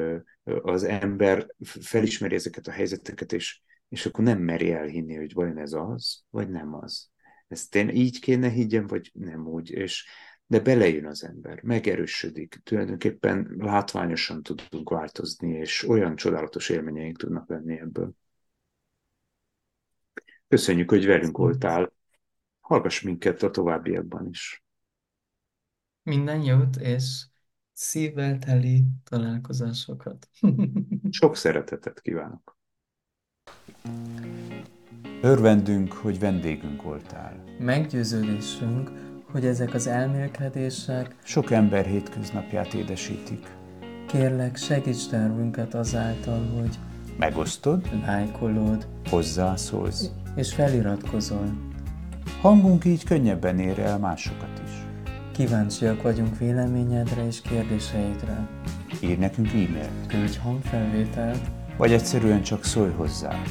az 0.44 0.82
ember 0.82 1.46
felismeri 1.80 2.34
ezeket 2.34 2.66
a 2.66 2.70
helyzeteket, 2.70 3.32
és, 3.32 3.60
és 3.88 4.06
akkor 4.06 4.24
nem 4.24 4.38
meri 4.38 4.72
elhinni, 4.72 5.16
hogy 5.16 5.32
vajon 5.32 5.58
ez 5.58 5.72
az, 5.72 6.22
vagy 6.30 6.48
nem 6.48 6.74
az. 6.74 7.10
Ezt 7.48 7.74
én 7.74 7.88
így 7.88 8.20
kéne 8.20 8.48
higgyem, 8.48 8.86
vagy 8.86 9.10
nem 9.14 9.46
úgy. 9.46 9.70
És 9.70 10.06
de 10.52 10.60
belejön 10.60 11.06
az 11.06 11.24
ember, 11.24 11.62
megerősödik, 11.62 12.60
tulajdonképpen 12.64 13.54
látványosan 13.58 14.42
tudunk 14.42 14.90
változni, 14.90 15.50
és 15.50 15.88
olyan 15.88 16.16
csodálatos 16.16 16.68
élményeink 16.68 17.16
tudnak 17.16 17.48
lenni 17.48 17.78
ebből. 17.78 18.12
Köszönjük, 20.48 20.90
hogy 20.90 21.06
velünk 21.06 21.36
voltál. 21.36 21.92
Hallgass 22.60 23.00
minket 23.00 23.42
a 23.42 23.50
továbbiakban 23.50 24.28
is. 24.28 24.64
Minden 26.02 26.42
jót, 26.42 26.76
és 26.76 27.26
szívvel 27.72 28.38
teli 28.38 28.84
találkozásokat. 29.04 30.28
Sok 31.10 31.36
szeretetet 31.36 32.00
kívánok. 32.00 32.58
Örvendünk, 35.22 35.92
hogy 35.92 36.18
vendégünk 36.18 36.82
voltál. 36.82 37.44
Meggyőződésünk, 37.58 39.11
hogy 39.32 39.44
ezek 39.44 39.74
az 39.74 39.86
elmélkedések 39.86 41.14
sok 41.24 41.50
ember 41.50 41.86
hétköznapját 41.86 42.74
édesítik. 42.74 43.46
Kérlek, 44.06 44.56
segíts 44.56 45.08
tervünket 45.08 45.74
azáltal, 45.74 46.46
hogy 46.60 46.78
megosztod, 47.18 47.88
lájkolod, 48.06 48.86
hozzászólsz 49.10 50.10
és 50.36 50.54
feliratkozol. 50.54 51.46
Hangunk 52.40 52.84
így 52.84 53.04
könnyebben 53.04 53.58
ér 53.58 53.78
el 53.78 53.98
másokat 53.98 54.62
is. 54.64 54.70
Kíváncsiak 55.32 56.02
vagyunk 56.02 56.38
véleményedre 56.38 57.26
és 57.26 57.40
kérdéseidre. 57.40 58.48
Írj 59.00 59.20
nekünk 59.20 59.48
e-mailt. 59.48 60.06
Küldj 60.06 60.38
hangfelvételt 60.38 61.40
vagy 61.76 61.92
egyszerűen 61.92 62.42
csak 62.42 62.64
szólj 62.64 62.90
hozzá. 62.96 63.42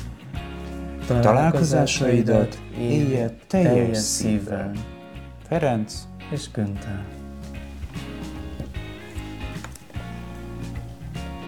Találkozásaidat 1.08 2.62
élje 2.78 3.36
teljes 3.48 3.98
szívvel. 3.98 4.72
Ferenc 5.52 5.92
és 6.32 6.48
Günther. 6.54 7.21